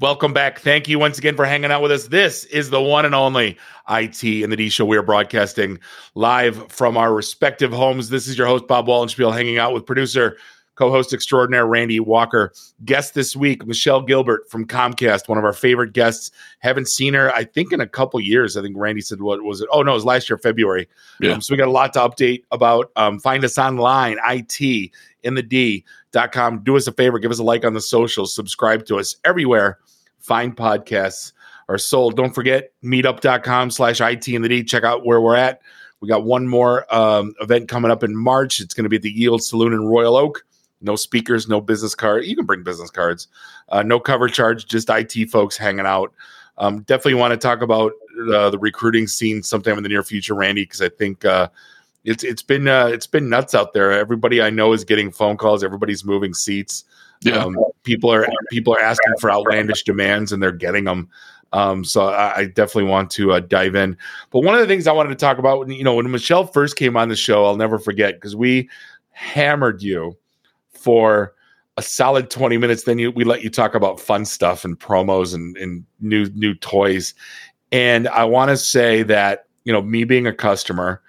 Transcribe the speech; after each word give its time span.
Welcome 0.00 0.32
back. 0.32 0.58
Thank 0.58 0.88
you 0.88 0.98
once 0.98 1.18
again 1.18 1.36
for 1.36 1.44
hanging 1.44 1.70
out 1.70 1.80
with 1.80 1.92
us. 1.92 2.08
This 2.08 2.46
is 2.46 2.70
the 2.70 2.82
one 2.82 3.04
and 3.04 3.14
only 3.14 3.56
IT 3.88 4.24
in 4.24 4.50
the 4.50 4.56
D 4.56 4.68
Show. 4.68 4.84
We 4.84 4.96
are 4.96 5.04
broadcasting 5.04 5.78
live 6.16 6.66
from 6.68 6.96
our 6.96 7.14
respective 7.14 7.72
homes. 7.72 8.08
This 8.08 8.26
is 8.26 8.36
your 8.36 8.48
host, 8.48 8.66
Bob 8.66 8.88
Wallenspiel, 8.88 9.32
hanging 9.32 9.58
out 9.58 9.72
with 9.72 9.86
producer, 9.86 10.36
co 10.74 10.90
host 10.90 11.12
extraordinaire, 11.12 11.64
Randy 11.64 12.00
Walker. 12.00 12.52
Guest 12.84 13.14
this 13.14 13.36
week, 13.36 13.64
Michelle 13.68 14.02
Gilbert 14.02 14.50
from 14.50 14.66
Comcast, 14.66 15.28
one 15.28 15.38
of 15.38 15.44
our 15.44 15.52
favorite 15.52 15.92
guests. 15.92 16.32
Haven't 16.58 16.88
seen 16.88 17.14
her, 17.14 17.32
I 17.32 17.44
think, 17.44 17.72
in 17.72 17.80
a 17.80 17.86
couple 17.86 18.18
years. 18.18 18.56
I 18.56 18.62
think 18.62 18.76
Randy 18.76 19.00
said, 19.00 19.20
what 19.20 19.44
was 19.44 19.60
it? 19.60 19.68
Oh, 19.70 19.82
no, 19.82 19.92
it 19.92 19.94
was 19.94 20.04
last 20.04 20.28
year, 20.28 20.38
February. 20.38 20.88
Yeah. 21.20 21.34
Um, 21.34 21.40
so 21.40 21.54
we 21.54 21.56
got 21.56 21.68
a 21.68 21.70
lot 21.70 21.92
to 21.92 22.00
update 22.00 22.42
about. 22.50 22.90
Um, 22.96 23.20
find 23.20 23.44
us 23.44 23.58
online, 23.58 24.18
IT 24.28 24.90
in 25.22 25.34
the 25.34 25.42
D 25.42 25.84
com. 26.32 26.60
Do 26.60 26.76
us 26.76 26.86
a 26.86 26.92
favor, 26.92 27.18
give 27.18 27.30
us 27.30 27.38
a 27.38 27.44
like 27.44 27.64
on 27.64 27.74
the 27.74 27.80
socials, 27.80 28.34
subscribe 28.34 28.86
to 28.86 28.98
us 28.98 29.16
everywhere. 29.24 29.78
Find 30.18 30.56
podcasts 30.56 31.32
are 31.68 31.78
sold. 31.78 32.16
Don't 32.16 32.34
forget 32.34 32.72
meetup.com 32.82 33.70
slash 33.70 34.00
IT 34.00 34.28
in 34.28 34.42
the 34.42 34.48
D. 34.48 34.64
Check 34.64 34.84
out 34.84 35.04
where 35.04 35.20
we're 35.20 35.36
at. 35.36 35.60
We 36.00 36.08
got 36.08 36.24
one 36.24 36.46
more 36.46 36.92
um, 36.94 37.34
event 37.40 37.68
coming 37.68 37.90
up 37.90 38.02
in 38.02 38.16
March. 38.16 38.60
It's 38.60 38.74
going 38.74 38.84
to 38.84 38.90
be 38.90 38.96
at 38.96 39.02
the 39.02 39.10
Yield 39.10 39.42
Saloon 39.42 39.72
in 39.72 39.84
Royal 39.84 40.16
Oak. 40.16 40.44
No 40.82 40.96
speakers, 40.96 41.48
no 41.48 41.60
business 41.60 41.94
card. 41.94 42.26
You 42.26 42.36
can 42.36 42.44
bring 42.44 42.62
business 42.62 42.90
cards. 42.90 43.28
Uh, 43.70 43.82
no 43.82 43.98
cover 43.98 44.28
charge, 44.28 44.66
just 44.66 44.90
IT 44.90 45.30
folks 45.30 45.56
hanging 45.56 45.86
out. 45.86 46.12
Um, 46.58 46.82
definitely 46.82 47.14
want 47.14 47.32
to 47.32 47.38
talk 47.38 47.62
about 47.62 47.92
uh, 48.32 48.50
the 48.50 48.58
recruiting 48.58 49.06
scene 49.06 49.42
sometime 49.42 49.76
in 49.76 49.82
the 49.82 49.88
near 49.88 50.02
future, 50.02 50.34
Randy, 50.34 50.64
because 50.64 50.82
I 50.82 50.90
think 50.90 51.24
uh, 51.24 51.48
it's 52.04 52.22
it's 52.22 52.42
been 52.42 52.68
uh, 52.68 52.86
it's 52.86 53.06
been 53.06 53.28
nuts 53.28 53.54
out 53.54 53.72
there. 53.72 53.92
Everybody 53.92 54.42
I 54.42 54.50
know 54.50 54.72
is 54.72 54.84
getting 54.84 55.10
phone 55.10 55.36
calls. 55.36 55.64
Everybody's 55.64 56.04
moving 56.04 56.34
seats. 56.34 56.84
Yeah. 57.22 57.38
Um, 57.38 57.56
people 57.82 58.12
are 58.12 58.26
people 58.50 58.74
are 58.74 58.80
asking 58.80 59.14
for 59.18 59.30
outlandish 59.30 59.82
demands, 59.84 60.32
and 60.32 60.42
they're 60.42 60.52
getting 60.52 60.84
them. 60.84 61.08
Um, 61.52 61.84
so 61.84 62.08
I, 62.08 62.38
I, 62.38 62.44
definitely 62.46 62.90
want 62.90 63.12
to 63.12 63.30
uh, 63.30 63.38
dive 63.38 63.76
in. 63.76 63.96
But 64.30 64.40
one 64.40 64.56
of 64.56 64.60
the 64.60 64.66
things 64.66 64.88
I 64.88 64.92
wanted 64.92 65.10
to 65.10 65.14
talk 65.14 65.38
about, 65.38 65.68
you 65.68 65.84
know, 65.84 65.94
when 65.94 66.10
Michelle 66.10 66.48
first 66.48 66.74
came 66.74 66.96
on 66.96 67.08
the 67.08 67.14
show, 67.14 67.44
I'll 67.44 67.56
never 67.56 67.78
forget 67.78 68.14
because 68.14 68.34
we 68.34 68.68
hammered 69.12 69.80
you 69.80 70.16
for 70.72 71.32
a 71.76 71.82
solid 71.82 72.28
20 72.28 72.58
minutes. 72.58 72.82
Then 72.82 72.98
you, 72.98 73.12
we 73.12 73.22
let 73.22 73.44
you 73.44 73.50
talk 73.50 73.76
about 73.76 74.00
fun 74.00 74.24
stuff 74.24 74.64
and 74.64 74.76
promos 74.76 75.32
and, 75.32 75.56
and 75.56 75.84
new 76.00 76.28
new 76.34 76.56
toys. 76.56 77.14
And 77.70 78.08
I 78.08 78.24
want 78.24 78.48
to 78.48 78.56
say 78.56 79.04
that 79.04 79.46
you 79.64 79.72
know, 79.72 79.82
me 79.82 80.04
being 80.04 80.26
a 80.26 80.32
customer, 80.32 81.02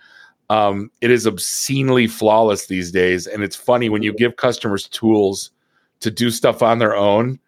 um, 0.49 0.91
it 1.01 1.11
is 1.11 1.25
obscenely 1.25 2.07
flawless 2.07 2.67
these 2.67 2.91
days. 2.91 3.27
And 3.27 3.43
it's 3.43 3.55
funny 3.55 3.89
when 3.89 4.03
you 4.03 4.13
give 4.13 4.35
customers 4.35 4.87
tools 4.89 5.51
to 6.01 6.11
do 6.11 6.29
stuff 6.29 6.61
on 6.61 6.79
their 6.79 6.95
own 6.95 7.39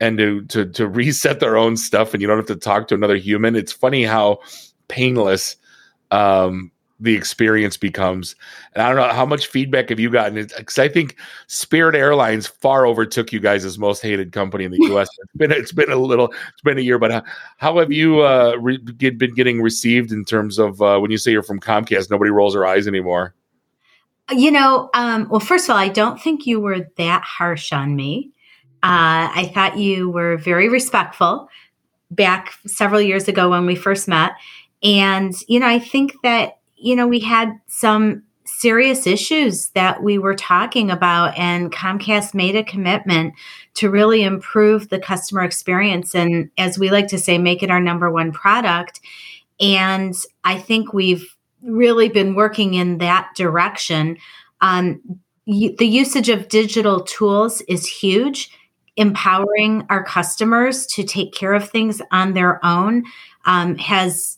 and 0.00 0.16
to 0.18 0.42
to 0.46 0.64
to 0.64 0.88
reset 0.88 1.40
their 1.40 1.56
own 1.56 1.76
stuff 1.76 2.14
and 2.14 2.22
you 2.22 2.28
don't 2.28 2.36
have 2.38 2.46
to 2.46 2.56
talk 2.56 2.88
to 2.88 2.94
another 2.94 3.16
human. 3.16 3.56
It's 3.56 3.72
funny 3.72 4.04
how 4.04 4.38
painless 4.88 5.56
um, 6.10 6.70
the 7.00 7.14
experience 7.14 7.76
becomes. 7.76 8.34
And 8.74 8.82
I 8.82 8.88
don't 8.88 8.96
know 8.96 9.14
how 9.14 9.24
much 9.24 9.46
feedback 9.46 9.90
have 9.90 10.00
you 10.00 10.10
gotten? 10.10 10.34
Because 10.34 10.78
I 10.78 10.88
think 10.88 11.16
Spirit 11.46 11.94
Airlines 11.94 12.46
far 12.46 12.86
overtook 12.86 13.32
you 13.32 13.40
guys 13.40 13.64
as 13.64 13.78
most 13.78 14.02
hated 14.02 14.32
company 14.32 14.64
in 14.64 14.72
the 14.72 14.78
U.S. 14.88 15.08
it's 15.18 15.32
been 15.36 15.52
it's 15.52 15.72
been 15.72 15.92
a 15.92 15.96
little 15.96 16.32
it's 16.52 16.62
been 16.62 16.78
a 16.78 16.82
year, 16.82 16.98
but 16.98 17.10
how, 17.10 17.22
how 17.58 17.78
have 17.78 17.92
you 17.92 18.20
uh, 18.20 18.56
re- 18.60 18.78
get, 18.78 19.18
been 19.18 19.34
getting 19.34 19.62
received 19.62 20.12
in 20.12 20.24
terms 20.24 20.58
of 20.58 20.82
uh, 20.82 20.98
when 20.98 21.10
you 21.10 21.18
say 21.18 21.30
you're 21.30 21.42
from 21.42 21.60
Comcast? 21.60 22.10
Nobody 22.10 22.30
rolls 22.30 22.54
their 22.54 22.66
eyes 22.66 22.88
anymore. 22.88 23.34
You 24.30 24.50
know, 24.50 24.90
um, 24.92 25.26
well, 25.30 25.40
first 25.40 25.66
of 25.68 25.70
all, 25.70 25.78
I 25.78 25.88
don't 25.88 26.20
think 26.20 26.46
you 26.46 26.60
were 26.60 26.86
that 26.98 27.22
harsh 27.22 27.72
on 27.72 27.96
me. 27.96 28.30
Uh, 28.82 29.32
I 29.34 29.50
thought 29.54 29.78
you 29.78 30.10
were 30.10 30.36
very 30.36 30.68
respectful 30.68 31.48
back 32.10 32.52
several 32.66 33.00
years 33.00 33.26
ago 33.26 33.50
when 33.50 33.66
we 33.66 33.74
first 33.74 34.06
met. 34.06 34.32
And, 34.82 35.34
you 35.48 35.58
know, 35.58 35.66
I 35.66 35.78
think 35.78 36.14
that 36.22 36.57
you 36.78 36.96
know, 36.96 37.06
we 37.06 37.20
had 37.20 37.52
some 37.66 38.22
serious 38.44 39.06
issues 39.06 39.68
that 39.70 40.02
we 40.02 40.18
were 40.18 40.34
talking 40.34 40.90
about, 40.90 41.36
and 41.36 41.70
Comcast 41.70 42.34
made 42.34 42.56
a 42.56 42.64
commitment 42.64 43.34
to 43.74 43.90
really 43.90 44.22
improve 44.22 44.88
the 44.88 44.98
customer 44.98 45.42
experience 45.42 46.14
and, 46.14 46.50
as 46.56 46.78
we 46.78 46.90
like 46.90 47.08
to 47.08 47.18
say, 47.18 47.38
make 47.38 47.62
it 47.62 47.70
our 47.70 47.80
number 47.80 48.10
one 48.10 48.32
product. 48.32 49.00
And 49.60 50.14
I 50.44 50.58
think 50.58 50.92
we've 50.92 51.36
really 51.62 52.08
been 52.08 52.34
working 52.34 52.74
in 52.74 52.98
that 52.98 53.30
direction. 53.36 54.16
Um, 54.60 55.00
the 55.46 55.86
usage 55.86 56.28
of 56.28 56.48
digital 56.48 57.02
tools 57.02 57.60
is 57.62 57.86
huge. 57.86 58.50
Empowering 58.96 59.86
our 59.90 60.02
customers 60.04 60.86
to 60.88 61.04
take 61.04 61.32
care 61.32 61.54
of 61.54 61.68
things 61.68 62.02
on 62.10 62.34
their 62.34 62.64
own 62.64 63.04
um, 63.44 63.76
has 63.76 64.37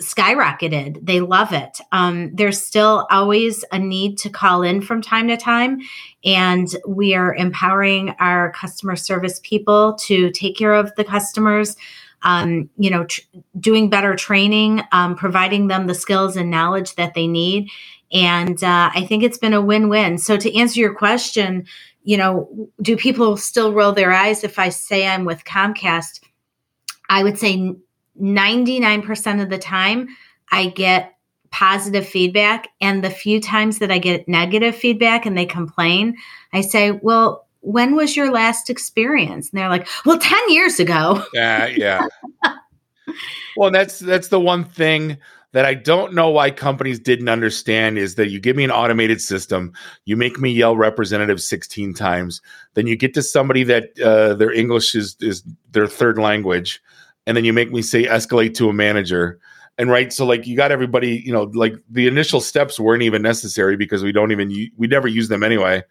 skyrocketed. 0.00 1.04
They 1.04 1.20
love 1.20 1.52
it. 1.52 1.78
Um, 1.92 2.34
there's 2.34 2.62
still 2.62 3.06
always 3.10 3.64
a 3.72 3.78
need 3.78 4.18
to 4.18 4.30
call 4.30 4.62
in 4.62 4.82
from 4.82 5.00
time 5.00 5.28
to 5.28 5.36
time, 5.36 5.80
and 6.24 6.68
we 6.86 7.14
are 7.14 7.34
empowering 7.34 8.10
our 8.18 8.52
customer 8.52 8.96
service 8.96 9.40
people 9.42 9.94
to 10.02 10.30
take 10.30 10.56
care 10.56 10.74
of 10.74 10.94
the 10.96 11.04
customers. 11.04 11.76
Um, 12.22 12.70
you 12.76 12.90
know, 12.90 13.04
tr- 13.04 13.20
doing 13.60 13.88
better 13.88 14.16
training, 14.16 14.82
um, 14.90 15.16
providing 15.16 15.68
them 15.68 15.86
the 15.86 15.94
skills 15.94 16.36
and 16.36 16.50
knowledge 16.50 16.94
that 16.96 17.14
they 17.14 17.26
need. 17.26 17.68
And 18.10 18.62
uh, 18.64 18.90
I 18.94 19.04
think 19.06 19.22
it's 19.22 19.38
been 19.38 19.52
a 19.52 19.60
win 19.60 19.88
win. 19.88 20.18
So, 20.18 20.36
to 20.36 20.56
answer 20.56 20.80
your 20.80 20.94
question, 20.94 21.66
you 22.04 22.16
know, 22.16 22.70
do 22.80 22.96
people 22.96 23.36
still 23.36 23.72
roll 23.72 23.92
their 23.92 24.12
eyes 24.12 24.44
if 24.44 24.58
I 24.58 24.70
say 24.70 25.06
I'm 25.06 25.24
with 25.24 25.44
Comcast? 25.44 26.20
I 27.08 27.22
would 27.22 27.38
say 27.38 27.74
99% 28.20 29.42
of 29.42 29.50
the 29.50 29.58
time, 29.58 30.08
I 30.50 30.68
get 30.68 31.16
positive 31.50 32.06
feedback. 32.06 32.68
And 32.80 33.02
the 33.02 33.10
few 33.10 33.40
times 33.40 33.78
that 33.78 33.90
I 33.90 33.98
get 33.98 34.28
negative 34.28 34.76
feedback 34.76 35.26
and 35.26 35.36
they 35.36 35.46
complain, 35.46 36.16
I 36.52 36.60
say, 36.60 36.92
Well, 36.92 37.46
when 37.60 37.96
was 37.96 38.16
your 38.16 38.30
last 38.30 38.70
experience? 38.70 39.50
And 39.50 39.58
they're 39.58 39.68
like, 39.68 39.88
Well, 40.04 40.18
10 40.18 40.50
years 40.50 40.78
ago. 40.78 41.24
Yeah, 41.32 41.66
yeah. 41.66 42.06
well, 43.56 43.70
that's 43.70 43.98
that's 43.98 44.28
the 44.28 44.40
one 44.40 44.64
thing 44.64 45.18
that 45.52 45.64
I 45.64 45.72
don't 45.72 46.12
know 46.12 46.28
why 46.28 46.50
companies 46.50 46.98
didn't 46.98 47.30
understand 47.30 47.96
is 47.96 48.16
that 48.16 48.28
you 48.28 48.38
give 48.38 48.56
me 48.56 48.64
an 48.64 48.70
automated 48.70 49.22
system, 49.22 49.72
you 50.04 50.14
make 50.14 50.38
me 50.38 50.50
yell 50.50 50.76
representative 50.76 51.40
16 51.40 51.94
times, 51.94 52.42
then 52.74 52.86
you 52.86 52.94
get 52.94 53.14
to 53.14 53.22
somebody 53.22 53.64
that 53.64 53.98
uh, 53.98 54.34
their 54.34 54.52
English 54.52 54.94
is 54.94 55.16
is 55.20 55.42
their 55.72 55.86
third 55.86 56.18
language 56.18 56.82
and 57.26 57.36
then 57.36 57.44
you 57.44 57.52
make 57.52 57.72
me 57.72 57.82
say 57.82 58.04
escalate 58.04 58.54
to 58.54 58.68
a 58.68 58.72
manager. 58.72 59.38
And 59.78 59.90
right 59.90 60.12
so 60.12 60.24
like 60.24 60.46
you 60.46 60.56
got 60.56 60.72
everybody 60.72 61.22
you 61.24 61.32
know 61.32 61.44
like 61.54 61.74
the 61.90 62.06
initial 62.06 62.40
steps 62.40 62.80
weren't 62.80 63.02
even 63.02 63.20
necessary 63.20 63.76
because 63.76 64.02
we 64.02 64.10
don't 64.10 64.32
even 64.32 64.48
we 64.76 64.86
never 64.86 65.06
use 65.06 65.28
them 65.28 65.42
anyway. 65.42 65.82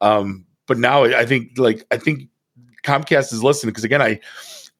Um 0.00 0.44
but 0.66 0.78
now 0.78 1.04
i 1.04 1.24
think 1.24 1.58
like 1.58 1.84
i 1.90 1.96
think 1.96 2.28
comcast 2.84 3.32
is 3.32 3.42
listening 3.42 3.70
because 3.70 3.82
again 3.82 4.00
i 4.00 4.20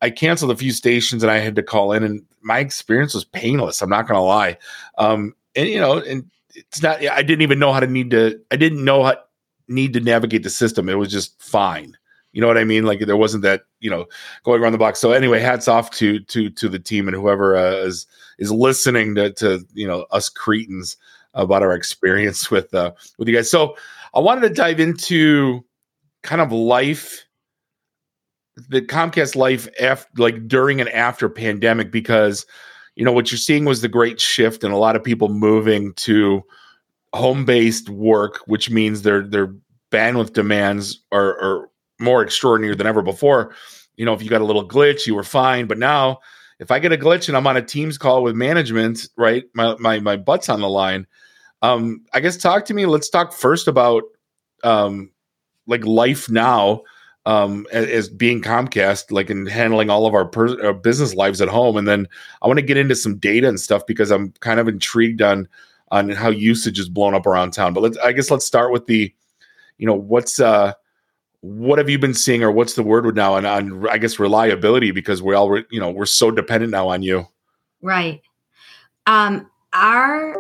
i 0.03 0.09
canceled 0.09 0.51
a 0.51 0.57
few 0.57 0.73
stations 0.73 1.23
and 1.23 1.33
i 1.33 1.39
had 1.39 1.57
to 1.57 1.63
call 1.63 1.93
in 1.93 2.05
and 2.05 2.23
my 2.43 2.59
experience 2.59 3.13
was 3.13 3.25
painless 3.25 3.83
i'm 3.83 3.91
not 3.91 4.07
gonna 4.07 4.23
lie. 4.23 4.57
Um 4.99 5.35
and 5.57 5.69
you 5.69 5.81
know 5.81 5.99
and 5.99 6.31
it's 6.55 6.83
not 6.83 7.03
i 7.07 7.23
didn't 7.23 7.43
even 7.43 7.59
know 7.59 7.73
how 7.73 7.81
to 7.81 7.87
need 7.87 8.11
to 8.11 8.39
i 8.51 8.57
didn't 8.57 8.85
know 8.85 9.05
how 9.05 9.17
need 9.71 9.93
to 9.95 10.01
navigate 10.01 10.43
the 10.43 10.51
system. 10.51 10.89
It 10.89 10.99
was 10.99 11.11
just 11.11 11.41
fine 11.41 11.97
you 12.33 12.41
know 12.41 12.47
what 12.47 12.59
I 12.59 12.65
mean? 12.65 12.85
Like 12.85 13.01
there 13.01 13.17
wasn't 13.17 13.43
that 13.43 13.63
you 13.81 13.91
know 13.91 14.07
going 14.45 14.63
around 14.63 14.73
the 14.73 14.79
box. 14.79 14.99
So 15.01 15.13
anyway, 15.13 15.41
hats 15.41 15.69
off 15.69 15.91
to 15.93 16.21
to 16.21 16.51
to 16.51 16.69
the 16.69 16.79
team 16.79 17.09
and 17.09 17.17
whoever 17.17 17.57
uh, 17.57 17.77
is 17.77 18.07
is 18.39 18.53
listening 18.53 19.15
to 19.17 19.33
to 19.35 19.65
you 19.73 19.87
know 19.87 20.07
us 20.11 20.29
cretins 20.29 20.97
about 21.35 21.63
our 21.63 21.73
experience 21.73 22.51
with 22.51 22.73
uh, 22.75 22.93
with 23.19 23.29
you 23.29 23.35
guys. 23.35 23.51
So 23.51 23.77
I 24.15 24.21
wanted 24.21 24.43
to 24.43 24.55
dive 24.55 24.81
into 24.81 25.65
kind 26.23 26.41
of 26.41 26.53
life, 26.53 27.25
the 28.69 28.83
Comcast 28.83 29.37
life 29.37 29.69
after 29.81 30.09
like 30.17 30.47
during 30.47 30.81
and 30.81 30.91
after 30.91 31.29
pandemic 31.29 31.91
because 31.91 32.47
you 32.95 33.05
know 33.05 33.13
what 33.13 33.31
you're 33.31 33.39
seeing 33.39 33.65
was 33.65 33.81
the 33.81 33.89
great 33.89 34.21
shift 34.21 34.63
and 34.63 34.73
a 34.73 34.79
lot 34.79 34.97
of 34.97 35.03
people 35.03 35.29
moving 35.29 35.95
to 35.95 36.43
home 37.13 37.45
based 37.45 37.89
work, 37.89 38.41
which 38.47 38.71
means 38.71 39.03
their 39.03 39.27
their 39.27 39.55
bandwidth 39.91 40.33
demands 40.33 41.01
are, 41.11 41.39
are 41.41 41.70
more 42.01 42.23
extraordinary 42.23 42.75
than 42.75 42.87
ever 42.87 43.03
before. 43.03 43.55
You 43.97 44.05
know, 44.05 44.15
if 44.15 44.23
you 44.23 44.31
got 44.31 44.41
a 44.41 44.45
little 44.45 44.67
glitch, 44.67 45.07
you 45.07 45.15
were 45.15 45.23
fine. 45.23 45.67
But 45.67 45.79
now, 45.79 46.21
if 46.59 46.71
I 46.71 46.79
get 46.79 46.93
a 46.93 46.97
glitch 46.97 47.29
and 47.29 47.37
I'm 47.37 47.47
on 47.47 47.57
a 47.57 47.63
Teams 47.63 47.99
call 47.99 48.23
with 48.23 48.35
management, 48.35 49.09
right, 49.17 49.45
my 49.55 49.77
my 49.79 50.01
my 50.01 50.17
butt's 50.17 50.49
on 50.49 50.61
the 50.61 50.69
line. 50.69 51.07
Um, 51.63 52.05
I 52.15 52.21
guess 52.21 52.37
talk 52.37 52.65
to 52.67 52.75
me. 52.75 52.87
Let's 52.87 53.11
talk 53.11 53.33
first 53.33 53.69
about 53.69 54.05
um, 54.65 55.11
like 55.67 55.85
life 55.85 56.31
now 56.31 56.83
um, 57.27 57.67
as, 57.71 58.09
being 58.09 58.41
Comcast, 58.41 59.11
like 59.11 59.31
in 59.31 59.47
handling 59.47 59.91
all 59.91 60.07
of 60.07 60.15
our, 60.15 60.25
per- 60.25 60.65
our 60.65 60.73
business 60.73 61.15
lives 61.15 61.41
at 61.41 61.49
home, 61.49 61.77
and 61.77 61.87
then 61.87 62.09
I 62.41 62.47
want 62.47 62.59
to 62.59 62.65
get 62.65 62.79
into 62.79 62.97
some 62.97 63.19
data 63.19 63.49
and 63.49 63.61
stuff 63.61 63.87
because 63.87 64.11
I'm 64.11 64.33
kind 64.41 64.59
of 64.59 64.69
intrigued 64.69 65.23
on 65.23 65.49
on 65.93 66.09
how 66.09 66.31
usage 66.31 66.79
is 66.79 66.89
blown 66.89 67.15
up 67.15 67.27
around 67.27 67.51
town. 67.51 67.75
But 67.75 67.83
let's, 67.83 67.99
I 67.99 68.13
guess 68.13 68.31
let's 68.31 68.47
start 68.47 68.73
with 68.73 68.87
the, 68.87 69.13
you 69.77 69.87
know, 69.87 69.95
what's 69.95 70.39
uh 70.41 70.73
what 71.43 71.79
have 71.79 71.89
you 71.89 71.99
been 71.99 72.15
seeing, 72.15 72.43
or 72.43 72.51
what's 72.51 72.75
the 72.75 72.83
word 72.83 73.15
now 73.17 73.35
on, 73.35 73.47
on 73.47 73.89
I 73.89 73.99
guess 73.99 74.19
reliability 74.19 74.91
because 74.91 75.23
we're 75.23 75.35
all 75.35 75.59
you 75.71 75.81
know 75.81 75.91
we're 75.91 76.07
so 76.07 76.31
dependent 76.31 76.71
now 76.71 76.89
on 76.89 77.03
you. 77.03 77.27
Right. 77.83 78.21
Um, 79.07 79.51
our 79.73 80.37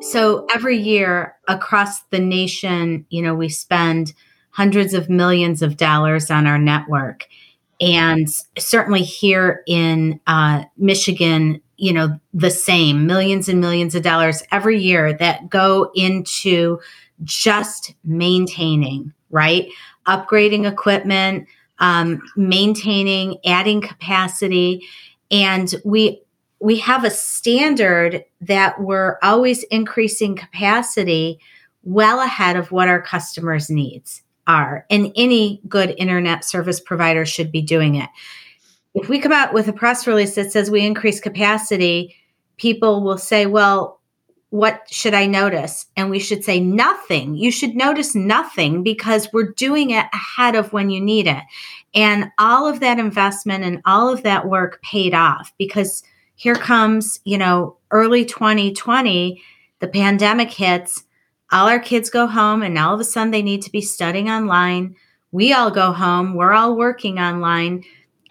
so 0.00 0.46
every 0.54 0.76
year 0.76 1.34
across 1.48 2.02
the 2.10 2.20
nation, 2.20 3.06
you 3.08 3.22
know, 3.22 3.34
we 3.34 3.48
spend 3.48 4.12
hundreds 4.50 4.94
of 4.94 5.10
millions 5.10 5.62
of 5.62 5.76
dollars 5.76 6.30
on 6.30 6.46
our 6.46 6.58
network, 6.58 7.26
and 7.80 8.28
certainly 8.56 9.02
here 9.02 9.62
in 9.66 10.20
uh, 10.28 10.64
Michigan, 10.76 11.60
you 11.76 11.92
know, 11.92 12.18
the 12.32 12.50
same 12.50 13.06
millions 13.06 13.48
and 13.48 13.60
millions 13.60 13.94
of 13.96 14.02
dollars 14.02 14.42
every 14.52 14.80
year 14.80 15.12
that 15.12 15.50
go 15.50 15.90
into 15.94 16.78
just 17.24 17.94
maintaining, 18.04 19.12
right? 19.30 19.68
Upgrading 20.06 20.70
equipment, 20.70 21.46
um, 21.78 22.22
maintaining, 22.36 23.38
adding 23.44 23.80
capacity. 23.80 24.86
And 25.30 25.74
we 25.84 26.22
we 26.58 26.78
have 26.78 27.04
a 27.04 27.10
standard 27.10 28.24
that 28.40 28.80
we're 28.80 29.18
always 29.22 29.62
increasing 29.64 30.36
capacity 30.36 31.38
well 31.82 32.20
ahead 32.20 32.56
of 32.56 32.72
what 32.72 32.88
our 32.88 33.02
customers' 33.02 33.68
needs 33.68 34.22
are. 34.46 34.86
And 34.90 35.12
any 35.16 35.60
good 35.68 35.94
internet 35.98 36.44
service 36.44 36.80
provider 36.80 37.26
should 37.26 37.52
be 37.52 37.62
doing 37.62 37.96
it. 37.96 38.08
If 38.94 39.08
we 39.08 39.18
come 39.18 39.32
out 39.32 39.52
with 39.52 39.68
a 39.68 39.72
press 39.72 40.06
release 40.06 40.34
that 40.36 40.50
says 40.50 40.70
we 40.70 40.86
increase 40.86 41.20
capacity, 41.20 42.16
people 42.56 43.02
will 43.02 43.18
say, 43.18 43.44
well, 43.46 43.95
what 44.56 44.90
should 44.90 45.12
I 45.12 45.26
notice? 45.26 45.84
And 45.96 46.08
we 46.08 46.18
should 46.18 46.42
say 46.42 46.60
nothing. 46.60 47.36
You 47.36 47.50
should 47.50 47.76
notice 47.76 48.14
nothing 48.14 48.82
because 48.82 49.28
we're 49.30 49.52
doing 49.52 49.90
it 49.90 50.06
ahead 50.14 50.54
of 50.54 50.72
when 50.72 50.88
you 50.88 50.98
need 50.98 51.26
it. 51.26 51.42
And 51.94 52.30
all 52.38 52.66
of 52.66 52.80
that 52.80 52.98
investment 52.98 53.64
and 53.64 53.82
all 53.84 54.10
of 54.10 54.22
that 54.22 54.48
work 54.48 54.80
paid 54.82 55.12
off 55.12 55.52
because 55.58 56.02
here 56.36 56.54
comes, 56.54 57.20
you 57.24 57.36
know, 57.36 57.76
early 57.90 58.24
2020, 58.24 59.42
the 59.80 59.88
pandemic 59.88 60.50
hits, 60.50 61.04
all 61.52 61.68
our 61.68 61.78
kids 61.78 62.08
go 62.08 62.26
home, 62.26 62.62
and 62.62 62.78
all 62.78 62.94
of 62.94 63.00
a 63.00 63.04
sudden 63.04 63.32
they 63.32 63.42
need 63.42 63.60
to 63.62 63.70
be 63.70 63.82
studying 63.82 64.30
online. 64.30 64.96
We 65.32 65.52
all 65.52 65.70
go 65.70 65.92
home, 65.92 66.34
we're 66.34 66.54
all 66.54 66.76
working 66.76 67.18
online. 67.18 67.84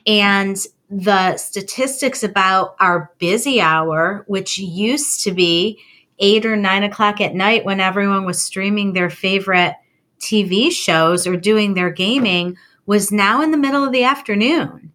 And 0.08 0.58
the 0.90 1.38
statistics 1.38 2.24
about 2.24 2.76
our 2.80 3.12
busy 3.20 3.62
hour, 3.62 4.24
which 4.28 4.58
used 4.58 5.24
to 5.24 5.32
be 5.32 5.80
eight 6.20 6.46
or 6.46 6.56
nine 6.56 6.84
o'clock 6.84 7.20
at 7.22 7.36
night 7.36 7.66
when 7.66 7.80
everyone 7.80 8.26
was 8.26 8.42
streaming 8.44 8.94
their 8.94 9.10
favorite 9.10 9.76
TV 10.20 10.72
shows 10.72 11.28
or 11.28 11.36
doing 11.36 11.74
their 11.74 11.90
gaming, 11.90 12.58
was 12.86 13.12
now 13.12 13.42
in 13.42 13.52
the 13.52 13.58
middle 13.58 13.84
of 13.84 13.92
the 13.92 14.04
afternoon. 14.04 14.92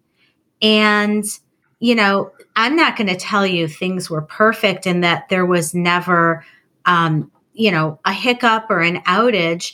And, 0.61 1.25
you 1.79 1.95
know, 1.95 2.31
I'm 2.55 2.75
not 2.75 2.95
going 2.95 3.07
to 3.07 3.15
tell 3.15 3.45
you 3.45 3.67
things 3.67 4.09
were 4.09 4.21
perfect 4.21 4.85
and 4.85 5.03
that 5.03 5.29
there 5.29 5.45
was 5.45 5.73
never, 5.73 6.45
um, 6.85 7.31
you 7.53 7.71
know, 7.71 7.99
a 8.05 8.13
hiccup 8.13 8.67
or 8.69 8.81
an 8.81 9.01
outage. 9.01 9.73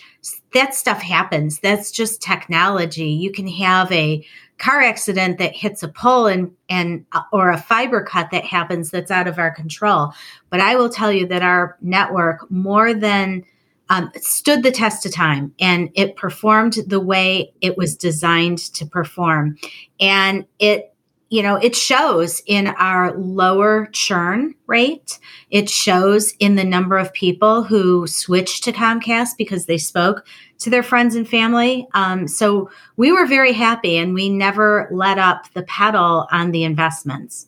That 0.54 0.74
stuff 0.74 1.02
happens. 1.02 1.60
That's 1.60 1.92
just 1.92 2.22
technology. 2.22 3.10
You 3.10 3.32
can 3.32 3.48
have 3.48 3.92
a 3.92 4.26
car 4.58 4.82
accident 4.82 5.38
that 5.38 5.56
hits 5.56 5.84
a 5.84 5.88
pole 5.88 6.26
and 6.26 6.52
and 6.70 7.06
uh, 7.12 7.22
or 7.32 7.52
a 7.52 7.58
fiber 7.58 8.04
cut 8.04 8.32
that 8.32 8.44
happens 8.44 8.90
that's 8.90 9.12
out 9.12 9.28
of 9.28 9.38
our 9.38 9.52
control. 9.52 10.14
But 10.50 10.60
I 10.60 10.76
will 10.76 10.90
tell 10.90 11.12
you 11.12 11.28
that 11.28 11.44
our 11.44 11.78
network 11.82 12.50
more 12.50 12.94
than 12.94 13.44
um, 13.90 14.12
stood 14.16 14.64
the 14.64 14.72
test 14.72 15.06
of 15.06 15.14
time 15.14 15.54
and 15.60 15.90
it 15.94 16.16
performed 16.16 16.74
the 16.88 17.00
way 17.00 17.54
it 17.62 17.78
was 17.78 17.96
designed 17.96 18.60
to 18.74 18.86
perform, 18.86 19.58
and 20.00 20.46
it 20.60 20.94
you 21.30 21.44
know, 21.44 21.56
it 21.56 21.76
shows 21.76 22.42
in 22.46 22.68
our 22.68 23.14
lower 23.18 23.88
churn 23.88 24.56
rate. 24.66 25.20
It 25.50 25.70
shows 25.70 26.34
in 26.40 26.56
the 26.56 26.64
number 26.64 26.98
of 26.98 27.12
people 27.14 27.64
who 27.64 28.08
switched 28.08 28.64
to 28.64 28.72
Comcast 28.72 29.32
because 29.38 29.66
they 29.66 29.78
spoke 29.78 30.26
to 30.60 30.70
their 30.70 30.84
friends 30.84 31.16
and 31.16 31.28
family. 31.28 31.88
Um, 31.94 32.28
so 32.28 32.70
we 32.96 33.12
were 33.12 33.26
very 33.26 33.54
happy 33.54 33.98
and 33.98 34.14
we 34.14 34.30
never 34.30 34.88
let 34.92 35.18
up 35.18 35.52
the 35.54 35.64
pedal 35.64 36.28
on 36.32 36.52
the 36.52 36.64
investments. 36.64 37.48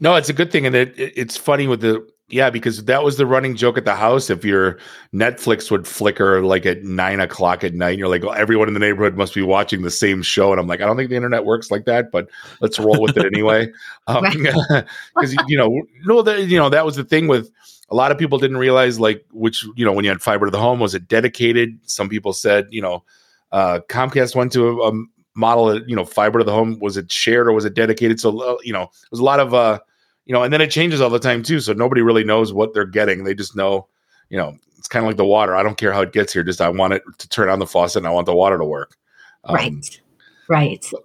No, 0.00 0.16
it's 0.16 0.28
a 0.28 0.32
good 0.32 0.50
thing. 0.50 0.66
And 0.66 0.74
it, 0.74 0.94
it's 0.96 1.36
funny 1.36 1.66
with 1.66 1.80
the 1.80 2.06
yeah, 2.32 2.48
because 2.48 2.86
that 2.86 3.04
was 3.04 3.18
the 3.18 3.26
running 3.26 3.56
joke 3.56 3.76
at 3.76 3.84
the 3.84 3.94
house. 3.94 4.30
If 4.30 4.42
your 4.42 4.78
Netflix 5.12 5.70
would 5.70 5.86
flicker 5.86 6.42
like 6.42 6.64
at 6.64 6.82
nine 6.82 7.20
o'clock 7.20 7.62
at 7.62 7.74
night, 7.74 7.98
you're 7.98 8.08
like, 8.08 8.22
well, 8.22 8.32
everyone 8.32 8.68
in 8.68 8.74
the 8.74 8.80
neighborhood 8.80 9.18
must 9.18 9.34
be 9.34 9.42
watching 9.42 9.82
the 9.82 9.90
same 9.90 10.22
show. 10.22 10.50
And 10.50 10.58
I'm 10.58 10.66
like, 10.66 10.80
I 10.80 10.86
don't 10.86 10.96
think 10.96 11.10
the 11.10 11.16
internet 11.16 11.44
works 11.44 11.70
like 11.70 11.84
that, 11.84 12.10
but 12.10 12.30
let's 12.60 12.78
roll 12.78 13.02
with 13.02 13.18
it 13.18 13.26
anyway. 13.26 13.70
Because 14.06 14.34
um, 15.38 15.44
you 15.46 15.58
know, 15.58 15.82
no, 16.06 16.22
that 16.22 16.46
you 16.46 16.58
know 16.58 16.70
that 16.70 16.86
was 16.86 16.96
the 16.96 17.04
thing 17.04 17.28
with 17.28 17.50
a 17.92 17.94
lot 17.94 18.10
of 18.10 18.18
people 18.18 18.38
didn't 18.38 18.56
realize 18.56 18.98
like 18.98 19.24
which 19.32 19.64
you 19.76 19.84
know 19.84 19.92
when 19.92 20.04
you 20.04 20.10
had 20.10 20.22
fiber 20.22 20.46
to 20.46 20.50
the 20.50 20.58
home 20.58 20.80
was 20.80 20.94
it 20.94 21.06
dedicated. 21.06 21.78
Some 21.84 22.08
people 22.08 22.32
said 22.32 22.66
you 22.70 22.82
know 22.82 23.04
uh, 23.52 23.80
Comcast 23.88 24.34
went 24.34 24.50
to 24.52 24.68
a, 24.68 24.90
a 24.90 25.04
model 25.34 25.66
that 25.66 25.88
you 25.88 25.94
know 25.94 26.04
fiber 26.04 26.38
to 26.38 26.44
the 26.44 26.52
home 26.52 26.78
was 26.80 26.96
it 26.96 27.12
shared 27.12 27.46
or 27.46 27.52
was 27.52 27.64
it 27.64 27.74
dedicated? 27.74 28.18
So 28.18 28.40
uh, 28.40 28.56
you 28.62 28.72
know, 28.72 28.90
there's 29.10 29.20
a 29.20 29.24
lot 29.24 29.40
of 29.40 29.52
uh, 29.54 29.78
you 30.24 30.32
know, 30.32 30.42
and 30.42 30.52
then 30.52 30.60
it 30.60 30.70
changes 30.70 31.00
all 31.00 31.10
the 31.10 31.18
time 31.18 31.42
too. 31.42 31.60
So 31.60 31.72
nobody 31.74 32.00
really 32.00 32.24
knows 32.24 32.52
what 32.52 32.74
they're 32.74 32.86
getting. 32.86 33.24
They 33.24 33.34
just 33.34 33.54
know, 33.54 33.88
you 34.30 34.38
know, 34.38 34.56
it's 34.78 34.88
kind 34.88 35.04
of 35.04 35.08
like 35.08 35.18
the 35.18 35.24
water. 35.24 35.54
I 35.54 35.62
don't 35.62 35.76
care 35.76 35.92
how 35.92 36.00
it 36.00 36.12
gets 36.12 36.32
here. 36.32 36.42
Just 36.42 36.60
I 36.60 36.68
want 36.70 36.94
it 36.94 37.02
to 37.18 37.28
turn 37.28 37.50
on 37.50 37.58
the 37.58 37.66
faucet 37.66 38.00
and 38.00 38.06
I 38.06 38.10
want 38.10 38.26
the 38.26 38.34
water 38.34 38.58
to 38.58 38.64
work. 38.64 38.96
Um, 39.44 39.54
right. 39.56 40.00
Right. 40.48 40.84
So, 40.84 41.04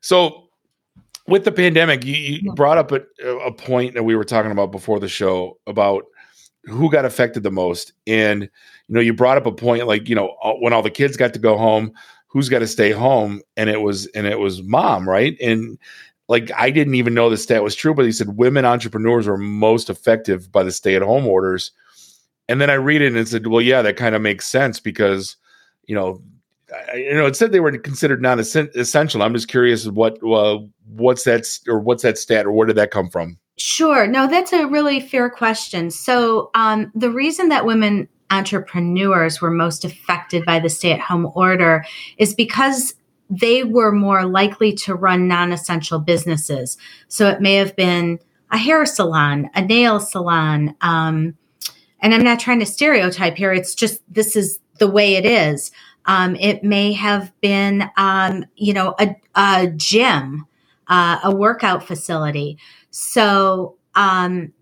so, 0.00 0.43
with 1.26 1.44
the 1.44 1.52
pandemic, 1.52 2.04
you, 2.04 2.14
you 2.14 2.52
brought 2.52 2.78
up 2.78 2.92
a, 2.92 3.02
a 3.38 3.52
point 3.52 3.94
that 3.94 4.02
we 4.02 4.16
were 4.16 4.24
talking 4.24 4.52
about 4.52 4.72
before 4.72 5.00
the 5.00 5.08
show 5.08 5.58
about 5.66 6.04
who 6.64 6.90
got 6.90 7.04
affected 7.04 7.42
the 7.42 7.50
most. 7.50 7.92
And, 8.06 8.42
you 8.42 8.94
know, 8.94 9.00
you 9.00 9.14
brought 9.14 9.36
up 9.36 9.46
a 9.46 9.52
point 9.52 9.86
like, 9.86 10.08
you 10.08 10.14
know, 10.14 10.36
uh, 10.42 10.54
when 10.54 10.72
all 10.72 10.82
the 10.82 10.90
kids 10.90 11.16
got 11.16 11.32
to 11.34 11.38
go 11.38 11.56
home, 11.56 11.92
who's 12.26 12.48
got 12.48 12.60
to 12.60 12.66
stay 12.66 12.90
home? 12.90 13.40
And 13.56 13.70
it 13.70 13.80
was, 13.80 14.06
and 14.08 14.26
it 14.26 14.38
was 14.38 14.62
mom, 14.62 15.08
right? 15.08 15.36
And 15.40 15.78
like 16.28 16.50
I 16.56 16.70
didn't 16.70 16.94
even 16.94 17.14
know 17.14 17.30
the 17.30 17.36
stat 17.36 17.62
was 17.62 17.74
true, 17.74 17.94
but 17.94 18.06
he 18.06 18.12
said 18.12 18.36
women 18.36 18.64
entrepreneurs 18.64 19.26
were 19.26 19.36
most 19.38 19.90
effective 19.90 20.50
by 20.50 20.62
the 20.62 20.72
stay 20.72 20.94
at 20.94 21.02
home 21.02 21.26
orders. 21.26 21.70
And 22.48 22.60
then 22.60 22.70
I 22.70 22.74
read 22.74 23.02
it 23.02 23.08
and 23.08 23.16
it 23.16 23.28
said, 23.28 23.46
well, 23.46 23.60
yeah, 23.60 23.82
that 23.82 23.96
kind 23.96 24.14
of 24.14 24.22
makes 24.22 24.46
sense 24.46 24.80
because, 24.80 25.36
you 25.86 25.94
know, 25.94 26.22
You 26.94 27.14
know, 27.14 27.26
it 27.26 27.36
said 27.36 27.52
they 27.52 27.60
were 27.60 27.76
considered 27.78 28.22
non 28.22 28.38
essential. 28.38 29.22
I'm 29.22 29.34
just 29.34 29.48
curious 29.48 29.86
what 29.86 30.22
uh, 30.22 30.58
what's 30.86 31.24
that 31.24 31.46
or 31.68 31.78
what's 31.78 32.02
that 32.02 32.18
stat 32.18 32.46
or 32.46 32.52
where 32.52 32.66
did 32.66 32.76
that 32.76 32.90
come 32.90 33.10
from? 33.10 33.38
Sure. 33.56 34.06
No, 34.06 34.26
that's 34.26 34.52
a 34.52 34.66
really 34.66 34.98
fair 35.00 35.30
question. 35.30 35.90
So 35.90 36.50
um, 36.54 36.90
the 36.94 37.10
reason 37.10 37.50
that 37.50 37.66
women 37.66 38.08
entrepreneurs 38.30 39.40
were 39.40 39.50
most 39.50 39.84
affected 39.84 40.44
by 40.44 40.58
the 40.58 40.68
stay 40.68 40.92
at 40.92 41.00
home 41.00 41.30
order 41.34 41.84
is 42.18 42.34
because 42.34 42.94
they 43.30 43.62
were 43.62 43.92
more 43.92 44.24
likely 44.24 44.72
to 44.72 44.94
run 44.94 45.28
non 45.28 45.52
essential 45.52 45.98
businesses. 45.98 46.76
So 47.08 47.28
it 47.28 47.40
may 47.40 47.54
have 47.54 47.76
been 47.76 48.18
a 48.50 48.58
hair 48.58 48.86
salon, 48.86 49.50
a 49.54 49.62
nail 49.62 50.00
salon. 50.00 50.74
Um, 50.80 51.36
and 52.00 52.14
I'm 52.14 52.24
not 52.24 52.38
trying 52.38 52.60
to 52.60 52.66
stereotype 52.66 53.36
here, 53.36 53.52
it's 53.52 53.74
just 53.74 54.00
this 54.12 54.36
is 54.36 54.58
the 54.78 54.88
way 54.88 55.14
it 55.14 55.24
is. 55.24 55.70
Um, 56.06 56.36
it 56.36 56.62
may 56.62 56.92
have 56.92 57.32
been, 57.40 57.90
um, 57.96 58.44
you 58.56 58.72
know, 58.72 58.94
a, 58.98 59.16
a 59.34 59.68
gym, 59.76 60.46
uh, 60.88 61.20
a 61.24 61.34
workout 61.34 61.86
facility. 61.86 62.58
So 62.90 63.76
um, 63.94 64.52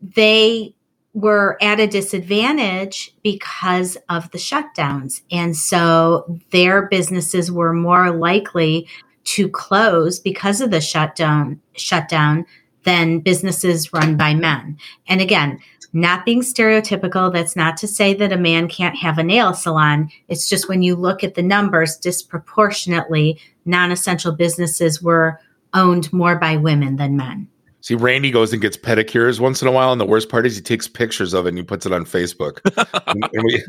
they 0.00 0.74
were 1.12 1.58
at 1.60 1.80
a 1.80 1.86
disadvantage 1.86 3.14
because 3.22 3.96
of 4.08 4.30
the 4.30 4.38
shutdowns. 4.38 5.22
And 5.30 5.56
so 5.56 6.38
their 6.50 6.86
businesses 6.86 7.50
were 7.50 7.72
more 7.72 8.10
likely 8.10 8.88
to 9.24 9.48
close 9.48 10.18
because 10.20 10.60
of 10.60 10.70
the 10.70 10.80
shutdown 10.80 11.60
shutdown 11.76 12.46
than 12.84 13.20
businesses 13.20 13.92
run 13.92 14.16
by 14.16 14.34
men. 14.34 14.78
And 15.06 15.20
again, 15.20 15.60
not 15.92 16.24
being 16.24 16.40
stereotypical, 16.40 17.32
that's 17.32 17.56
not 17.56 17.76
to 17.78 17.88
say 17.88 18.14
that 18.14 18.32
a 18.32 18.38
man 18.38 18.68
can't 18.68 18.96
have 18.96 19.18
a 19.18 19.24
nail 19.24 19.54
salon. 19.54 20.10
It's 20.28 20.48
just 20.48 20.68
when 20.68 20.82
you 20.82 20.94
look 20.94 21.24
at 21.24 21.34
the 21.34 21.42
numbers, 21.42 21.96
disproportionately, 21.96 23.40
non 23.64 23.90
essential 23.90 24.32
businesses 24.32 25.02
were 25.02 25.40
owned 25.74 26.12
more 26.12 26.36
by 26.36 26.56
women 26.56 26.96
than 26.96 27.16
men. 27.16 27.48
See, 27.82 27.94
Randy 27.94 28.30
goes 28.30 28.52
and 28.52 28.60
gets 28.60 28.76
pedicures 28.76 29.40
once 29.40 29.62
in 29.62 29.68
a 29.68 29.72
while, 29.72 29.90
and 29.90 30.00
the 30.00 30.06
worst 30.06 30.28
part 30.28 30.46
is 30.46 30.54
he 30.54 30.60
takes 30.60 30.86
pictures 30.86 31.32
of 31.32 31.46
it 31.46 31.50
and 31.50 31.58
he 31.58 31.64
puts 31.64 31.86
it 31.86 31.92
on 31.92 32.04
Facebook. 32.04 32.60
and, 33.06 33.24
and 33.32 33.42
we, 33.42 33.64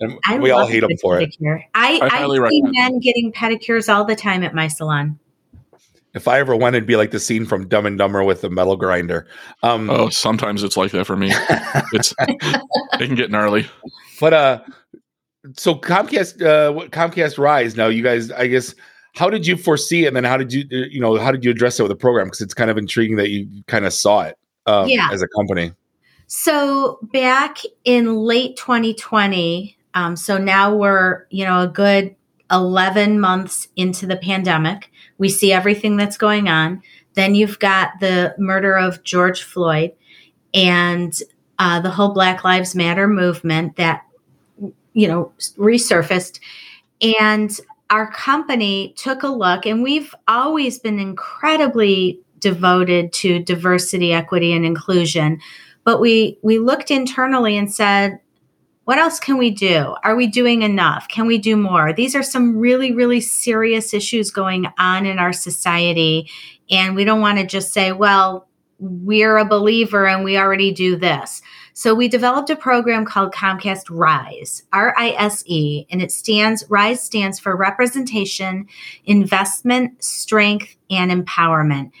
and 0.28 0.42
we 0.42 0.50
all 0.50 0.66
hate 0.66 0.82
him 0.82 0.96
for 1.00 1.20
pedicure. 1.20 1.60
it. 1.60 1.66
I, 1.74 2.00
I, 2.02 2.24
I 2.24 2.48
see 2.48 2.62
men 2.62 2.98
getting 3.00 3.32
pedicures 3.32 3.94
all 3.94 4.04
the 4.04 4.16
time 4.16 4.42
at 4.42 4.54
my 4.54 4.66
salon. 4.66 5.18
If 6.12 6.26
I 6.26 6.40
ever 6.40 6.56
went, 6.56 6.74
it'd 6.74 6.88
be 6.88 6.96
like 6.96 7.12
the 7.12 7.20
scene 7.20 7.46
from 7.46 7.68
Dumb 7.68 7.86
and 7.86 7.96
Dumber 7.96 8.24
with 8.24 8.40
the 8.40 8.50
metal 8.50 8.76
grinder. 8.76 9.28
Um, 9.62 9.88
oh, 9.88 10.08
sometimes 10.08 10.64
it's 10.64 10.76
like 10.76 10.90
that 10.92 11.04
for 11.04 11.16
me. 11.16 11.30
It's 11.92 12.12
it 12.20 12.60
can 12.98 13.14
get 13.14 13.30
gnarly. 13.30 13.68
But 14.18 14.34
uh, 14.34 14.60
so 15.56 15.74
Comcast, 15.74 16.42
uh, 16.42 16.88
Comcast 16.88 17.38
Rise. 17.38 17.76
Now, 17.76 17.86
you 17.86 18.02
guys, 18.02 18.30
I 18.32 18.48
guess, 18.48 18.74
how 19.14 19.30
did 19.30 19.46
you 19.46 19.56
foresee 19.56 20.04
it, 20.04 20.08
and 20.08 20.16
then 20.16 20.24
how 20.24 20.36
did 20.36 20.52
you, 20.52 20.64
uh, 20.72 20.86
you 20.90 21.00
know, 21.00 21.16
how 21.18 21.30
did 21.30 21.44
you 21.44 21.50
address 21.50 21.78
it 21.78 21.82
with 21.82 21.90
the 21.90 21.96
program? 21.96 22.26
Because 22.26 22.40
it's 22.40 22.54
kind 22.54 22.70
of 22.70 22.78
intriguing 22.78 23.16
that 23.16 23.28
you 23.28 23.48
kind 23.66 23.84
of 23.84 23.92
saw 23.92 24.22
it 24.22 24.36
um, 24.66 24.88
yeah. 24.88 25.08
as 25.12 25.22
a 25.22 25.28
company. 25.28 25.72
So 26.26 26.98
back 27.12 27.58
in 27.84 28.16
late 28.16 28.56
2020, 28.56 29.76
um, 29.94 30.16
so 30.16 30.38
now 30.38 30.74
we're 30.74 31.26
you 31.30 31.44
know 31.44 31.62
a 31.62 31.68
good 31.68 32.14
11 32.50 33.20
months 33.20 33.68
into 33.76 34.06
the 34.06 34.16
pandemic. 34.16 34.89
We 35.20 35.28
see 35.28 35.52
everything 35.52 35.98
that's 35.98 36.16
going 36.16 36.48
on. 36.48 36.82
Then 37.14 37.34
you've 37.34 37.58
got 37.58 37.90
the 38.00 38.34
murder 38.38 38.76
of 38.76 39.02
George 39.04 39.42
Floyd 39.42 39.92
and 40.54 41.12
uh, 41.58 41.78
the 41.80 41.90
whole 41.90 42.14
Black 42.14 42.42
Lives 42.42 42.74
Matter 42.74 43.06
movement 43.06 43.76
that 43.76 44.04
you 44.94 45.06
know 45.06 45.32
resurfaced 45.56 46.40
and 47.00 47.60
our 47.90 48.10
company 48.10 48.94
took 48.96 49.22
a 49.22 49.28
look 49.28 49.66
and 49.66 49.82
we've 49.82 50.14
always 50.26 50.78
been 50.78 50.98
incredibly 50.98 52.18
devoted 52.40 53.12
to 53.12 53.38
diversity 53.40 54.12
equity 54.12 54.52
and 54.52 54.64
inclusion 54.64 55.38
but 55.84 56.00
we 56.00 56.38
we 56.42 56.58
looked 56.58 56.90
internally 56.90 57.56
and 57.56 57.72
said 57.72 58.18
what 58.84 58.98
else 58.98 59.20
can 59.20 59.38
we 59.38 59.50
do? 59.50 59.94
Are 60.02 60.16
we 60.16 60.26
doing 60.26 60.62
enough? 60.62 61.06
Can 61.08 61.26
we 61.26 61.38
do 61.38 61.56
more? 61.56 61.92
These 61.92 62.14
are 62.14 62.22
some 62.22 62.56
really 62.56 62.92
really 62.92 63.20
serious 63.20 63.94
issues 63.94 64.30
going 64.30 64.66
on 64.78 65.06
in 65.06 65.18
our 65.18 65.32
society. 65.32 66.30
And 66.70 66.94
we 66.94 67.04
don't 67.04 67.20
want 67.20 67.38
to 67.38 67.46
just 67.46 67.72
say 67.72 67.92
well 67.92 68.46
we're 68.80 69.36
a 69.36 69.44
believer 69.44 70.06
and 70.06 70.24
we 70.24 70.38
already 70.38 70.72
do 70.72 70.96
this. 70.96 71.42
So 71.74 71.94
we 71.94 72.08
developed 72.08 72.50
a 72.50 72.56
program 72.56 73.04
called 73.04 73.32
Comcast 73.32 73.84
RISE, 73.90 74.64
R 74.72 74.94
I 74.96 75.10
S 75.10 75.44
E, 75.46 75.86
and 75.90 76.02
it 76.02 76.10
stands 76.10 76.64
RISE 76.68 77.02
stands 77.02 77.38
for 77.38 77.56
representation, 77.56 78.66
investment, 79.04 80.02
strength, 80.02 80.76
and 80.90 81.10
empowerment. 81.10 81.92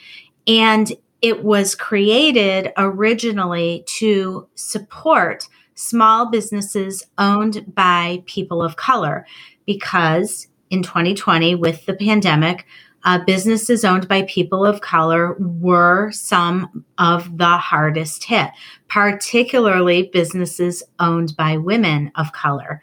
And 0.46 0.92
it 1.22 1.44
was 1.44 1.74
created 1.74 2.72
originally 2.78 3.84
to 3.98 4.48
support 4.54 5.46
small 5.80 6.30
businesses 6.30 7.02
owned 7.18 7.74
by 7.74 8.22
people 8.26 8.62
of 8.62 8.76
color 8.76 9.26
because 9.66 10.46
in 10.68 10.82
2020 10.82 11.54
with 11.54 11.86
the 11.86 11.94
pandemic 11.94 12.66
uh, 13.04 13.18
businesses 13.24 13.84
owned 13.84 14.06
by 14.08 14.22
people 14.22 14.66
of 14.66 14.82
color 14.82 15.34
were 15.38 16.10
some 16.12 16.84
of 16.98 17.38
the 17.38 17.56
hardest 17.56 18.24
hit, 18.24 18.50
particularly 18.88 20.10
businesses 20.12 20.82
owned 20.98 21.34
by 21.36 21.56
women 21.56 22.12
of 22.16 22.32
color. 22.32 22.82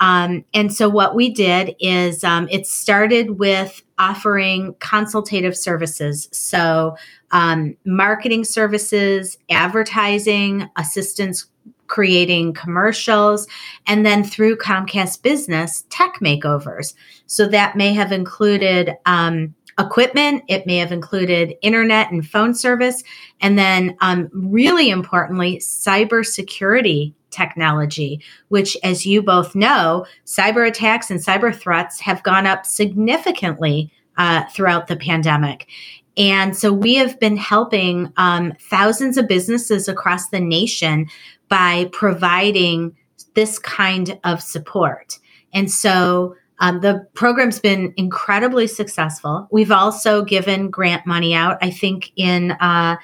Um, 0.00 0.44
and 0.54 0.72
so, 0.72 0.88
what 0.88 1.14
we 1.14 1.28
did 1.28 1.76
is 1.80 2.24
um, 2.24 2.48
it 2.50 2.66
started 2.66 3.38
with 3.38 3.82
offering 3.98 4.74
consultative 4.78 5.56
services. 5.56 6.28
So, 6.32 6.96
um, 7.30 7.76
marketing 7.84 8.44
services, 8.44 9.36
advertising, 9.50 10.68
assistance 10.76 11.46
creating 11.88 12.54
commercials, 12.54 13.48
and 13.86 14.06
then 14.06 14.22
through 14.22 14.56
Comcast 14.56 15.22
Business, 15.22 15.84
tech 15.90 16.14
makeovers. 16.20 16.94
So 17.26 17.46
that 17.48 17.76
may 17.76 17.92
have 17.92 18.12
included 18.12 18.92
um, 19.06 19.54
equipment. 19.78 20.42
It 20.48 20.66
may 20.66 20.76
have 20.76 20.92
included 20.92 21.54
internet 21.62 22.10
and 22.10 22.26
phone 22.26 22.54
service. 22.54 23.02
And 23.40 23.58
then, 23.58 23.96
um, 24.00 24.28
really 24.32 24.90
importantly, 24.90 25.58
cybersecurity 25.58 27.14
technology, 27.30 28.20
which, 28.48 28.76
as 28.82 29.06
you 29.06 29.22
both 29.22 29.54
know, 29.54 30.06
cyber 30.26 30.66
attacks 30.66 31.10
and 31.10 31.20
cyber 31.20 31.54
threats 31.54 32.00
have 32.00 32.22
gone 32.22 32.46
up 32.46 32.66
significantly 32.66 33.92
uh, 34.16 34.44
throughout 34.52 34.88
the 34.88 34.96
pandemic. 34.96 35.68
And 36.16 36.56
so 36.56 36.72
we 36.72 36.96
have 36.96 37.20
been 37.20 37.36
helping 37.36 38.12
um, 38.16 38.52
thousands 38.60 39.16
of 39.16 39.28
businesses 39.28 39.86
across 39.86 40.30
the 40.30 40.40
nation 40.40 41.06
by 41.48 41.88
providing 41.92 42.96
this 43.34 43.58
kind 43.58 44.18
of 44.24 44.42
support. 44.42 45.18
And 45.52 45.70
so 45.70 46.34
um, 46.60 46.80
the 46.80 47.06
program's 47.14 47.60
been 47.60 47.94
incredibly 47.96 48.66
successful. 48.66 49.46
We've 49.50 49.70
also 49.70 50.24
given 50.24 50.70
grant 50.70 51.06
money 51.06 51.34
out. 51.34 51.58
I 51.62 51.70
think 51.70 52.10
in 52.16 52.52
uh, 52.52 52.96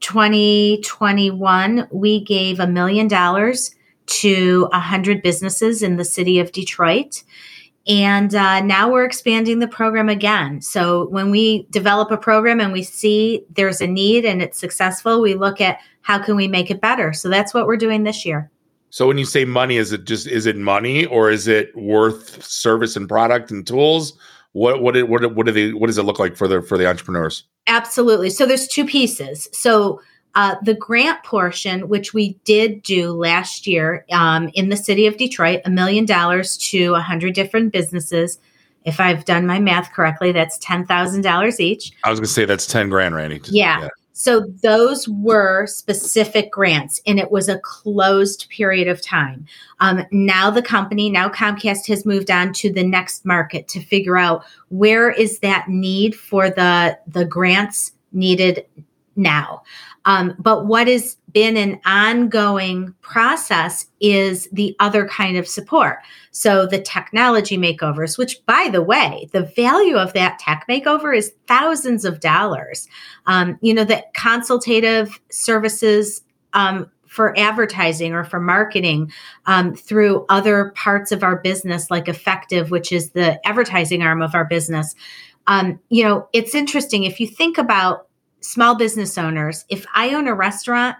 2021, 0.00 1.88
we 1.90 2.20
gave 2.20 2.60
a 2.60 2.66
million 2.66 3.08
dollars 3.08 3.74
to 4.06 4.68
100 4.72 5.22
businesses 5.22 5.82
in 5.82 5.96
the 5.96 6.04
city 6.04 6.38
of 6.40 6.52
Detroit. 6.52 7.22
And 7.86 8.34
uh, 8.34 8.60
now 8.60 8.90
we're 8.90 9.04
expanding 9.04 9.58
the 9.58 9.68
program 9.68 10.08
again. 10.08 10.60
So 10.60 11.08
when 11.08 11.30
we 11.30 11.66
develop 11.70 12.10
a 12.10 12.16
program 12.16 12.60
and 12.60 12.72
we 12.72 12.82
see 12.82 13.44
there's 13.50 13.80
a 13.80 13.86
need 13.86 14.24
and 14.24 14.42
it's 14.42 14.58
successful, 14.58 15.20
we 15.20 15.34
look 15.34 15.60
at 15.60 15.78
how 16.02 16.22
can 16.22 16.36
we 16.36 16.46
make 16.46 16.70
it 16.70 16.80
better. 16.80 17.12
So 17.12 17.28
that's 17.28 17.54
what 17.54 17.66
we're 17.66 17.76
doing 17.76 18.04
this 18.04 18.24
year. 18.26 18.50
So 18.90 19.06
when 19.06 19.18
you 19.18 19.24
say 19.24 19.44
money, 19.44 19.76
is 19.76 19.92
it 19.92 20.04
just 20.04 20.26
is 20.26 20.46
it 20.46 20.56
money 20.56 21.06
or 21.06 21.30
is 21.30 21.46
it 21.46 21.74
worth 21.76 22.44
service 22.44 22.96
and 22.96 23.08
product 23.08 23.50
and 23.50 23.66
tools? 23.66 24.14
What 24.52 24.82
what 24.82 25.00
what 25.08 25.34
what 25.34 25.46
do 25.46 25.52
they 25.52 25.72
what 25.72 25.86
does 25.86 25.96
it 25.96 26.02
look 26.02 26.18
like 26.18 26.36
for 26.36 26.48
the 26.48 26.60
for 26.60 26.76
the 26.76 26.88
entrepreneurs? 26.88 27.44
Absolutely. 27.68 28.30
So 28.30 28.46
there's 28.46 28.66
two 28.66 28.84
pieces. 28.84 29.48
So 29.52 30.00
uh, 30.34 30.56
the 30.62 30.74
grant 30.74 31.22
portion, 31.24 31.88
which 31.88 32.14
we 32.14 32.34
did 32.44 32.82
do 32.82 33.12
last 33.12 33.66
year 33.66 34.04
um, 34.12 34.50
in 34.54 34.68
the 34.68 34.76
city 34.76 35.06
of 35.06 35.16
Detroit, 35.16 35.60
a 35.64 35.70
million 35.70 36.04
dollars 36.04 36.56
to 36.58 36.94
a 36.94 37.00
hundred 37.00 37.34
different 37.34 37.72
businesses. 37.72 38.38
If 38.84 39.00
I've 39.00 39.24
done 39.24 39.46
my 39.46 39.58
math 39.58 39.92
correctly, 39.92 40.32
that's 40.32 40.56
ten 40.58 40.86
thousand 40.86 41.22
dollars 41.22 41.60
each. 41.60 41.92
I 42.04 42.10
was 42.10 42.20
going 42.20 42.28
to 42.28 42.32
say 42.32 42.44
that's 42.44 42.66
ten 42.66 42.88
grand, 42.88 43.14
Randy. 43.14 43.40
Yeah. 43.44 43.80
yeah. 43.82 43.88
So 44.12 44.40
those 44.62 45.08
were 45.08 45.66
specific 45.66 46.52
grants, 46.52 47.00
and 47.06 47.18
it 47.18 47.30
was 47.30 47.48
a 47.48 47.58
closed 47.60 48.48
period 48.50 48.86
of 48.86 49.00
time. 49.00 49.46
Um, 49.80 50.04
now 50.10 50.50
the 50.50 50.60
company, 50.60 51.08
now 51.08 51.30
Comcast 51.30 51.86
has 51.88 52.04
moved 52.04 52.30
on 52.30 52.52
to 52.54 52.70
the 52.70 52.84
next 52.84 53.24
market 53.24 53.66
to 53.68 53.80
figure 53.80 54.18
out 54.18 54.44
where 54.68 55.10
is 55.10 55.38
that 55.38 55.68
need 55.68 56.14
for 56.14 56.50
the 56.50 56.98
the 57.06 57.24
grants 57.24 57.92
needed 58.12 58.66
now. 59.16 59.62
Um, 60.04 60.34
but 60.38 60.66
what 60.66 60.88
has 60.88 61.16
been 61.32 61.56
an 61.56 61.80
ongoing 61.84 62.94
process 63.02 63.86
is 64.00 64.48
the 64.52 64.74
other 64.80 65.06
kind 65.06 65.36
of 65.36 65.46
support. 65.46 65.98
So 66.30 66.66
the 66.66 66.80
technology 66.80 67.56
makeovers, 67.56 68.16
which 68.16 68.44
by 68.46 68.68
the 68.72 68.82
way, 68.82 69.28
the 69.32 69.52
value 69.56 69.96
of 69.96 70.12
that 70.14 70.38
tech 70.38 70.66
makeover 70.68 71.16
is 71.16 71.32
thousands 71.46 72.04
of 72.04 72.20
dollars. 72.20 72.88
Um, 73.26 73.58
you 73.60 73.74
know, 73.74 73.84
the 73.84 74.02
consultative 74.14 75.20
services 75.30 76.22
um, 76.52 76.90
for 77.06 77.36
advertising 77.36 78.12
or 78.12 78.22
for 78.22 78.38
marketing 78.38 79.12
um, 79.46 79.74
through 79.74 80.24
other 80.28 80.70
parts 80.76 81.10
of 81.10 81.24
our 81.24 81.36
business, 81.36 81.90
like 81.90 82.04
Effectv, 82.04 82.70
which 82.70 82.92
is 82.92 83.10
the 83.10 83.44
advertising 83.46 84.00
arm 84.00 84.22
of 84.22 84.34
our 84.34 84.44
business. 84.44 84.94
Um, 85.48 85.80
you 85.88 86.04
know, 86.04 86.28
it's 86.32 86.54
interesting 86.54 87.02
if 87.02 87.18
you 87.18 87.26
think 87.26 87.58
about 87.58 88.06
small 88.40 88.74
business 88.74 89.18
owners, 89.18 89.64
if 89.68 89.86
I 89.94 90.14
own 90.14 90.26
a 90.26 90.34
restaurant, 90.34 90.96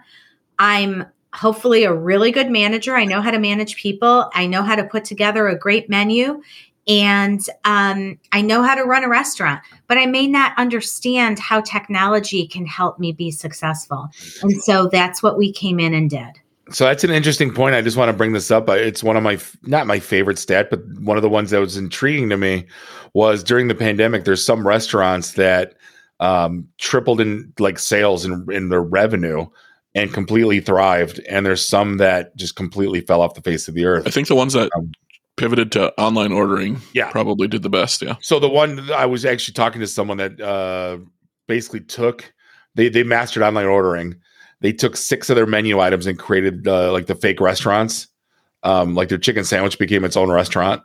I'm 0.59 1.05
hopefully 1.33 1.83
a 1.83 1.93
really 1.93 2.31
good 2.31 2.49
manager. 2.49 2.95
I 2.95 3.05
know 3.05 3.21
how 3.21 3.31
to 3.31 3.39
manage 3.39 3.75
people, 3.77 4.29
I 4.33 4.47
know 4.47 4.63
how 4.63 4.75
to 4.75 4.83
put 4.83 5.05
together 5.05 5.47
a 5.47 5.57
great 5.57 5.89
menu. 5.89 6.41
And 6.87 7.39
um, 7.63 8.19
I 8.31 8.41
know 8.41 8.63
how 8.63 8.73
to 8.73 8.83
run 8.83 9.03
a 9.03 9.09
restaurant, 9.09 9.61
but 9.87 9.99
I 9.99 10.07
may 10.07 10.27
not 10.27 10.57
understand 10.57 11.37
how 11.37 11.61
technology 11.61 12.47
can 12.47 12.65
help 12.65 12.97
me 12.99 13.11
be 13.11 13.29
successful. 13.29 14.09
And 14.41 14.61
so 14.63 14.87
that's 14.87 15.21
what 15.21 15.37
we 15.37 15.53
came 15.53 15.79
in 15.79 15.93
and 15.93 16.09
did. 16.09 16.39
So 16.71 16.85
that's 16.85 17.03
an 17.03 17.11
interesting 17.11 17.53
point. 17.53 17.75
I 17.75 17.81
just 17.81 17.97
want 17.97 18.09
to 18.09 18.17
bring 18.17 18.33
this 18.33 18.49
up. 18.49 18.67
It's 18.69 19.03
one 19.03 19.15
of 19.15 19.23
my 19.23 19.37
not 19.63 19.87
my 19.87 19.99
favorite 19.99 20.39
stat, 20.39 20.69
but 20.69 20.81
one 20.99 21.17
of 21.17 21.23
the 21.23 21.29
ones 21.29 21.51
that 21.51 21.59
was 21.59 21.77
intriguing 21.77 22.29
to 22.29 22.37
me 22.37 22.65
was 23.13 23.43
during 23.43 23.67
the 23.67 23.75
pandemic. 23.75 24.23
There's 24.23 24.43
some 24.43 24.65
restaurants 24.65 25.33
that 25.33 25.75
um, 26.21 26.67
tripled 26.77 27.19
in 27.19 27.51
like 27.59 27.79
sales 27.79 28.23
and 28.23 28.49
in, 28.51 28.69
their 28.69 28.83
revenue 28.83 29.47
and 29.95 30.13
completely 30.13 30.61
thrived. 30.61 31.19
And 31.27 31.45
there's 31.45 31.65
some 31.65 31.97
that 31.97 32.35
just 32.37 32.55
completely 32.55 33.01
fell 33.01 33.21
off 33.21 33.33
the 33.33 33.41
face 33.41 33.67
of 33.67 33.73
the 33.73 33.85
earth. 33.85 34.07
I 34.07 34.11
think 34.11 34.27
the 34.27 34.35
ones 34.35 34.53
that 34.53 34.69
um, 34.77 34.91
pivoted 35.35 35.71
to 35.73 35.91
online 35.99 36.31
ordering, 36.31 36.79
yeah, 36.93 37.11
probably 37.11 37.47
did 37.47 37.63
the 37.63 37.69
best. 37.69 38.01
Yeah. 38.01 38.15
So 38.21 38.39
the 38.39 38.47
one 38.47 38.89
I 38.91 39.05
was 39.05 39.25
actually 39.25 39.55
talking 39.55 39.81
to 39.81 39.87
someone 39.87 40.17
that 40.17 40.39
uh, 40.39 40.99
basically 41.47 41.81
took 41.81 42.31
they 42.75 42.87
they 42.87 43.03
mastered 43.03 43.43
online 43.43 43.65
ordering. 43.65 44.15
They 44.61 44.71
took 44.71 44.95
six 44.95 45.29
of 45.31 45.35
their 45.35 45.47
menu 45.47 45.79
items 45.79 46.05
and 46.05 46.19
created 46.19 46.67
uh, 46.67 46.91
like 46.91 47.07
the 47.07 47.15
fake 47.15 47.41
restaurants. 47.41 48.07
Um, 48.63 48.93
like 48.93 49.09
their 49.09 49.17
chicken 49.17 49.43
sandwich 49.43 49.79
became 49.79 50.05
its 50.05 50.15
own 50.15 50.29
restaurant. 50.31 50.83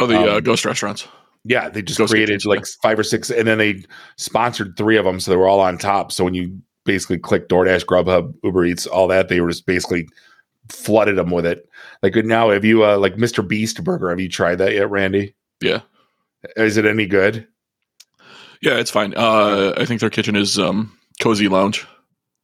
Oh, 0.00 0.06
the 0.06 0.16
uh, 0.16 0.22
um, 0.22 0.28
uh, 0.30 0.40
ghost 0.40 0.64
restaurants. 0.64 1.06
Yeah, 1.48 1.70
they 1.70 1.80
just 1.80 1.98
created 2.10 2.44
like 2.44 2.66
five 2.82 2.98
or 2.98 3.02
six, 3.02 3.30
and 3.30 3.48
then 3.48 3.56
they 3.56 3.82
sponsored 4.16 4.76
three 4.76 4.98
of 4.98 5.06
them, 5.06 5.18
so 5.18 5.30
they 5.30 5.36
were 5.36 5.48
all 5.48 5.60
on 5.60 5.78
top. 5.78 6.12
So 6.12 6.22
when 6.22 6.34
you 6.34 6.60
basically 6.84 7.18
click 7.18 7.48
DoorDash, 7.48 7.86
Grubhub, 7.86 8.34
Uber 8.44 8.66
Eats, 8.66 8.86
all 8.86 9.08
that, 9.08 9.28
they 9.28 9.40
were 9.40 9.48
just 9.48 9.64
basically 9.64 10.06
flooded 10.68 11.16
them 11.16 11.30
with 11.30 11.46
it. 11.46 11.66
Like 12.02 12.14
now, 12.16 12.50
have 12.50 12.66
you 12.66 12.84
uh, 12.84 12.98
like 12.98 13.16
Mr. 13.16 13.46
Beast 13.46 13.82
burger? 13.82 14.10
Have 14.10 14.20
you 14.20 14.28
tried 14.28 14.56
that 14.56 14.74
yet, 14.74 14.90
Randy? 14.90 15.34
Yeah. 15.62 15.80
Is 16.56 16.76
it 16.76 16.84
any 16.84 17.06
good? 17.06 17.48
Yeah, 18.60 18.74
it's 18.74 18.90
fine. 18.90 19.14
Uh, 19.16 19.72
I 19.78 19.86
think 19.86 20.00
their 20.00 20.10
kitchen 20.10 20.36
is 20.36 20.58
um, 20.58 20.92
Cozy 21.18 21.48
Lounge. 21.48 21.86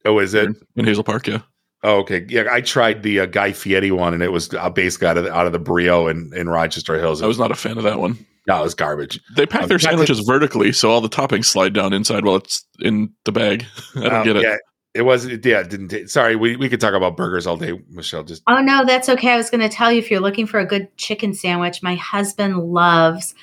Oh, 0.03 0.17
is 0.17 0.33
it 0.33 0.45
in, 0.45 0.55
in 0.77 0.85
Hazel 0.85 1.03
Park? 1.03 1.27
Yeah. 1.27 1.41
Oh, 1.83 1.99
okay. 1.99 2.25
Yeah, 2.27 2.45
I 2.51 2.61
tried 2.61 3.03
the 3.03 3.19
uh, 3.19 3.25
Guy 3.27 3.51
Fieri 3.51 3.91
one, 3.91 4.15
and 4.15 4.23
it 4.23 4.31
was 4.31 4.51
uh, 4.55 4.69
basically 4.71 5.07
out 5.07 5.17
of 5.19 5.25
the, 5.25 5.31
out 5.31 5.45
of 5.45 5.51
the 5.51 5.59
Brio 5.59 6.07
in, 6.07 6.31
in 6.35 6.49
Rochester 6.49 6.97
Hills. 6.97 7.21
I 7.21 7.27
was 7.27 7.37
not 7.37 7.51
a 7.51 7.55
fan 7.55 7.77
of 7.77 7.83
that 7.83 7.99
one. 7.99 8.17
No, 8.47 8.59
it 8.59 8.63
was 8.63 8.75
garbage. 8.75 9.19
They 9.35 9.45
pack 9.45 9.63
um, 9.63 9.69
their 9.69 9.79
sandwiches 9.79 10.19
vertically, 10.19 10.71
so 10.71 10.91
all 10.91 11.01
the 11.01 11.09
toppings 11.09 11.45
slide 11.45 11.73
down 11.73 11.93
inside 11.93 12.25
while 12.25 12.35
it's 12.35 12.65
in 12.79 13.11
the 13.23 13.31
bag. 13.31 13.65
I 13.95 14.01
don't 14.01 14.13
um, 14.13 14.23
get 14.23 14.35
it. 14.35 14.43
Yeah, 14.43 14.57
it 14.93 15.01
was. 15.01 15.25
Yeah, 15.25 15.61
it 15.61 15.69
didn't. 15.69 15.87
T- 15.87 16.07
sorry, 16.07 16.35
we 16.35 16.55
we 16.55 16.69
could 16.69 16.79
talk 16.79 16.93
about 16.93 17.17
burgers 17.17 17.47
all 17.47 17.57
day, 17.57 17.79
Michelle. 17.89 18.23
Just 18.23 18.43
oh 18.47 18.61
no, 18.61 18.85
that's 18.85 19.09
okay. 19.09 19.31
I 19.31 19.37
was 19.37 19.49
going 19.49 19.61
to 19.61 19.69
tell 19.69 19.91
you 19.91 19.97
if 19.97 20.11
you're 20.11 20.19
looking 20.19 20.45
for 20.45 20.59
a 20.59 20.65
good 20.65 20.95
chicken 20.97 21.33
sandwich, 21.33 21.81
my 21.81 21.95
husband 21.95 22.57
loves 22.59 23.33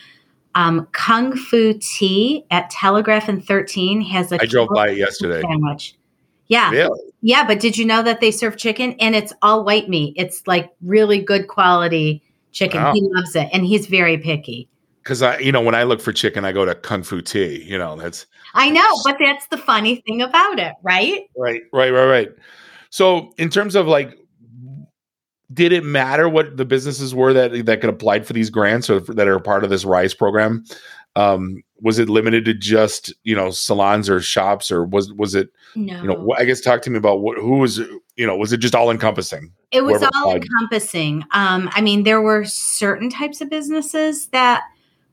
um, 0.55 0.87
Kung 0.93 1.37
Fu 1.37 1.75
Tea 1.81 2.45
at 2.51 2.71
Telegraph 2.71 3.29
and 3.29 3.45
13 3.45 4.03
has 4.03 4.31
a 4.31 4.41
I 4.41 4.47
drove 4.47 4.69
by 4.73 4.91
it 4.91 4.99
yesterday 4.99 5.41
sandwich. 5.41 5.97
Yeah. 6.47 6.71
Really? 6.71 7.01
Yeah, 7.23 7.47
but 7.47 7.61
did 7.61 7.79
you 7.79 7.87
know 7.87 8.03
that 8.03 8.21
they 8.21 8.31
serve 8.31 8.57
chicken 8.57 8.95
and 9.01 9.15
it's 9.15 9.33
all 9.43 9.65
white 9.65 9.89
meat? 9.89 10.15
It's 10.17 10.47
like 10.47 10.71
really 10.83 11.21
good 11.21 11.49
quality 11.49 12.23
chicken. 12.51 12.83
Wow. 12.83 12.93
He 12.93 13.01
loves 13.03 13.35
it 13.35 13.49
and 13.53 13.65
he's 13.65 13.87
very 13.87 14.19
picky 14.19 14.69
because 15.03 15.21
I, 15.21 15.39
you 15.39 15.51
know, 15.51 15.61
when 15.61 15.75
I 15.75 15.83
look 15.83 16.01
for 16.01 16.13
chicken, 16.13 16.45
I 16.45 16.53
go 16.53 16.65
to 16.65 16.75
Kung 16.75 17.03
Fu 17.03 17.21
Tea. 17.21 17.63
You 17.63 17.77
know, 17.77 17.97
that's. 17.97 18.27
I 18.55 18.71
know, 18.71 18.89
but 19.05 19.17
that's 19.19 19.47
the 19.49 19.57
funny 19.57 20.03
thing 20.07 20.23
about 20.23 20.59
it, 20.59 20.75
right? 20.83 21.29
Right, 21.37 21.63
right, 21.73 21.91
right, 21.91 22.07
right. 22.07 22.29
So, 22.91 23.33
in 23.39 23.49
terms 23.49 23.75
of 23.75 23.87
like, 23.87 24.17
did 25.53 25.73
it 25.73 25.85
matter 25.85 26.29
what 26.29 26.57
the 26.57 26.65
businesses 26.65 27.15
were 27.15 27.33
that 27.33 27.67
that 27.67 27.81
could 27.81 27.91
apply 27.91 28.21
for 28.21 28.33
these 28.33 28.51
grants 28.51 28.89
or 28.89 29.01
that 29.01 29.27
are 29.27 29.41
part 29.41 29.65
of 29.65 29.71
this 29.71 29.85
Rise 29.85 30.15
program? 30.15 30.65
Um, 31.15 31.63
was 31.81 31.99
it 31.99 32.09
limited 32.09 32.45
to 32.45 32.55
just 32.55 33.13
you 33.25 33.35
know 33.35 33.51
salons 33.51 34.09
or 34.09 34.21
shops, 34.21 34.71
or 34.71 34.85
was 34.85 35.13
was 35.13 35.35
it? 35.35 35.51
No. 35.75 36.01
You 36.01 36.09
know, 36.09 36.35
I 36.39 36.45
guess 36.45 36.61
talk 36.61 36.83
to 36.83 36.91
me 36.91 36.99
about 36.99 37.21
what 37.21 37.39
who 37.39 37.59
was 37.59 37.79
you 38.17 38.27
know 38.27 38.37
was 38.37 38.53
it 38.53 38.59
just 38.59 38.75
all 38.75 38.91
encompassing? 38.91 39.53
It 39.73 39.83
was 39.83 40.03
all 40.15 40.35
encompassing. 40.35 41.25
Um, 41.33 41.69
I 41.73 41.81
mean, 41.81 42.05
there 42.05 42.23
were 42.23 42.45
certain 42.45 43.11
types 43.11 43.41
of 43.41 43.51
businesses 43.51 44.29
that 44.29 44.63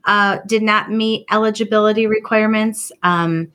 uh, 0.09 0.39
did 0.47 0.63
not 0.63 0.89
meet 0.89 1.23
eligibility 1.29 2.07
requirements. 2.07 2.91
Um, 3.03 3.51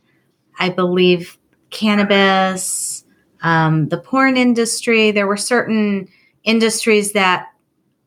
I 0.60 0.68
believe 0.68 1.36
cannabis, 1.70 3.04
um, 3.42 3.88
the 3.88 3.98
porn 3.98 4.36
industry. 4.36 5.10
There 5.10 5.26
were 5.26 5.36
certain 5.36 6.08
industries 6.44 7.12
that 7.12 7.48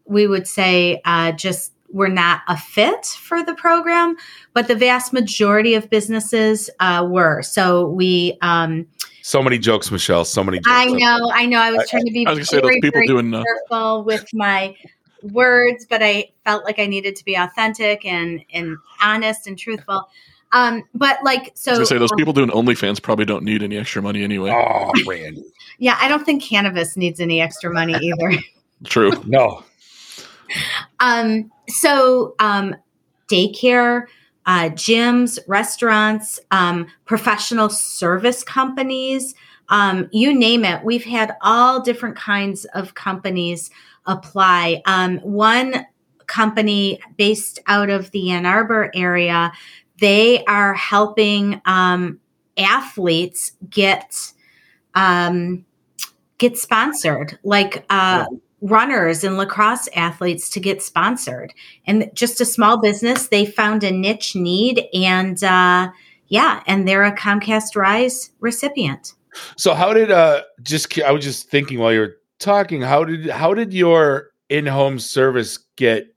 we 0.06 0.28
would 0.28 0.48
say 0.48 1.02
uh, 1.04 1.34
just 1.34 1.74
were 1.90 2.08
not 2.08 2.42
a 2.48 2.56
fit 2.56 3.06
for 3.06 3.44
the 3.44 3.54
program, 3.54 4.16
but 4.54 4.70
the 4.70 4.76
vast 4.76 5.12
majority 5.12 5.74
of 5.74 5.90
businesses 5.90 6.70
uh, 6.80 7.06
were. 7.08 7.42
So 7.42 7.88
we. 7.88 8.38
Um, 8.42 8.88
so 9.24 9.44
many 9.44 9.58
jokes, 9.58 9.92
Michelle. 9.92 10.24
So 10.24 10.42
many. 10.42 10.60
Jokes. 10.60 10.70
I 10.70 10.86
know. 10.86 11.32
I 11.34 11.46
know. 11.48 11.60
I 11.60 11.72
was 11.72 11.90
trying 11.90 12.06
to 12.06 12.14
be. 12.14 12.26
I 12.26 12.30
was 12.30 12.40
to 12.40 12.46
say 12.46 12.62
those 12.62 12.72
people 12.82 13.02
doing 13.06 13.34
uh, 13.34 13.44
careful 13.44 14.06
with 14.06 14.26
my 14.34 14.74
words, 15.24 15.86
but 15.90 16.02
I 16.04 16.32
felt 16.44 16.64
like 16.64 16.80
I 16.80 16.86
needed 16.86 17.16
to 17.18 17.26
be 17.26 17.36
authentic 17.36 18.06
and 18.06 18.44
and 18.54 18.78
honest 19.02 19.48
and 19.48 19.58
truthful. 19.58 20.10
Um, 20.52 20.84
but 20.94 21.20
like 21.24 21.52
so, 21.56 21.74
I 21.74 21.84
say 21.84 21.98
those 21.98 22.12
um, 22.12 22.18
people 22.18 22.34
doing 22.34 22.50
OnlyFans 22.50 23.02
probably 23.02 23.26
don't 23.26 23.44
need 23.44 23.64
any 23.64 23.78
extra 23.78 24.02
money 24.02 24.24
anyway. 24.24 24.52
Oh, 24.52 24.92
Randy. 25.06 25.44
yeah, 25.78 25.98
I 26.00 26.08
don't 26.08 26.26
think 26.26 26.42
cannabis 26.44 26.96
needs 26.96 27.20
any 27.20 27.42
extra 27.42 27.72
money 27.74 27.96
either. 27.96 28.42
True. 28.86 29.12
no. 29.26 29.64
Um. 31.00 31.52
So, 31.68 32.36
um, 32.40 32.76
daycare, 33.28 34.06
uh, 34.46 34.70
gyms, 34.70 35.38
restaurants, 35.48 36.40
um, 36.52 36.88
professional 37.06 37.70
service 37.70 38.44
companies, 38.44 39.36
um, 39.70 40.08
you 40.12 40.34
name 40.34 40.64
it. 40.64 40.84
We've 40.86 41.04
had 41.04 41.36
all 41.42 41.82
different 41.82 42.16
kinds 42.16 42.64
of 42.74 42.94
companies 42.94 43.70
apply. 44.08 44.82
Um, 44.86 45.20
one 45.20 45.86
company 46.28 47.00
based 47.18 47.60
out 47.68 47.90
of 47.90 48.12
the 48.12 48.32
Ann 48.32 48.46
Arbor 48.46 48.92
area, 48.94 49.52
they 50.00 50.44
are 50.46 50.74
helping 50.74 51.62
um, 51.66 52.20
athletes 52.58 53.54
get 53.70 54.34
um, 54.96 55.66
get 56.38 56.58
sponsored, 56.58 57.38
like 57.44 57.86
uh, 57.90 58.26
runners 58.62 59.24
and 59.24 59.38
lacrosse 59.38 59.88
athletes 59.96 60.50
to 60.52 60.60
get 60.60 60.82
sponsored. 60.82 61.54
And 61.86 62.10
just 62.14 62.42
a 62.42 62.46
small 62.46 62.80
business, 62.80 63.28
they 63.28 63.46
found 63.46 63.84
a 63.84 63.92
niche 63.92 64.36
need, 64.36 64.86
and 64.94 65.42
uh, 65.44 65.90
yeah, 66.28 66.64
and 66.68 66.88
they're 66.88 67.04
a 67.04 67.16
Comcast 67.16 67.76
Rise 67.76 68.32
recipient. 68.40 69.14
So 69.56 69.74
how 69.74 69.94
did 69.94 70.12
uh 70.12 70.44
just 70.64 71.00
I 71.00 71.12
was 71.12 71.24
just 71.24 71.50
thinking 71.50 71.80
while 71.80 71.94
you 71.94 72.00
were 72.00 72.18
talking, 72.40 72.82
how 72.82 73.04
did 73.04 73.30
how 73.30 73.54
did 73.54 73.74
your 73.74 74.32
in-home 74.50 75.00
service 75.00 75.60
get 75.76 76.14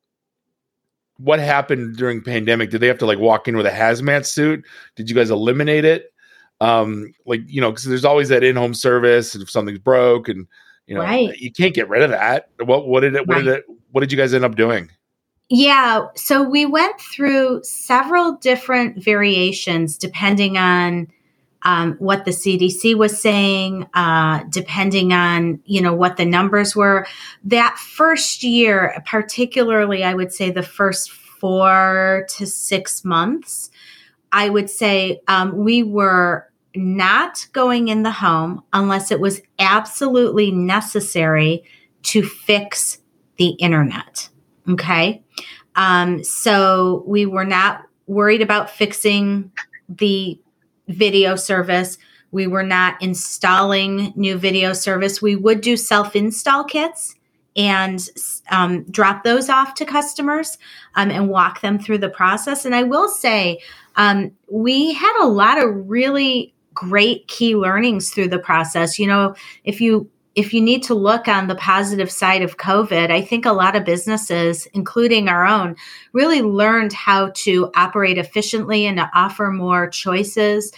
what 1.18 1.38
happened 1.38 1.96
during 1.96 2.22
pandemic? 2.22 2.70
Did 2.70 2.80
they 2.80 2.86
have 2.86 2.98
to 2.98 3.06
like 3.06 3.18
walk 3.18 3.48
in 3.48 3.56
with 3.56 3.66
a 3.66 3.70
hazmat 3.70 4.24
suit? 4.24 4.64
Did 4.96 5.08
you 5.08 5.16
guys 5.16 5.30
eliminate 5.30 5.84
it? 5.84 6.12
Um, 6.60 7.14
like 7.26 7.42
you 7.46 7.60
know, 7.60 7.70
because 7.70 7.84
there's 7.84 8.04
always 8.04 8.28
that 8.28 8.44
in-home 8.44 8.74
service 8.74 9.34
if 9.34 9.50
something's 9.50 9.78
broke, 9.78 10.28
and 10.28 10.46
you 10.86 10.94
know, 10.94 11.02
right. 11.02 11.36
you 11.38 11.52
can't 11.52 11.74
get 11.74 11.88
rid 11.88 12.02
of 12.02 12.10
that. 12.10 12.50
What 12.64 12.86
what 12.86 13.00
did 13.00 13.14
it? 13.14 13.26
What 13.26 13.36
right. 13.36 13.44
did 13.44 13.54
it? 13.58 13.64
What 13.92 14.00
did 14.02 14.12
you 14.12 14.18
guys 14.18 14.34
end 14.34 14.44
up 14.44 14.56
doing? 14.56 14.90
Yeah, 15.52 16.06
so 16.14 16.48
we 16.48 16.64
went 16.64 17.00
through 17.00 17.64
several 17.64 18.36
different 18.36 19.02
variations 19.02 19.98
depending 19.98 20.56
on 20.56 21.08
um, 21.62 21.94
what 21.98 22.24
the 22.24 22.30
CDC 22.30 22.94
was 22.96 23.20
saying, 23.20 23.86
uh, 23.94 24.44
depending 24.48 25.12
on 25.12 25.60
you 25.64 25.80
know 25.80 25.94
what 25.94 26.16
the 26.16 26.24
numbers 26.24 26.74
were. 26.74 27.06
That 27.44 27.78
first 27.78 28.42
year, 28.42 29.02
particularly, 29.06 30.04
I 30.04 30.14
would 30.14 30.32
say 30.32 30.50
the 30.50 30.62
first 30.62 31.10
four 31.10 32.26
to 32.30 32.46
six 32.46 33.04
months, 33.04 33.70
I 34.32 34.48
would 34.48 34.70
say 34.70 35.20
um, 35.28 35.56
we 35.56 35.82
were 35.82 36.50
not 36.74 37.46
going 37.52 37.88
in 37.88 38.02
the 38.02 38.12
home 38.12 38.62
unless 38.72 39.10
it 39.10 39.20
was 39.20 39.40
absolutely 39.58 40.50
necessary 40.50 41.64
to 42.02 42.22
fix 42.22 42.98
the 43.36 43.48
internet. 43.52 44.28
Okay. 44.68 45.22
Um, 45.76 46.22
so 46.22 47.02
we 47.06 47.26
were 47.26 47.44
not 47.44 47.82
worried 48.06 48.42
about 48.42 48.70
fixing 48.70 49.50
the 49.88 50.38
video 50.90 51.36
service. 51.36 51.98
We 52.32 52.46
were 52.46 52.62
not 52.62 53.00
installing 53.02 54.12
new 54.16 54.36
video 54.36 54.72
service. 54.72 55.20
We 55.20 55.36
would 55.36 55.60
do 55.60 55.76
self 55.76 56.14
install 56.14 56.64
kits 56.64 57.14
and 57.56 58.08
um, 58.50 58.84
drop 58.84 59.24
those 59.24 59.48
off 59.48 59.74
to 59.74 59.84
customers 59.84 60.56
um, 60.94 61.10
and 61.10 61.28
walk 61.28 61.60
them 61.60 61.78
through 61.78 61.98
the 61.98 62.08
process. 62.08 62.64
And 62.64 62.74
I 62.74 62.84
will 62.84 63.08
say, 63.08 63.60
um, 63.96 64.30
we 64.48 64.92
had 64.92 65.20
a 65.20 65.26
lot 65.26 65.58
of 65.58 65.88
really 65.88 66.54
great 66.74 67.26
key 67.28 67.56
learnings 67.56 68.10
through 68.10 68.28
the 68.28 68.38
process. 68.38 68.98
You 68.98 69.08
know, 69.08 69.34
if 69.64 69.80
you 69.80 70.08
if 70.34 70.54
you 70.54 70.60
need 70.60 70.82
to 70.84 70.94
look 70.94 71.26
on 71.26 71.48
the 71.48 71.56
positive 71.56 72.10
side 72.10 72.42
of 72.42 72.56
COVID, 72.56 73.10
I 73.10 73.20
think 73.20 73.44
a 73.44 73.52
lot 73.52 73.74
of 73.74 73.84
businesses, 73.84 74.66
including 74.74 75.28
our 75.28 75.44
own, 75.44 75.76
really 76.12 76.40
learned 76.40 76.92
how 76.92 77.30
to 77.36 77.70
operate 77.74 78.16
efficiently 78.16 78.86
and 78.86 78.96
to 78.98 79.10
offer 79.12 79.50
more 79.50 79.88
choices. 79.88 80.72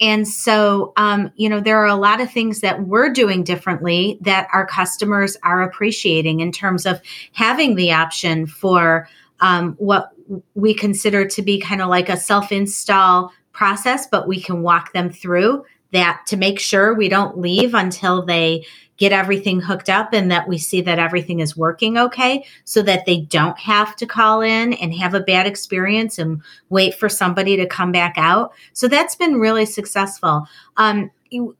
And 0.00 0.26
so, 0.26 0.92
um, 0.96 1.30
you 1.36 1.48
know, 1.48 1.60
there 1.60 1.78
are 1.78 1.86
a 1.86 1.94
lot 1.94 2.20
of 2.20 2.30
things 2.30 2.60
that 2.60 2.86
we're 2.86 3.10
doing 3.10 3.44
differently 3.44 4.18
that 4.22 4.48
our 4.52 4.66
customers 4.66 5.36
are 5.42 5.62
appreciating 5.62 6.40
in 6.40 6.50
terms 6.50 6.86
of 6.86 7.00
having 7.32 7.74
the 7.74 7.92
option 7.92 8.46
for 8.46 9.06
um, 9.40 9.74
what 9.78 10.10
we 10.54 10.74
consider 10.74 11.26
to 11.26 11.42
be 11.42 11.60
kind 11.60 11.82
of 11.82 11.88
like 11.88 12.08
a 12.08 12.16
self 12.16 12.50
install 12.50 13.32
process, 13.52 14.06
but 14.06 14.26
we 14.26 14.40
can 14.40 14.62
walk 14.62 14.92
them 14.92 15.10
through 15.10 15.64
that 15.94 16.22
to 16.26 16.36
make 16.36 16.60
sure 16.60 16.94
we 16.94 17.08
don't 17.08 17.38
leave 17.38 17.74
until 17.74 18.24
they 18.24 18.64
get 18.96 19.12
everything 19.12 19.60
hooked 19.60 19.88
up 19.88 20.12
and 20.12 20.30
that 20.30 20.46
we 20.46 20.56
see 20.56 20.80
that 20.80 20.98
everything 20.98 21.40
is 21.40 21.56
working 21.56 21.98
okay 21.98 22.44
so 22.64 22.80
that 22.82 23.06
they 23.06 23.22
don't 23.22 23.58
have 23.58 23.96
to 23.96 24.06
call 24.06 24.40
in 24.40 24.72
and 24.74 24.94
have 24.94 25.14
a 25.14 25.20
bad 25.20 25.46
experience 25.46 26.18
and 26.18 26.40
wait 26.68 26.94
for 26.94 27.08
somebody 27.08 27.56
to 27.56 27.66
come 27.66 27.90
back 27.90 28.14
out. 28.16 28.52
So 28.72 28.86
that's 28.86 29.16
been 29.16 29.34
really 29.34 29.66
successful. 29.66 30.46
Um, 30.76 31.10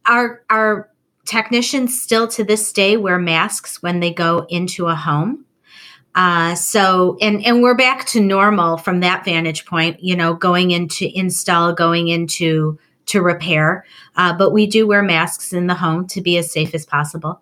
our, 0.06 0.44
our 0.48 0.90
technicians 1.24 2.00
still 2.00 2.28
to 2.28 2.44
this 2.44 2.72
day 2.72 2.96
wear 2.96 3.18
masks 3.18 3.82
when 3.82 3.98
they 4.00 4.12
go 4.12 4.46
into 4.48 4.86
a 4.86 4.94
home. 4.94 5.44
Uh, 6.14 6.54
so 6.54 7.18
and 7.20 7.44
and 7.44 7.60
we're 7.60 7.74
back 7.74 8.06
to 8.06 8.20
normal 8.20 8.76
from 8.76 9.00
that 9.00 9.24
vantage 9.24 9.66
point. 9.66 10.00
You 10.00 10.14
know, 10.14 10.32
going 10.32 10.70
into 10.70 11.10
install, 11.12 11.72
going 11.72 12.06
into 12.06 12.78
to 13.06 13.22
repair. 13.22 13.84
Uh, 14.16 14.32
but 14.36 14.50
we 14.50 14.66
do 14.66 14.86
wear 14.86 15.02
masks 15.02 15.52
in 15.52 15.66
the 15.66 15.74
home 15.74 16.06
to 16.08 16.20
be 16.20 16.36
as 16.38 16.52
safe 16.52 16.74
as 16.74 16.86
possible. 16.86 17.40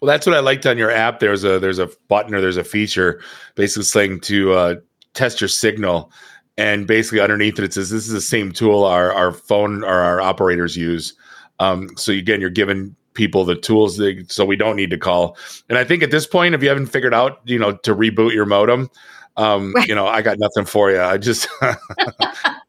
Well, 0.00 0.06
that's 0.06 0.26
what 0.26 0.36
I 0.36 0.40
liked 0.40 0.66
on 0.66 0.78
your 0.78 0.90
app. 0.90 1.20
There's 1.20 1.44
a 1.44 1.58
there's 1.58 1.78
a 1.78 1.90
button 2.08 2.34
or 2.34 2.40
there's 2.40 2.56
a 2.56 2.64
feature 2.64 3.20
basically 3.54 3.84
saying 3.84 4.20
to 4.20 4.52
uh, 4.52 4.74
test 5.14 5.40
your 5.40 5.48
signal, 5.48 6.12
and 6.56 6.86
basically 6.86 7.20
underneath 7.20 7.58
it 7.58 7.64
it 7.64 7.72
says 7.74 7.90
this 7.90 8.06
is 8.06 8.12
the 8.12 8.20
same 8.20 8.52
tool 8.52 8.84
our 8.84 9.12
our 9.12 9.32
phone 9.32 9.82
or 9.82 10.00
our 10.00 10.20
operators 10.20 10.76
use. 10.76 11.14
Um, 11.58 11.90
so 11.96 12.12
again, 12.12 12.40
you're 12.40 12.50
giving 12.50 12.94
people 13.14 13.44
the 13.44 13.54
tools 13.54 13.96
they, 13.96 14.24
so 14.28 14.44
we 14.44 14.56
don't 14.56 14.76
need 14.76 14.90
to 14.90 14.98
call. 14.98 15.36
And 15.68 15.78
I 15.78 15.84
think 15.84 16.02
at 16.02 16.10
this 16.10 16.26
point, 16.26 16.54
if 16.54 16.62
you 16.62 16.68
haven't 16.68 16.86
figured 16.86 17.14
out, 17.14 17.40
you 17.44 17.58
know, 17.58 17.72
to 17.72 17.94
reboot 17.94 18.32
your 18.32 18.44
modem, 18.44 18.90
um, 19.36 19.72
right. 19.72 19.88
you 19.88 19.94
know, 19.94 20.06
I 20.06 20.22
got 20.22 20.38
nothing 20.38 20.64
for 20.64 20.90
you. 20.90 21.00
I 21.00 21.16
just 21.16 21.48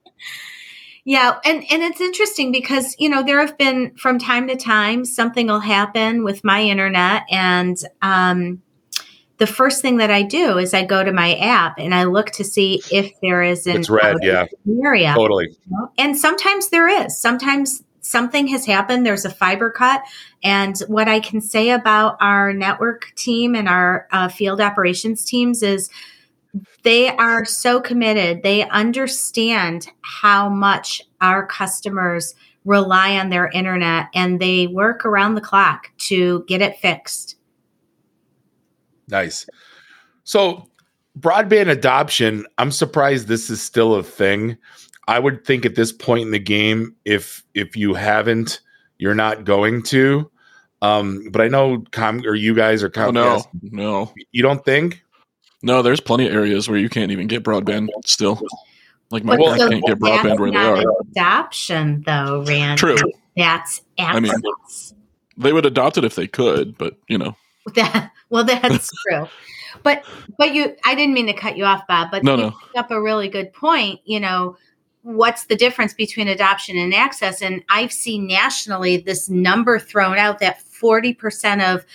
Yeah, 1.08 1.38
and 1.46 1.64
and 1.72 1.84
it's 1.84 2.02
interesting 2.02 2.52
because 2.52 2.96
you 2.98 3.10
know 3.10 3.22
there 3.22 3.40
have 3.40 3.58
been 3.60 3.96
from 3.96 4.18
time 4.18 4.48
to 4.48 4.56
time 4.56 5.06
something 5.06 5.46
will 5.46 5.60
happen 5.60 6.24
with 6.24 6.44
my 6.44 6.64
internet, 6.64 7.24
and 7.30 7.78
um, 8.02 8.64
the 9.38 9.46
first 9.46 9.84
thing 9.84 9.98
that 9.98 10.10
I 10.10 10.24
do 10.24 10.58
is 10.58 10.74
I 10.74 10.84
go 10.84 11.04
to 11.04 11.14
my 11.14 11.36
app 11.36 11.78
and 11.78 11.94
I 11.94 12.06
look 12.06 12.32
to 12.32 12.44
see 12.44 12.82
if 12.92 13.12
there 13.22 13.44
is 13.44 13.68
an 13.68 13.78
it's 13.78 13.90
red, 13.90 14.18
yeah, 14.24 14.48
area 14.84 15.14
totally. 15.16 15.56
And 16.00 16.18
sometimes 16.18 16.70
there 16.70 16.88
is. 16.88 17.16
Sometimes 17.16 17.84
something 18.02 18.48
has 18.48 18.66
happened. 18.66 19.06
There's 19.06 19.26
a 19.26 19.30
fiber 19.30 19.70
cut, 19.70 20.04
and 20.44 20.76
what 20.88 21.08
I 21.08 21.20
can 21.20 21.40
say 21.40 21.70
about 21.70 22.18
our 22.20 22.52
network 22.52 23.14
team 23.16 23.54
and 23.54 23.70
our 23.70 24.08
uh, 24.12 24.28
field 24.30 24.60
operations 24.60 25.24
teams 25.24 25.62
is 25.62 25.92
they 26.84 27.10
are 27.10 27.46
so 27.46 27.82
committed. 27.82 28.44
They 28.44 28.68
understand 28.70 29.88
how 30.02 30.50
much 30.50 31.02
our 31.22 31.46
customers 31.46 32.36
rely 32.64 33.18
on 33.18 33.30
their 33.30 33.50
internet 33.50 34.08
and 34.14 34.40
they 34.40 34.68
work 34.68 35.06
around 35.06 35.36
the 35.36 35.42
clock 35.42 35.92
to 35.98 36.44
get 36.48 36.62
it 36.62 36.78
fixed. 36.78 37.36
Nice. 39.08 39.48
So, 40.24 40.68
broadband 41.20 41.70
adoption, 41.70 42.46
I'm 42.58 42.72
surprised 42.72 43.28
this 43.28 43.50
is 43.50 43.62
still 43.62 43.96
a 43.96 44.04
thing. 44.04 44.58
I 45.08 45.20
would 45.20 45.46
think 45.46 45.66
at 45.66 45.76
this 45.76 45.92
point 45.92 46.26
in 46.26 46.32
the 46.32 46.40
game 46.40 46.96
if 47.06 47.44
if 47.54 47.76
you 47.76 47.94
haven't, 47.94 48.62
you're 48.98 49.16
not 49.16 49.46
going 49.46 49.84
to. 49.84 50.32
Um, 50.82 51.30
but 51.32 51.42
I 51.42 51.48
know 51.48 51.84
com 51.92 52.22
or 52.26 52.36
you 52.36 52.56
guys 52.56 52.84
are 52.84 52.90
Comcast. 52.90 53.46
Oh, 53.46 53.50
no, 53.62 53.82
no. 53.82 54.14
You 54.32 54.42
don't 54.42 54.66
think? 54.66 55.05
No, 55.62 55.82
there's 55.82 56.00
plenty 56.00 56.28
of 56.28 56.34
areas 56.34 56.70
where 56.70 56.78
you 56.78 56.90
can't 56.90 57.12
even 57.12 57.28
get 57.28 57.44
broadband 57.44 57.88
still. 58.06 58.42
Like 59.12 59.24
my 59.24 59.38
well, 59.38 59.58
so 59.58 59.70
can't 59.70 59.86
get 59.86 60.00
broadband 60.00 60.40
where 60.40 60.52
they 60.52 60.58
are. 60.58 60.84
Adoption, 61.12 62.04
though, 62.06 62.44
Rand. 62.48 62.80
True. 62.80 62.98
That's 63.38 63.82
access. 63.98 64.16
I 64.16 64.20
mean, 64.20 64.34
they 65.38 65.54
would 65.54 65.66
adopt 65.66 65.98
it 65.98 66.04
if 66.04 66.16
they 66.16 66.28
could, 66.28 66.78
but 66.78 66.98
you 67.08 67.18
know. 67.18 67.36
That 67.76 68.12
well, 68.30 68.44
that's 68.44 68.90
true. 69.08 69.28
But 69.84 70.04
but 70.38 70.54
you, 70.54 70.76
I 70.86 70.96
didn't 70.96 71.14
mean 71.14 71.28
to 71.28 71.34
cut 71.34 71.58
you 71.58 71.66
off, 71.66 71.86
Bob. 71.88 72.10
But 72.12 72.24
no, 72.24 72.36
you 72.36 72.42
no. 72.42 72.54
up 72.76 72.92
a 72.92 73.02
really 73.02 73.28
good 73.28 73.54
point. 73.54 74.00
You 74.06 74.20
know, 74.20 74.58
what's 75.02 75.46
the 75.46 75.56
difference 75.56 75.94
between 75.94 76.28
adoption 76.28 76.78
and 76.78 76.94
access? 76.94 77.42
And 77.42 77.64
I've 77.70 77.92
seen 77.92 78.28
nationally 78.28 78.98
this 78.98 79.30
number 79.30 79.80
thrown 79.80 80.18
out 80.18 80.40
that 80.40 80.62
forty 80.62 81.14
percent 81.14 81.62
of 81.62 81.86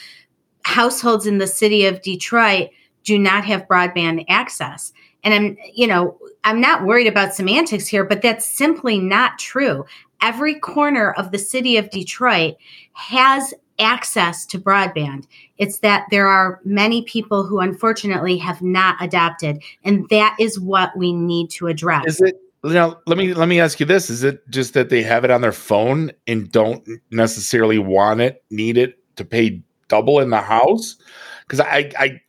households 0.62 1.27
in 1.27 1.38
the 1.38 1.46
city 1.46 1.87
of 1.87 2.03
Detroit 2.03 2.70
do 3.05 3.19
not 3.19 3.45
have 3.45 3.67
broadband 3.69 4.25
access. 4.29 4.93
And 5.23 5.35
I'm, 5.35 5.57
you 5.75 5.87
know, 5.87 6.19
I'm 6.45 6.61
not 6.61 6.85
worried 6.85 7.07
about 7.07 7.35
semantics 7.35 7.87
here, 7.87 8.05
but 8.05 8.23
that's 8.23 8.47
simply 8.47 8.99
not 8.99 9.39
true. 9.39 9.85
Every 10.23 10.55
corner 10.55 11.13
of 11.13 11.31
the 11.31 11.39
city 11.39 11.77
of 11.77 11.91
Detroit 11.91 12.57
has 12.93 13.55
access 13.79 14.45
to 14.47 14.59
broadband. 14.59 15.27
It's 15.59 15.79
that 15.79 16.07
there 16.11 16.27
are 16.27 16.61
many 16.65 17.03
people 17.03 17.45
who 17.45 17.61
unfortunately 17.61 18.37
have 18.39 18.63
not 18.63 19.03
adapted, 19.03 19.63
and 19.85 20.07
that 20.11 20.37
is 20.39 20.61
what 20.61 20.97
we 20.97 21.13
need 21.13 21.51
to 21.53 21.67
address. 21.67 22.05
Is 22.07 22.21
it 22.21 22.37
now 22.63 23.01
let 23.07 23.17
me 23.17 23.33
let 23.33 23.49
me 23.49 23.59
ask 23.59 23.81
you 23.81 23.87
this 23.87 24.11
is 24.11 24.23
it 24.23 24.49
just 24.51 24.75
that 24.75 24.91
they 24.91 25.03
have 25.03 25.25
it 25.25 25.31
on 25.31 25.41
their 25.41 25.53
phone 25.53 26.13
and 26.27 26.53
don't 26.53 26.87
necessarily 27.11 27.79
want 27.79 28.21
it 28.21 28.45
need 28.51 28.77
it 28.77 28.99
to 29.17 29.25
pay 29.25 29.63
double 29.89 30.21
in 30.21 30.29
the 30.29 30.41
house 30.41 30.97
because 31.43 31.61
I, 31.61 31.91
I 31.99 32.21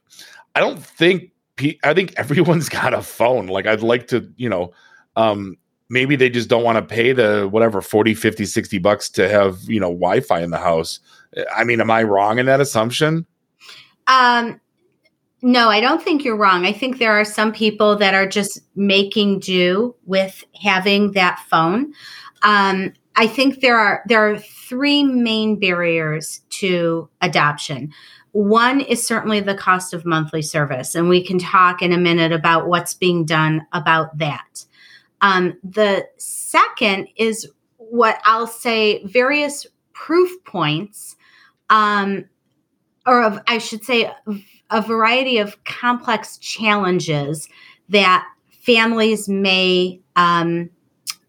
I 0.56 0.60
don't 0.60 0.80
think 0.80 1.32
I 1.84 1.94
think 1.94 2.14
everyone's 2.18 2.70
got 2.70 2.94
a 2.94 3.02
phone. 3.02 3.48
Like 3.48 3.68
I'd 3.68 3.82
like 3.82 4.08
to, 4.08 4.32
you 4.38 4.50
know, 4.50 4.74
um, 5.16 5.58
maybe 5.90 6.16
they 6.16 6.30
just 6.30 6.50
don't 6.50 6.64
want 6.64 6.78
to 6.78 6.82
pay 6.82 7.14
the 7.14 7.48
whatever 7.50 7.82
40, 7.82 8.14
50, 8.14 8.46
60 8.46 8.78
bucks 8.80 9.10
to 9.12 9.30
have, 9.30 9.60
you 9.68 9.80
know, 9.80 9.90
Wi-Fi 9.90 10.42
in 10.42 10.52
the 10.52 10.58
house. 10.58 11.00
I 11.56 11.64
mean, 11.64 11.82
am 11.82 11.92
I 11.92 12.04
wrong 12.04 12.40
in 12.40 12.46
that 12.46 12.62
assumption? 12.62 13.26
Um 14.08 14.60
no, 15.44 15.70
I 15.70 15.80
don't 15.80 16.02
think 16.02 16.24
you're 16.24 16.38
wrong. 16.38 16.66
I 16.66 16.72
think 16.72 17.00
there 17.00 17.14
are 17.14 17.26
some 17.26 17.52
people 17.52 17.96
that 17.98 18.14
are 18.14 18.28
just 18.28 18.62
making 18.76 19.40
do 19.40 19.96
with 20.06 20.44
having 20.62 21.14
that 21.14 21.40
phone. 21.50 21.94
Um, 22.44 22.94
I 23.16 23.28
think 23.28 23.62
there 23.62 23.78
are 23.78 24.04
there 24.08 24.30
are 24.30 24.38
three 24.38 25.04
main 25.04 25.60
barriers 25.60 26.42
to 26.52 27.10
adoption. 27.22 27.92
One 28.34 28.80
is 28.80 29.06
certainly 29.06 29.42
the 29.42 29.56
cost 29.56 29.94
of 29.94 30.06
monthly 30.06 30.42
service, 30.42 30.96
and 30.96 31.10
we 31.10 31.24
can 31.24 31.38
talk 31.38 31.82
in 31.82 31.92
a 31.92 31.98
minute 31.98 32.32
about 32.32 32.68
what's 32.68 32.94
being 32.94 33.26
done 33.26 33.66
about 33.74 34.18
that. 34.20 34.66
Um, 35.22 35.58
the 35.64 36.08
second 36.18 37.10
is 37.18 37.50
what 37.78 38.20
I'll 38.24 38.48
say 38.48 39.04
various 39.06 39.68
proof 39.94 40.32
points, 40.46 41.16
um, 41.70 42.26
or 43.06 43.24
of, 43.24 43.40
I 43.48 43.58
should 43.58 43.84
say, 43.84 44.12
a 44.70 44.82
variety 44.82 45.38
of 45.38 45.62
complex 45.66 46.38
challenges 46.38 47.50
that 47.90 48.26
families 48.50 49.28
may 49.28 50.00
um, 50.16 50.70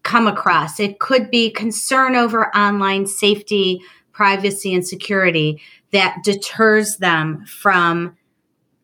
come 0.03 0.27
across. 0.27 0.79
It 0.79 0.99
could 0.99 1.29
be 1.29 1.51
concern 1.51 2.15
over 2.15 2.55
online 2.55 3.07
safety, 3.07 3.81
privacy, 4.13 4.73
and 4.73 4.87
security 4.87 5.61
that 5.93 6.17
deters 6.23 6.97
them 6.97 7.45
from 7.45 8.17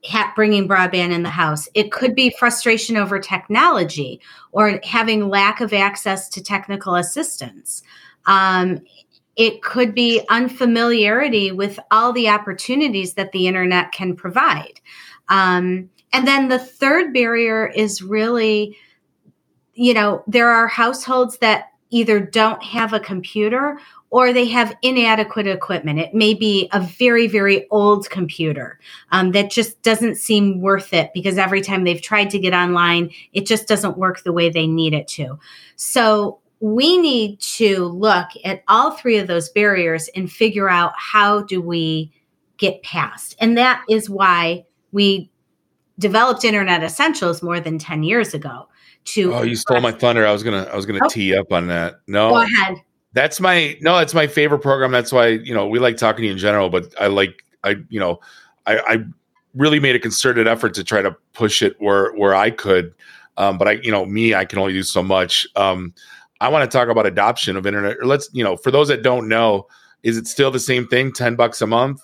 ha- 0.05 0.31
bringing 0.35 0.67
broadband 0.67 1.11
in 1.11 1.23
the 1.23 1.29
house. 1.29 1.67
It 1.73 1.91
could 1.91 2.15
be 2.15 2.33
frustration 2.39 2.95
over 2.95 3.19
technology 3.19 4.21
or 4.51 4.79
having 4.83 5.29
lack 5.29 5.59
of 5.59 5.73
access 5.73 6.29
to 6.29 6.43
technical 6.43 6.95
assistance. 6.95 7.83
Um, 8.25 8.81
it 9.35 9.61
could 9.61 9.95
be 9.95 10.21
unfamiliarity 10.29 11.51
with 11.51 11.79
all 11.91 12.13
the 12.13 12.29
opportunities 12.29 13.13
that 13.13 13.31
the 13.31 13.47
internet 13.47 13.91
can 13.91 14.15
provide. 14.15 14.79
Um, 15.29 15.89
and 16.11 16.27
then 16.27 16.49
the 16.49 16.59
third 16.59 17.13
barrier 17.13 17.67
is 17.67 18.01
really, 18.01 18.77
you 19.73 19.93
know, 19.93 20.23
there 20.27 20.49
are 20.49 20.67
households 20.67 21.37
that 21.37 21.65
either 21.89 22.19
don't 22.19 22.61
have 22.63 22.93
a 22.93 22.99
computer 22.99 23.79
or 24.11 24.33
they 24.33 24.45
have 24.45 24.75
inadequate 24.81 25.47
equipment. 25.47 25.99
It 25.99 26.13
may 26.13 26.33
be 26.33 26.67
a 26.71 26.79
very, 26.79 27.27
very 27.27 27.67
old 27.69 28.09
computer 28.09 28.79
um, 29.11 29.31
that 29.33 29.51
just 29.51 29.81
doesn't 29.83 30.15
seem 30.15 30.61
worth 30.61 30.93
it 30.93 31.11
because 31.13 31.37
every 31.37 31.61
time 31.61 31.83
they've 31.83 32.01
tried 32.01 32.29
to 32.31 32.39
get 32.39 32.53
online, 32.53 33.11
it 33.33 33.45
just 33.45 33.67
doesn't 33.67 33.97
work 33.97 34.23
the 34.23 34.33
way 34.33 34.49
they 34.49 34.67
need 34.67 34.93
it 34.93 35.07
to. 35.09 35.37
So 35.75 36.39
we 36.59 36.97
need 36.97 37.39
to 37.39 37.85
look 37.85 38.27
at 38.43 38.63
all 38.67 38.91
three 38.91 39.17
of 39.17 39.27
those 39.27 39.49
barriers 39.49 40.09
and 40.15 40.31
figure 40.31 40.69
out 40.69 40.93
how 40.97 41.43
do 41.43 41.61
we 41.61 42.11
get 42.57 42.81
past. 42.83 43.35
And 43.39 43.57
that 43.57 43.83
is 43.89 44.09
why 44.09 44.65
we 44.91 45.31
developed 45.99 46.43
Internet 46.43 46.83
Essentials 46.83 47.43
more 47.43 47.59
than 47.59 47.77
10 47.77 48.03
years 48.03 48.33
ago. 48.33 48.67
To 49.05 49.33
oh, 49.33 49.41
you 49.43 49.55
stole 49.55 49.81
my 49.81 49.93
thunder. 49.93 50.27
I 50.27 50.31
was 50.31 50.43
gonna 50.43 50.69
I 50.71 50.75
was 50.75 50.85
gonna 50.85 50.99
oh. 51.01 51.07
tee 51.07 51.33
up 51.33 51.51
on 51.51 51.67
that. 51.67 52.01
No, 52.05 52.29
go 52.29 52.41
ahead. 52.41 52.75
That's 53.19 53.41
my 53.41 53.77
no. 53.81 53.97
It's 53.97 54.13
my 54.13 54.27
favorite 54.27 54.59
program. 54.59 54.93
That's 54.93 55.11
why 55.11 55.27
you 55.27 55.53
know 55.53 55.67
we 55.67 55.77
like 55.77 55.97
talking 55.97 56.21
to 56.21 56.27
you 56.27 56.31
in 56.31 56.37
general. 56.37 56.69
But 56.69 56.93
I 57.01 57.07
like 57.07 57.43
I 57.65 57.75
you 57.89 57.99
know 57.99 58.21
I, 58.65 58.79
I 58.79 59.05
really 59.53 59.81
made 59.81 59.93
a 59.93 59.99
concerted 59.99 60.47
effort 60.47 60.73
to 60.75 60.85
try 60.85 61.01
to 61.01 61.13
push 61.33 61.61
it 61.61 61.75
where 61.79 62.13
where 62.13 62.33
I 62.33 62.49
could. 62.49 62.93
Um, 63.35 63.57
but 63.57 63.67
I 63.67 63.71
you 63.83 63.91
know 63.91 64.05
me 64.05 64.33
I 64.35 64.45
can 64.45 64.57
only 64.57 64.71
do 64.71 64.83
so 64.83 65.03
much. 65.03 65.45
Um, 65.57 65.93
I 66.39 66.47
want 66.47 66.71
to 66.71 66.77
talk 66.77 66.87
about 66.87 67.05
adoption 67.05 67.57
of 67.57 67.67
internet. 67.67 67.97
Or 67.97 68.05
let's 68.05 68.29
you 68.31 68.41
know 68.41 68.55
for 68.55 68.71
those 68.71 68.87
that 68.87 69.03
don't 69.03 69.27
know, 69.27 69.67
is 70.03 70.15
it 70.15 70.25
still 70.25 70.49
the 70.49 70.57
same 70.57 70.87
thing? 70.87 71.11
Ten 71.11 71.35
bucks 71.35 71.61
a 71.61 71.67
month. 71.67 71.99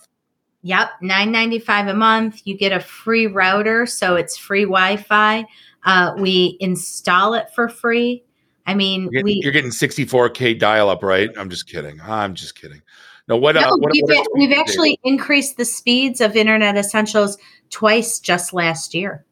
Yep, 0.63 0.89
nine 1.01 1.31
ninety 1.31 1.59
five 1.59 1.87
a 1.87 1.93
month. 1.93 2.41
You 2.43 2.57
get 2.57 2.73
a 2.73 2.81
free 2.81 3.27
router, 3.27 3.85
so 3.85 4.17
it's 4.17 4.35
free 4.35 4.63
Wi 4.63 4.97
Fi. 4.97 5.45
Uh, 5.85 6.13
we 6.17 6.57
install 6.59 7.35
it 7.35 7.47
for 7.55 7.69
free. 7.69 8.24
I 8.65 8.73
mean, 8.73 9.03
you're 9.03 9.11
getting, 9.11 9.25
we, 9.25 9.39
you're 9.43 9.51
getting 9.51 9.71
64k 9.71 10.57
dial 10.57 10.89
up, 10.89 11.03
right? 11.03 11.29
I'm 11.37 11.49
just 11.49 11.67
kidding. 11.67 11.99
I'm 12.01 12.33
just 12.33 12.59
kidding. 12.59 12.81
No, 13.27 13.37
what? 13.37 13.57
Uh, 13.57 13.61
no, 13.61 13.67
uh, 13.67 13.77
what, 13.77 13.91
we've, 13.91 14.03
what 14.03 14.27
we've 14.35 14.57
actually 14.57 14.99
increased 15.03 15.57
the 15.57 15.65
speeds 15.65 16.21
of 16.21 16.35
Internet 16.35 16.77
Essentials 16.77 17.37
twice 17.69 18.19
just 18.19 18.53
last 18.53 18.93
year. 18.93 19.25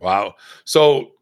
Wow. 0.00 0.34
So 0.64 1.12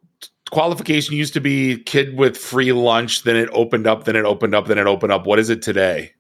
qualification 0.51 1.15
used 1.15 1.35
to 1.35 1.41
be 1.41 1.79
kid 1.79 2.17
with 2.17 2.37
free 2.37 2.73
lunch, 2.73 3.23
then 3.23 3.37
it 3.37 3.49
opened 3.53 3.87
up, 3.87 4.05
then 4.05 4.17
it 4.17 4.25
opened 4.25 4.55
up, 4.55 4.67
then 4.67 4.79
it 4.79 4.87
opened 4.87 5.13
up. 5.13 5.27
What 5.27 5.39
is 5.39 5.51
it 5.51 5.63
today? 5.63 6.13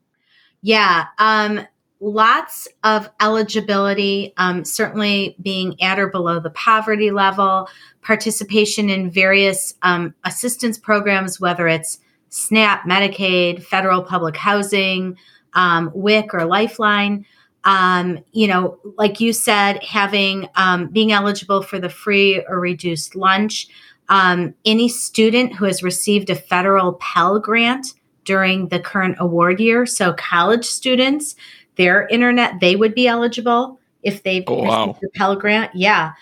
Yeah. 0.62 1.06
Um, 1.18 1.66
lots 2.00 2.68
of 2.84 3.10
eligibility, 3.20 4.32
um, 4.36 4.64
certainly 4.64 5.36
being 5.42 5.80
at 5.82 5.98
or 5.98 6.08
below 6.08 6.38
the 6.38 6.50
poverty 6.50 7.10
level, 7.10 7.68
participation 8.02 8.88
in 8.88 9.10
various 9.10 9.74
um, 9.82 10.14
assistance 10.24 10.78
programs, 10.78 11.40
whether 11.40 11.66
it's 11.66 11.98
SNAP, 12.30 12.84
Medicaid, 12.84 13.62
federal 13.62 14.02
public 14.02 14.36
housing, 14.36 15.16
um, 15.54 15.90
WIC, 15.94 16.34
or 16.34 16.44
Lifeline. 16.44 17.24
Um, 17.64 18.20
you 18.32 18.46
know, 18.46 18.78
like 18.96 19.20
you 19.20 19.32
said, 19.32 19.82
having 19.82 20.48
um, 20.54 20.88
being 20.88 21.12
eligible 21.12 21.62
for 21.62 21.78
the 21.78 21.88
free 21.88 22.44
or 22.48 22.60
reduced 22.60 23.16
lunch. 23.16 23.68
Um, 24.08 24.54
any 24.64 24.88
student 24.88 25.54
who 25.54 25.66
has 25.66 25.82
received 25.82 26.30
a 26.30 26.34
federal 26.34 26.94
Pell 26.94 27.38
Grant 27.40 27.94
during 28.24 28.68
the 28.68 28.80
current 28.80 29.16
award 29.18 29.60
year, 29.60 29.84
so 29.84 30.12
college 30.14 30.64
students, 30.64 31.34
their 31.78 32.06
internet, 32.08 32.60
they 32.60 32.76
would 32.76 32.94
be 32.94 33.08
eligible 33.08 33.80
if 34.02 34.22
they've 34.22 34.44
Oh, 34.46 34.62
wow. 34.64 34.96
the 35.00 35.08
Pell 35.14 35.34
Grant. 35.36 35.74
Yeah. 35.74 36.12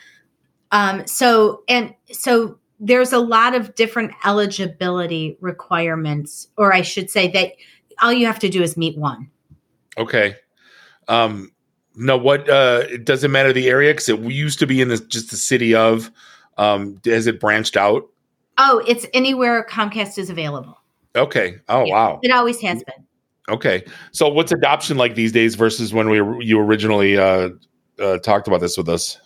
Um, 0.70 1.06
so 1.06 1.62
and 1.68 1.92
so 2.12 2.58
there's 2.78 3.12
a 3.12 3.18
lot 3.18 3.54
of 3.54 3.74
different 3.74 4.12
eligibility 4.24 5.36
requirements, 5.40 6.48
or 6.56 6.72
I 6.72 6.82
should 6.82 7.10
say 7.10 7.28
that 7.32 7.52
all 8.02 8.12
you 8.12 8.26
have 8.26 8.38
to 8.40 8.48
do 8.48 8.62
is 8.62 8.76
meet 8.76 8.96
one. 8.98 9.30
Okay. 9.98 10.36
Um, 11.08 11.50
no, 11.94 12.16
what 12.16 12.48
uh, 12.50 12.84
it 12.88 13.04
doesn't 13.04 13.32
matter 13.32 13.52
the 13.52 13.68
area 13.68 13.92
because 13.94 14.08
it 14.08 14.20
used 14.20 14.58
to 14.58 14.66
be 14.66 14.80
in 14.80 14.88
the 14.88 14.98
just 14.98 15.30
the 15.30 15.36
city 15.36 15.74
of. 15.74 16.10
Um, 16.58 17.00
has 17.04 17.26
it 17.26 17.38
branched 17.38 17.76
out? 17.76 18.06
Oh, 18.56 18.82
it's 18.86 19.04
anywhere 19.12 19.66
Comcast 19.68 20.16
is 20.18 20.30
available. 20.30 20.78
Okay. 21.14 21.56
Oh 21.68 21.84
Yeah. 21.84 21.92
wow. 21.94 22.20
It 22.22 22.30
always 22.30 22.60
has 22.62 22.82
been. 22.82 23.06
Okay. 23.48 23.84
So 24.12 24.28
what's 24.28 24.52
adoption 24.52 24.96
like 24.96 25.14
these 25.14 25.32
days 25.32 25.54
versus 25.54 25.92
when 25.92 26.10
we 26.10 26.18
you 26.44 26.58
originally 26.58 27.16
uh, 27.16 27.50
uh, 27.98 28.18
talked 28.18 28.48
about 28.48 28.60
this 28.60 28.76
with 28.76 28.88
us? 28.88 29.18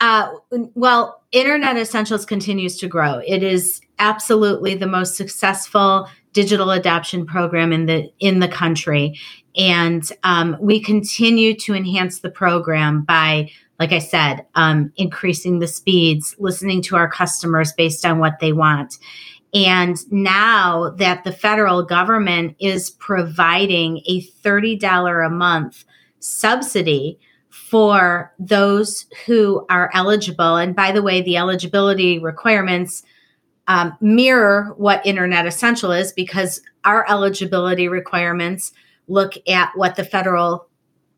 Uh, 0.00 0.28
well, 0.74 1.22
Internet 1.32 1.76
Essentials 1.76 2.26
continues 2.26 2.76
to 2.78 2.88
grow. 2.88 3.20
It 3.26 3.42
is 3.42 3.80
absolutely 3.98 4.74
the 4.74 4.86
most 4.86 5.16
successful 5.16 6.08
digital 6.32 6.72
adoption 6.72 7.24
program 7.24 7.72
in 7.72 7.86
the 7.86 8.10
in 8.18 8.40
the 8.40 8.48
country, 8.48 9.18
and 9.56 10.10
um, 10.24 10.56
we 10.60 10.80
continue 10.80 11.54
to 11.58 11.74
enhance 11.74 12.18
the 12.18 12.30
program 12.30 13.02
by, 13.02 13.50
like 13.78 13.92
I 13.92 14.00
said, 14.00 14.44
um, 14.56 14.92
increasing 14.96 15.60
the 15.60 15.68
speeds, 15.68 16.34
listening 16.40 16.82
to 16.82 16.96
our 16.96 17.08
customers 17.08 17.72
based 17.72 18.04
on 18.04 18.18
what 18.18 18.40
they 18.40 18.52
want. 18.52 18.98
And 19.54 19.96
now 20.10 20.90
that 20.98 21.22
the 21.22 21.32
federal 21.32 21.84
government 21.84 22.56
is 22.58 22.90
providing 22.90 23.98
a 24.06 24.22
$30 24.44 25.26
a 25.26 25.30
month 25.30 25.84
subsidy 26.18 27.20
for 27.50 28.32
those 28.38 29.06
who 29.26 29.64
are 29.70 29.90
eligible. 29.94 30.56
And 30.56 30.74
by 30.74 30.90
the 30.90 31.02
way, 31.02 31.22
the 31.22 31.36
eligibility 31.36 32.18
requirements 32.18 33.04
um, 33.68 33.96
mirror 34.00 34.74
what 34.76 35.06
Internet 35.06 35.46
Essential 35.46 35.92
is 35.92 36.12
because 36.12 36.60
our 36.84 37.08
eligibility 37.08 37.88
requirements 37.88 38.72
look 39.08 39.34
at 39.48 39.70
what 39.74 39.96
the 39.96 40.04
federal 40.04 40.66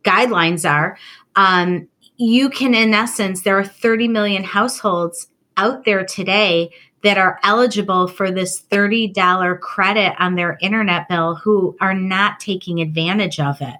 guidelines 0.05 0.68
are. 0.68 0.99
Um, 1.35 1.88
you 2.16 2.49
can, 2.51 2.75
in 2.75 2.94
essence, 2.94 3.42
there 3.42 3.59
are 3.59 3.64
30 3.64 4.09
million 4.09 4.44
households 4.44 5.29
out 5.57 5.85
there 5.85 6.05
today 6.05 6.70
that 7.07 7.19
are 7.19 7.38
eligible 7.45 8.09
for 8.09 8.33
this 8.33 8.61
$30 8.61 9.61
credit 9.61 10.12
on 10.19 10.35
their 10.35 10.59
internet 10.61 11.09
bill 11.09 11.37
who 11.37 11.77
are 11.81 11.95
not 11.95 12.40
taking 12.40 12.81
advantage 12.81 13.38
of 13.38 13.61
it. 13.61 13.77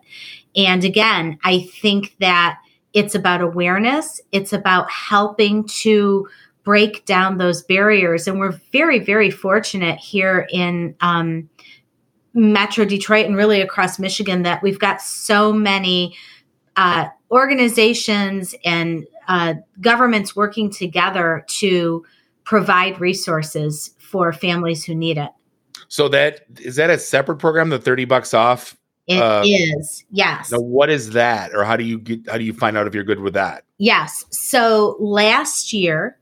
And 0.55 0.85
again, 0.85 1.37
I 1.43 1.69
think 1.83 2.15
that 2.21 2.61
it's 2.93 3.17
about 3.17 3.41
awareness, 3.41 4.21
it's 4.31 4.53
about 4.53 4.89
helping 4.93 5.67
to 5.81 6.29
break 6.62 7.05
down 7.05 7.39
those 7.39 7.65
barriers. 7.65 8.29
And 8.29 8.39
we're 8.39 8.61
very, 8.71 9.01
very 9.01 9.33
fortunate 9.33 9.99
here 9.99 10.47
in 10.53 10.95
um, 11.01 11.51
Metro 12.33 12.85
Detroit 12.85 13.27
and 13.27 13.35
really 13.35 13.61
across 13.61 13.99
Michigan 13.99 14.45
that 14.45 14.62
we've 14.62 14.79
got 14.79 15.03
so 15.03 15.53
many 15.53 16.17
uh, 16.77 17.07
organizations 17.33 18.55
and 18.65 19.05
uh, 19.27 19.55
governments 19.81 20.37
working 20.37 20.71
together 20.71 21.45
to 21.49 22.05
provide 22.47 22.99
resources 22.99 23.91
for 23.99 24.33
families 24.33 24.85
who 24.85 24.95
need 24.95 25.19
it. 25.19 25.31
So 25.89 26.09
that 26.09 26.47
is 26.59 26.77
that 26.77 26.89
a 26.89 26.99
separate 26.99 27.37
program? 27.37 27.69
The 27.69 27.79
thirty 27.79 28.07
bucks 28.07 28.33
off. 28.33 28.77
It 29.07 29.19
is 29.19 29.21
Uh, 29.23 30.07
yes. 30.11 30.51
Now, 30.51 30.59
what 30.59 30.91
is 30.91 31.11
that, 31.11 31.55
or 31.55 31.63
how 31.65 31.77
do 31.77 31.85
you 31.85 31.99
get? 31.99 32.29
How 32.29 32.39
do 32.39 32.45
you 32.45 32.55
find 32.55 32.77
out 32.77 32.87
if 32.87 32.95
you're 32.95 33.05
good 33.05 33.21
with 33.21 33.35
that? 33.35 33.65
Yes. 33.79 34.25
So 34.31 34.97
last 34.99 35.73
year, 35.73 36.19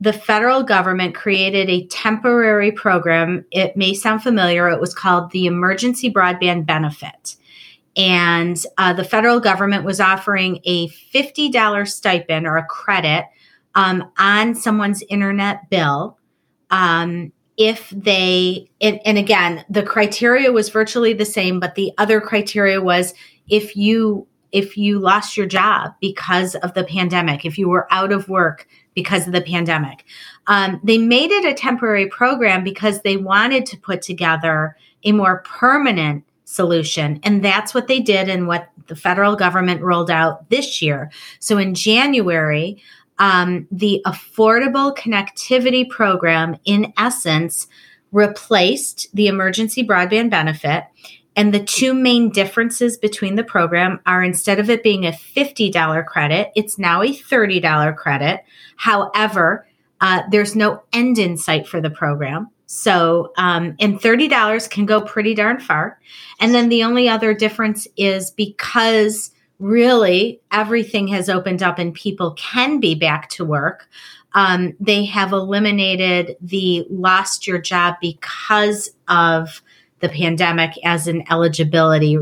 the 0.00 0.12
federal 0.12 0.62
government 0.62 1.14
created 1.14 1.68
a 1.68 1.86
temporary 1.86 2.70
program. 2.70 3.44
It 3.50 3.76
may 3.76 3.94
sound 3.94 4.22
familiar. 4.22 4.68
It 4.68 4.80
was 4.80 4.94
called 4.94 5.32
the 5.32 5.46
Emergency 5.46 6.12
Broadband 6.12 6.66
Benefit. 6.66 7.34
And 7.96 8.56
uh, 8.76 8.92
the 8.92 9.02
federal 9.02 9.40
government 9.40 9.84
was 9.84 9.98
offering 9.98 10.60
a 10.64 10.88
$50 10.88 11.88
stipend 11.88 12.46
or 12.46 12.56
a 12.56 12.64
credit 12.66 13.24
um, 13.74 14.10
on 14.18 14.54
someone's 14.54 15.02
internet 15.08 15.68
bill 15.70 16.18
um, 16.70 17.32
if 17.56 17.90
they, 17.90 18.70
and, 18.80 19.00
and 19.04 19.18
again, 19.18 19.64
the 19.68 19.82
criteria 19.82 20.52
was 20.52 20.68
virtually 20.68 21.12
the 21.12 21.24
same, 21.24 21.58
but 21.58 21.74
the 21.74 21.92
other 21.98 22.20
criteria 22.20 22.80
was 22.80 23.14
if 23.48 23.76
you 23.76 24.26
if 24.50 24.78
you 24.78 24.98
lost 24.98 25.36
your 25.36 25.46
job 25.46 25.92
because 26.00 26.54
of 26.54 26.72
the 26.72 26.84
pandemic, 26.84 27.44
if 27.44 27.58
you 27.58 27.68
were 27.68 27.86
out 27.92 28.12
of 28.12 28.30
work 28.30 28.66
because 28.94 29.26
of 29.26 29.32
the 29.34 29.42
pandemic. 29.42 30.06
Um, 30.46 30.80
they 30.82 30.96
made 30.96 31.30
it 31.30 31.44
a 31.44 31.52
temporary 31.52 32.08
program 32.08 32.64
because 32.64 33.02
they 33.02 33.18
wanted 33.18 33.66
to 33.66 33.76
put 33.76 34.00
together 34.00 34.74
a 35.04 35.12
more 35.12 35.42
permanent 35.44 36.24
solution. 36.44 37.20
And 37.22 37.44
that's 37.44 37.74
what 37.74 37.88
they 37.88 38.00
did 38.00 38.30
and 38.30 38.48
what 38.48 38.70
the 38.86 38.96
federal 38.96 39.36
government 39.36 39.82
rolled 39.82 40.10
out 40.10 40.48
this 40.48 40.80
year. 40.80 41.10
So 41.40 41.58
in 41.58 41.74
January, 41.74 42.82
um, 43.18 43.66
the 43.70 44.02
Affordable 44.06 44.96
Connectivity 44.96 45.88
Program, 45.88 46.56
in 46.64 46.92
essence, 46.96 47.66
replaced 48.12 49.08
the 49.14 49.26
emergency 49.26 49.86
broadband 49.86 50.30
benefit. 50.30 50.84
And 51.36 51.54
the 51.54 51.62
two 51.62 51.94
main 51.94 52.30
differences 52.30 52.96
between 52.96 53.36
the 53.36 53.44
program 53.44 54.00
are 54.06 54.24
instead 54.24 54.58
of 54.58 54.70
it 54.70 54.82
being 54.82 55.06
a 55.06 55.12
$50 55.12 56.06
credit, 56.06 56.50
it's 56.56 56.78
now 56.78 57.02
a 57.02 57.12
$30 57.12 57.96
credit. 57.96 58.44
However, 58.76 59.66
uh, 60.00 60.22
there's 60.30 60.56
no 60.56 60.82
end 60.92 61.18
in 61.18 61.36
sight 61.36 61.68
for 61.68 61.80
the 61.80 61.90
program. 61.90 62.48
So, 62.66 63.32
um, 63.38 63.76
and 63.80 64.00
$30 64.00 64.68
can 64.68 64.84
go 64.84 65.00
pretty 65.00 65.34
darn 65.34 65.58
far. 65.60 65.98
And 66.40 66.54
then 66.54 66.68
the 66.68 66.84
only 66.84 67.08
other 67.08 67.34
difference 67.34 67.86
is 67.96 68.30
because 68.30 69.30
really 69.58 70.40
everything 70.52 71.08
has 71.08 71.28
opened 71.28 71.62
up 71.62 71.78
and 71.78 71.92
people 71.94 72.32
can 72.32 72.80
be 72.80 72.94
back 72.94 73.28
to 73.30 73.44
work, 73.44 73.88
um, 74.34 74.74
they 74.78 75.04
have 75.04 75.32
eliminated 75.32 76.36
the 76.40 76.86
lost 76.90 77.46
your 77.46 77.58
job 77.58 77.96
because 78.00 78.90
of 79.08 79.62
the 80.00 80.08
pandemic 80.08 80.72
as 80.84 81.08
an 81.08 81.24
eligibility 81.30 82.18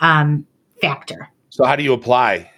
um, 0.00 0.46
factor. 0.80 1.28
So 1.50 1.64
how 1.64 1.76
do 1.76 1.82
you 1.82 1.92
apply? 1.92 2.50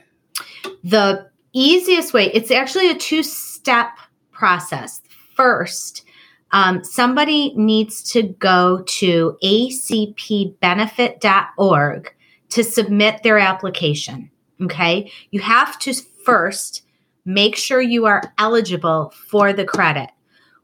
The 0.85 1.29
easiest 1.53 2.15
way, 2.15 2.31
it's 2.33 2.51
actually 2.51 2.91
a 2.91 2.95
two 2.95 3.23
step 3.23 3.99
process. 4.31 5.01
First, 5.35 6.05
um, 6.53 6.85
somebody 6.85 7.55
needs 7.57 8.03
to 8.13 8.25
go 8.25 8.83
to 8.87 9.39
acpbenefit.org 9.43 12.15
to 12.53 12.65
submit 12.65 13.23
their 13.23 13.39
application. 13.39 14.31
Okay. 14.63 15.11
You 15.31 15.41
have 15.41 15.79
to 15.81 15.95
first 16.25 16.83
make 17.25 17.57
sure 17.57 17.81
you 17.81 18.07
are 18.07 18.33
eligible 18.39 19.13
for 19.29 19.53
the 19.53 19.65
credit. 19.65 20.11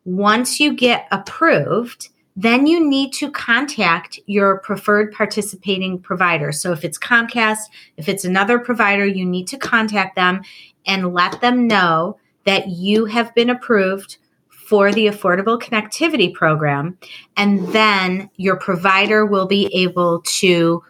Once 0.04 0.60
you 0.60 0.74
get 0.74 1.06
approved, 1.10 2.08
then 2.36 2.66
you 2.66 2.88
need 2.88 3.12
to 3.12 3.30
contact 3.30 4.20
your 4.26 4.58
preferred 4.60 5.12
participating 5.12 5.98
provider. 5.98 6.52
So 6.52 6.72
if 6.72 6.84
it's 6.84 6.98
Comcast, 6.98 7.58
if 7.96 8.08
it's 8.08 8.24
another 8.24 8.58
provider, 8.58 9.04
you 9.04 9.24
need 9.24 9.48
to 9.48 9.58
contact 9.58 10.14
them 10.14 10.42
and 10.86 11.12
let 11.12 11.40
them 11.40 11.66
know 11.66 12.18
that 12.44 12.68
you 12.68 13.06
have 13.06 13.34
been 13.34 13.50
approved 13.50 14.18
for 14.48 14.92
the 14.92 15.06
Affordable 15.06 15.60
Connectivity 15.60 16.32
Program. 16.32 16.96
And 17.36 17.66
then 17.68 18.30
your 18.36 18.56
provider 18.56 19.26
will 19.26 19.46
be 19.46 19.66
able 19.74 20.22
to 20.22 20.82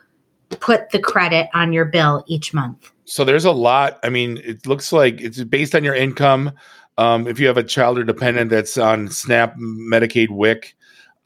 put 0.57 0.91
the 0.91 0.99
credit 0.99 1.49
on 1.55 1.73
your 1.73 1.85
bill 1.85 2.25
each 2.27 2.53
month. 2.55 2.91
So 3.05 3.25
there's 3.25 3.45
a 3.45 3.53
lot. 3.53 3.99
I 4.03 4.09
mean, 4.09 4.39
it 4.45 4.67
looks 4.67 4.93
like 4.93 5.21
it's 5.21 5.43
based 5.45 5.75
on 5.75 5.85
your 5.85 5.95
income. 5.95 6.53
Um, 6.99 7.27
if 7.29 7.39
you 7.39 7.47
have 7.47 7.57
a 7.57 7.63
child 7.63 7.99
or 7.99 8.05
dependent 8.05 8.51
that's 8.51 8.77
on 8.77 9.09
SNAP, 9.09 9.57
Medicaid, 9.57 10.31
WIC, 10.31 10.75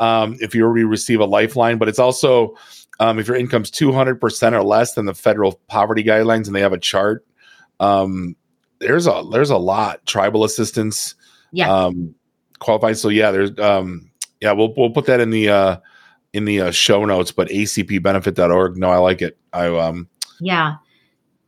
um, 0.01 0.37
if 0.41 0.55
you 0.55 0.65
already 0.65 0.85
receive 0.85 1.21
a 1.21 1.25
lifeline, 1.25 1.79
but 1.79 1.89
it's 1.89 1.99
also 1.99 2.55
Um, 3.01 3.19
if 3.19 3.27
your 3.27 3.37
income's 3.37 3.71
200% 3.71 4.53
or 4.53 4.63
less 4.63 4.95
than 4.95 5.07
the 5.07 5.15
federal 5.15 5.59
poverty 5.67 6.05
guidelines, 6.05 6.47
and 6.47 6.55
they 6.55 6.61
have 6.61 6.75
a 6.75 6.79
chart, 6.79 7.25
um, 7.81 8.37
there's 8.79 9.07
a 9.09 9.25
there's 9.33 9.51
a 9.51 9.57
lot 9.57 10.05
tribal 10.07 10.45
assistance 10.45 11.15
Yeah. 11.53 11.73
um 11.73 12.15
qualified 12.59 12.99
so 12.99 13.09
yeah 13.09 13.31
there's 13.33 13.57
um 13.59 14.11
yeah 14.41 14.53
we'll 14.53 14.73
we'll 14.77 14.91
put 14.91 15.07
that 15.07 15.21
in 15.21 15.31
the 15.31 15.49
uh 15.49 15.77
in 16.33 16.45
the 16.45 16.61
uh, 16.61 16.71
show 16.71 17.05
notes 17.05 17.33
but 17.33 17.49
acpbenefit.org 17.49 18.77
no 18.77 18.91
i 18.91 18.97
like 18.97 19.23
it 19.23 19.39
i 19.53 19.67
um 19.67 20.09
Yeah. 20.43 20.77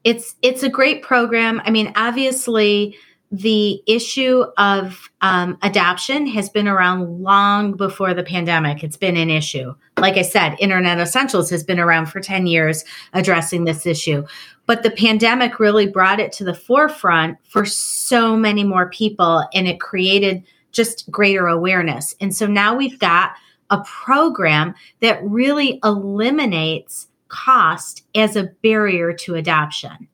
It's 0.05 0.37
it's 0.43 0.63
a 0.63 0.69
great 0.69 1.03
program. 1.03 1.61
I 1.65 1.71
mean, 1.71 1.93
obviously 1.97 2.97
the 3.33 3.83
issue 3.89 4.45
of 4.59 5.11
um, 5.21 5.59
adoption 5.63 6.27
has 6.29 6.49
been 6.49 6.69
around 6.69 7.21
long 7.21 7.77
before 7.77 8.15
the 8.15 8.23
pandemic. 8.23 8.85
It's 8.85 8.97
been 8.97 9.17
an 9.17 9.31
issue. 9.31 9.75
Like 9.99 10.17
I 10.17 10.23
said, 10.23 10.57
Internet 10.61 11.01
Essentials 11.01 11.51
has 11.51 11.65
been 11.65 11.81
around 11.81 12.07
for 12.07 12.21
10 12.21 12.47
years 12.47 12.85
addressing 13.13 13.65
this 13.65 13.87
issue. 13.87 14.25
But 14.67 14.85
the 14.85 14.91
pandemic 14.93 15.59
really 15.59 15.89
brought 15.89 16.21
it 16.21 16.31
to 16.33 16.45
the 16.45 16.55
forefront 16.55 17.39
for 17.49 17.65
so 17.65 18.37
many 18.37 18.63
more 18.63 18.89
people 18.91 19.45
and 19.53 19.67
it 19.67 19.81
created 19.81 20.45
just 20.71 21.11
greater 21.11 21.49
awareness. 21.49 22.15
And 22.21 22.37
so 22.37 22.47
now 22.47 22.77
we've 22.77 22.99
got 23.01 23.33
a 23.71 23.83
program 23.85 24.75
that 25.01 25.23
really 25.25 25.81
eliminates 25.85 27.09
cost 27.29 28.03
as 28.15 28.37
a 28.37 28.45
barrier 28.63 29.13
to 29.13 29.35
adoption. 29.35 30.09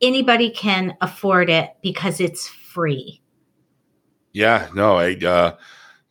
Anybody 0.00 0.50
can 0.50 0.96
afford 1.00 1.50
it 1.50 1.70
because 1.82 2.20
it's 2.20 2.48
free. 2.48 3.20
yeah 4.32 4.68
no 4.74 4.96
i 4.96 5.14
uh 5.26 5.56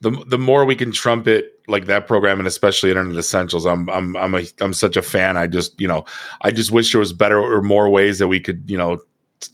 the 0.02 0.12
the 0.28 0.38
more 0.38 0.66
we 0.66 0.76
can 0.76 0.92
trumpet 0.92 1.54
like 1.68 1.86
that 1.86 2.06
program 2.08 2.40
and 2.40 2.48
especially 2.48 2.90
internet 2.90 3.18
essentials 3.18 3.66
i'm 3.66 3.90
i'm 3.90 4.16
i'm 4.18 4.36
a 4.36 4.44
i'm 4.60 4.74
such 4.74 4.98
a 4.98 5.02
fan 5.02 5.38
i 5.38 5.48
just 5.48 5.80
you 5.80 5.88
know 5.88 6.04
i 6.42 6.52
just 6.52 6.72
wish 6.72 6.92
there 6.92 7.00
was 7.00 7.14
better 7.14 7.40
or 7.40 7.62
more 7.62 7.90
ways 7.90 8.20
that 8.20 8.28
we 8.28 8.40
could 8.40 8.62
you 8.70 8.78
know 8.78 9.00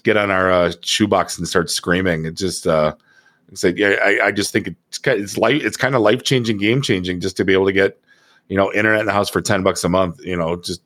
get 0.04 0.18
on 0.18 0.32
our 0.32 0.52
uh, 0.52 0.72
shoebox 0.82 1.38
and 1.38 1.48
start 1.48 1.70
screaming 1.70 2.26
it 2.26 2.34
just 2.34 2.66
uh 2.66 2.96
like 3.64 3.78
yeah, 3.78 3.96
I, 4.04 4.28
I 4.28 4.32
just 4.32 4.52
think 4.52 4.68
it's 4.68 5.00
it's 5.06 5.38
life 5.38 5.64
it's 5.64 5.78
kind 5.78 5.96
of 5.96 6.02
life 6.02 6.24
changing 6.24 6.58
game 6.58 6.82
changing 6.82 7.20
just 7.22 7.38
to 7.38 7.46
be 7.46 7.54
able 7.54 7.66
to 7.66 7.74
get 7.74 8.00
you 8.48 8.58
know 8.58 8.72
internet 8.74 9.02
in 9.02 9.06
the 9.06 9.14
house 9.14 9.30
for 9.30 9.42
10 9.42 9.64
bucks 9.64 9.84
a 9.84 9.90
month 9.90 10.20
you 10.24 10.36
know 10.36 10.56
just 10.56 10.82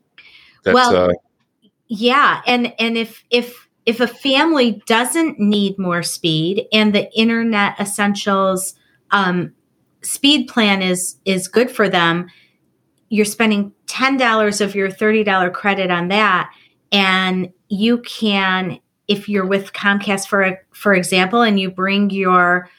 that's 0.63 0.75
Well, 0.75 0.95
uh 0.95 1.13
Yeah, 1.87 2.41
and 2.45 2.73
and 2.79 2.97
if 2.97 3.23
if 3.29 3.67
if 3.85 3.99
a 3.99 4.07
family 4.07 4.83
doesn't 4.85 5.39
need 5.39 5.79
more 5.79 6.03
speed 6.03 6.67
and 6.71 6.93
the 6.93 7.11
internet 7.13 7.79
essentials 7.79 8.75
um, 9.11 9.53
speed 10.01 10.47
plan 10.47 10.81
is 10.81 11.17
is 11.25 11.47
good 11.47 11.71
for 11.71 11.89
them, 11.89 12.29
you're 13.09 13.25
spending 13.25 13.73
ten 13.87 14.17
dollars 14.17 14.61
of 14.61 14.75
your 14.75 14.91
thirty 14.91 15.23
dollar 15.23 15.49
credit 15.49 15.89
on 15.91 16.09
that, 16.09 16.51
and 16.91 17.51
you 17.69 17.99
can 17.99 18.79
if 19.09 19.27
you're 19.27 19.45
with 19.45 19.73
Comcast 19.73 20.27
for 20.29 20.57
for 20.71 20.93
example, 20.93 21.41
and 21.41 21.59
you 21.59 21.69
bring 21.69 22.09
your 22.11 22.69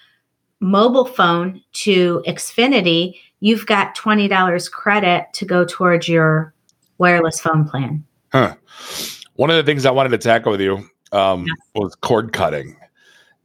mobile 0.61 1.05
phone 1.05 1.61
to 1.73 2.23
Xfinity, 2.27 3.19
you've 3.41 3.67
got 3.67 3.95
twenty 3.95 4.29
dollars 4.29 4.69
credit 4.71 5.27
to 5.35 5.45
go 5.45 5.67
towards 5.67 6.09
your 6.09 6.55
wireless 6.99 7.41
phone 7.41 7.69
plan. 7.69 8.05
huh. 8.33 8.55
One 9.35 9.51
of 9.51 9.57
the 9.57 9.63
things 9.63 9.87
i 9.87 9.91
wanted 9.91 10.11
to 10.11 10.19
tackle 10.19 10.53
with 10.53 10.61
you 10.61 10.87
um 11.13 11.47
was 11.75 11.95
cord 11.97 12.33
cutting. 12.33 12.77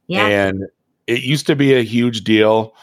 Yeah. 0.08 0.26
and 0.26 0.64
it 1.06 1.22
used 1.22 1.46
to 1.48 1.56
be 1.56 1.74
a 1.74 1.82
huge 1.82 2.22
deal 2.22 2.74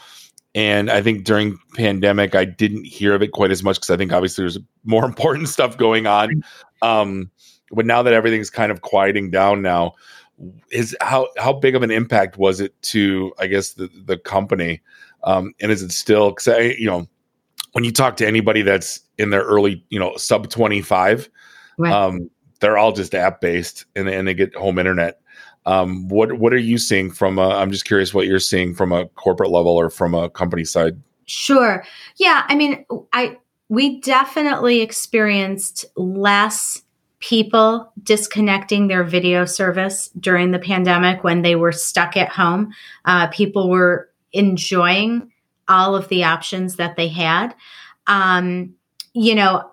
and 0.54 0.90
i 0.90 1.00
think 1.00 1.24
during 1.24 1.56
pandemic 1.74 2.34
i 2.34 2.44
didn't 2.44 2.84
hear 2.84 3.14
of 3.14 3.22
it 3.22 3.28
quite 3.32 3.50
as 3.50 3.62
much 3.62 3.76
because 3.76 3.88
i 3.90 3.96
think 3.96 4.12
obviously 4.12 4.42
there's 4.42 4.58
more 4.84 5.04
important 5.12 5.48
stuff 5.48 5.78
going 5.78 6.06
on. 6.06 6.42
Um 6.82 7.30
but 7.74 7.86
now 7.86 8.02
that 8.02 8.12
everything's 8.12 8.50
kind 8.50 8.72
of 8.72 8.82
quieting 8.82 9.30
down 9.30 9.62
now 9.62 9.92
is 10.70 10.96
how 11.00 11.28
how 11.38 11.52
big 11.52 11.74
of 11.74 11.82
an 11.82 11.90
impact 11.90 12.38
was 12.38 12.60
it 12.60 12.80
to 12.82 13.32
i 13.38 13.46
guess 13.46 13.72
the 13.74 13.88
the 14.06 14.16
company 14.16 14.80
um 15.22 15.52
and 15.60 15.70
is 15.70 15.82
it 15.82 15.92
still 15.92 16.30
because 16.30 16.46
you 16.78 16.86
know 16.86 17.06
when 17.72 17.84
you 17.84 17.92
talk 17.92 18.16
to 18.16 18.26
anybody 18.26 18.62
that's 18.62 19.00
in 19.18 19.30
their 19.30 19.42
early 19.42 19.84
you 19.90 19.98
know 19.98 20.16
sub 20.16 20.48
25 20.48 21.28
Right. 21.76 21.92
um 21.92 22.30
they're 22.60 22.78
all 22.78 22.92
just 22.92 23.14
app 23.14 23.40
based 23.40 23.84
and, 23.96 24.08
and 24.08 24.26
they 24.28 24.34
get 24.34 24.54
home 24.54 24.78
internet 24.78 25.20
um, 25.66 26.08
what 26.08 26.34
what 26.34 26.52
are 26.52 26.58
you 26.58 26.78
seeing 26.78 27.10
from? 27.10 27.38
i 27.38 27.60
I'm 27.60 27.70
just 27.70 27.84
curious 27.84 28.12
what 28.12 28.26
you're 28.26 28.38
seeing 28.38 28.74
from 28.74 28.92
a 28.92 29.06
corporate 29.06 29.50
level 29.50 29.72
or 29.72 29.90
from 29.90 30.14
a 30.14 30.28
company 30.28 30.64
side. 30.64 31.00
Sure. 31.26 31.84
Yeah. 32.16 32.44
I 32.48 32.54
mean, 32.54 32.84
I 33.12 33.38
we 33.68 34.00
definitely 34.00 34.82
experienced 34.82 35.86
less 35.96 36.82
people 37.28 37.90
disconnecting 38.02 38.86
their 38.86 39.02
video 39.02 39.46
service 39.46 40.10
during 40.20 40.50
the 40.50 40.58
pandemic 40.58 41.24
when 41.24 41.40
they 41.40 41.56
were 41.56 41.72
stuck 41.72 42.18
at 42.18 42.28
home. 42.28 42.70
Uh, 43.06 43.26
people 43.28 43.70
were 43.70 44.10
enjoying 44.34 45.32
all 45.66 45.96
of 45.96 46.06
the 46.08 46.22
options 46.22 46.76
that 46.76 46.96
they 46.96 47.08
had. 47.08 47.54
Um, 48.06 48.74
you 49.14 49.34
know, 49.34 49.70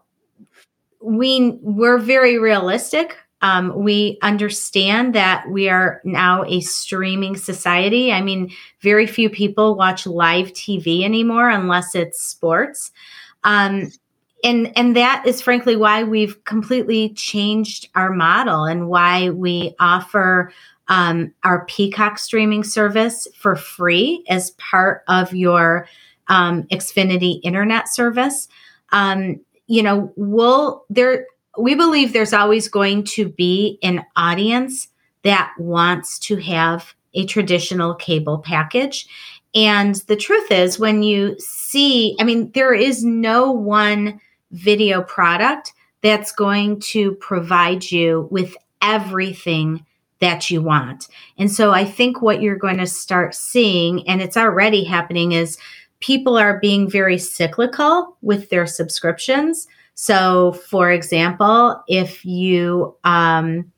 we 1.01 1.59
we're 1.61 1.97
very 1.97 2.37
realistic. 2.39 3.17
Um, 3.41 3.83
we 3.83 4.17
understand 4.21 5.13
that 5.15 5.49
we 5.49 5.67
are 5.67 5.99
now 6.05 6.45
a 6.45 6.61
streaming 6.61 7.35
society. 7.35 8.13
I 8.13 8.21
mean, 8.21 8.51
very 8.79 9.07
few 9.07 9.29
people 9.29 9.75
watch 9.75 10.07
live 10.07 10.53
TV 10.53 11.03
anymore 11.03 11.49
unless 11.49 11.95
it's 11.95 12.21
sports. 12.21 12.91
Um, 13.43 13.91
and 14.43 14.71
and 14.77 14.95
that 14.95 15.23
is 15.25 15.41
frankly 15.41 15.75
why 15.75 16.04
we've 16.04 16.43
completely 16.45 17.10
changed 17.13 17.89
our 17.95 18.12
model 18.12 18.65
and 18.65 18.88
why 18.88 19.30
we 19.30 19.75
offer 19.80 20.51
um, 20.88 21.34
our 21.43 21.65
Peacock 21.65 22.19
streaming 22.19 22.63
service 22.63 23.27
for 23.36 23.56
free 23.56 24.25
as 24.27 24.51
part 24.51 25.04
of 25.08 25.34
your 25.34 25.88
um, 26.27 26.63
Xfinity 26.63 27.39
internet 27.43 27.88
service. 27.88 28.47
Um, 28.91 29.39
you 29.67 29.82
know, 29.84 30.12
we'll 30.15 30.86
there. 30.89 31.27
We 31.58 31.75
believe 31.75 32.13
there's 32.13 32.34
always 32.34 32.67
going 32.67 33.04
to 33.06 33.30
be 33.30 33.80
an 33.84 34.04
audience 34.15 34.88
that 35.23 35.54
wants 35.58 36.17
to 36.19 36.38
have 36.38 36.93
a 37.13 37.25
traditional 37.25 37.93
cable 37.95 38.39
package. 38.39 39.08
And 39.54 39.95
the 40.08 40.15
truth 40.15 40.49
is, 40.51 40.80
when 40.80 41.04
you 41.04 41.38
see, 41.39 42.15
I 42.19 42.23
mean, 42.23 42.51
there 42.54 42.73
is 42.73 43.04
no 43.04 43.51
one 43.51 44.19
video 44.51 45.01
product 45.01 45.73
that's 46.01 46.31
going 46.31 46.79
to 46.79 47.13
provide 47.15 47.89
you 47.91 48.27
with 48.31 48.55
everything 48.81 49.85
that 50.19 50.49
you 50.49 50.61
want. 50.61 51.07
And 51.37 51.51
so 51.51 51.71
I 51.71 51.83
think 51.83 52.21
what 52.21 52.41
you're 52.41 52.55
going 52.55 52.77
to 52.77 52.87
start 52.87 53.35
seeing, 53.35 54.07
and 54.07 54.21
it's 54.21 54.37
already 54.37 54.83
happening, 54.83 55.31
is 55.31 55.57
people 55.99 56.37
are 56.37 56.59
being 56.59 56.89
very 56.89 57.17
cyclical 57.17 58.17
with 58.21 58.49
their 58.49 58.67
subscriptions. 58.67 59.67
So, 59.95 60.53
for 60.53 60.91
example, 60.91 61.83
if 61.87 62.23
you 62.23 62.95
um, 63.03 63.71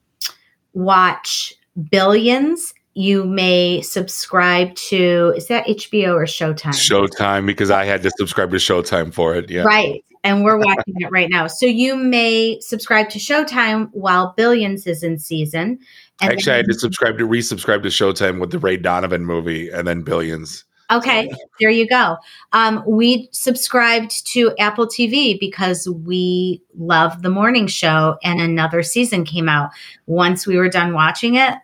watch 0.73 1.53
Billions, 1.89 2.73
you 2.93 3.25
may 3.25 3.81
subscribe 3.81 4.75
to 4.75 5.33
is 5.35 5.47
that 5.47 5.65
HBO 5.65 6.13
or 6.13 6.25
Showtime? 6.25 6.73
Showtime 6.73 7.45
because 7.45 7.71
I 7.71 7.85
had 7.85 8.03
to 8.03 8.11
subscribe 8.17 8.51
to 8.51 8.57
Showtime 8.57 9.13
for 9.13 9.35
it. 9.35 9.49
Yeah, 9.49 9.63
Right. 9.63 10.05
And 10.23 10.43
we're 10.43 10.57
watching 10.57 10.95
it 10.97 11.11
right 11.11 11.29
now. 11.29 11.47
So 11.47 11.65
you 11.65 11.95
may 11.95 12.59
subscribe 12.61 13.09
to 13.09 13.19
Showtime 13.19 13.89
while 13.91 14.33
Billions 14.37 14.87
is 14.87 15.03
in 15.03 15.19
season. 15.19 15.79
And 16.21 16.31
Actually, 16.31 16.53
I 16.53 16.57
had 16.57 16.67
to 16.67 16.79
subscribe 16.79 17.17
to 17.17 17.27
resubscribe 17.27 17.83
to 17.83 17.89
Showtime 17.89 18.39
with 18.39 18.51
the 18.51 18.59
Ray 18.59 18.77
Donovan 18.77 19.25
movie 19.25 19.69
and 19.69 19.85
then 19.87 20.01
Billions. 20.01 20.63
Okay, 20.91 21.31
there 21.59 21.69
you 21.69 21.87
go. 21.87 22.17
Um, 22.51 22.83
we 22.85 23.29
subscribed 23.31 24.27
to 24.27 24.53
Apple 24.59 24.85
TV 24.85 25.39
because 25.39 25.87
we 25.89 26.61
love 26.77 27.21
the 27.21 27.29
morning 27.29 27.67
show, 27.67 28.17
and 28.23 28.39
another 28.39 28.83
season 28.83 29.25
came 29.25 29.49
out. 29.49 29.71
Once 30.05 30.45
we 30.45 30.57
were 30.57 30.69
done 30.69 30.93
watching 30.93 31.35
it, 31.35 31.55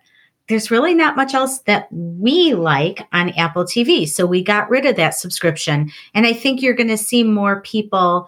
there's 0.48 0.72
really 0.72 0.95
not 0.95 1.15
much 1.15 1.36
else 1.36 1.60
that 1.60 1.88
we 1.91 2.56
like 2.56 3.08
on 3.13 3.29
Apple 3.31 3.65
TV. 3.65 4.10
So 4.10 4.25
we 4.25 4.44
got 4.44 4.69
rid 4.69 4.86
of 4.86 4.96
that 4.96 5.13
subscription. 5.13 5.92
And 6.15 6.25
I 6.25 6.34
think 6.34 6.62
you're 6.62 6.73
going 6.73 6.90
to 6.90 6.98
see 6.98 7.23
more 7.23 7.62
people 7.62 8.27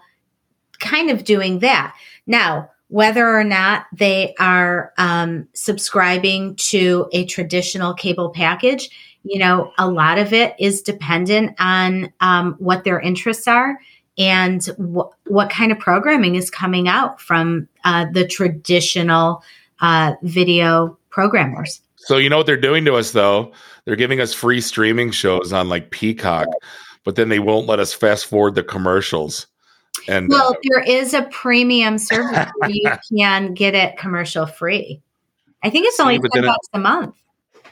kind 0.82 1.10
of 1.10 1.24
doing 1.24 1.60
that. 1.60 1.94
Now, 2.26 2.70
whether 2.88 3.26
or 3.26 3.44
not 3.44 3.86
they 3.94 4.34
are 4.38 4.92
um, 4.98 5.48
subscribing 5.54 6.54
to 6.56 7.08
a 7.12 7.24
traditional 7.24 7.94
cable 7.94 8.28
package, 8.30 8.90
you 9.24 9.38
know, 9.38 9.72
a 9.78 9.88
lot 9.88 10.18
of 10.18 10.34
it 10.34 10.54
is 10.58 10.82
dependent 10.82 11.54
on 11.58 12.12
um, 12.20 12.54
what 12.58 12.84
their 12.84 13.00
interests 13.00 13.48
are 13.48 13.78
and 14.18 14.62
wh- 14.78 15.08
what 15.30 15.48
kind 15.48 15.72
of 15.72 15.78
programming 15.78 16.34
is 16.34 16.50
coming 16.50 16.86
out 16.86 17.20
from 17.20 17.66
uh, 17.84 18.06
the 18.12 18.26
traditional 18.26 19.42
uh, 19.80 20.12
video 20.22 20.98
programmers. 21.10 21.80
So 21.96 22.16
you 22.16 22.28
know 22.28 22.38
what 22.38 22.46
they're 22.46 22.56
doing 22.56 22.84
to 22.86 22.94
us 22.94 23.12
though? 23.12 23.52
They're 23.84 23.96
giving 23.96 24.20
us 24.20 24.34
free 24.34 24.60
streaming 24.60 25.12
shows 25.12 25.52
on 25.52 25.68
like 25.68 25.90
Peacock, 25.90 26.48
but 27.04 27.16
then 27.16 27.28
they 27.28 27.38
won't 27.38 27.66
let 27.66 27.80
us 27.80 27.94
fast 27.94 28.26
forward 28.26 28.54
the 28.54 28.62
commercials. 28.62 29.46
And 30.08 30.28
Well, 30.28 30.52
uh, 30.54 30.54
there 30.68 30.82
is 30.82 31.14
a 31.14 31.22
premium 31.30 31.98
service 31.98 32.48
where 32.58 32.70
you 32.70 32.90
can 33.16 33.54
get 33.54 33.74
it 33.74 33.96
commercial 33.98 34.46
free. 34.46 35.00
I 35.62 35.70
think 35.70 35.86
it's 35.86 36.00
only 36.00 36.18
ten 36.18 36.42
bucks 36.44 36.68
a 36.72 36.78
month. 36.78 37.14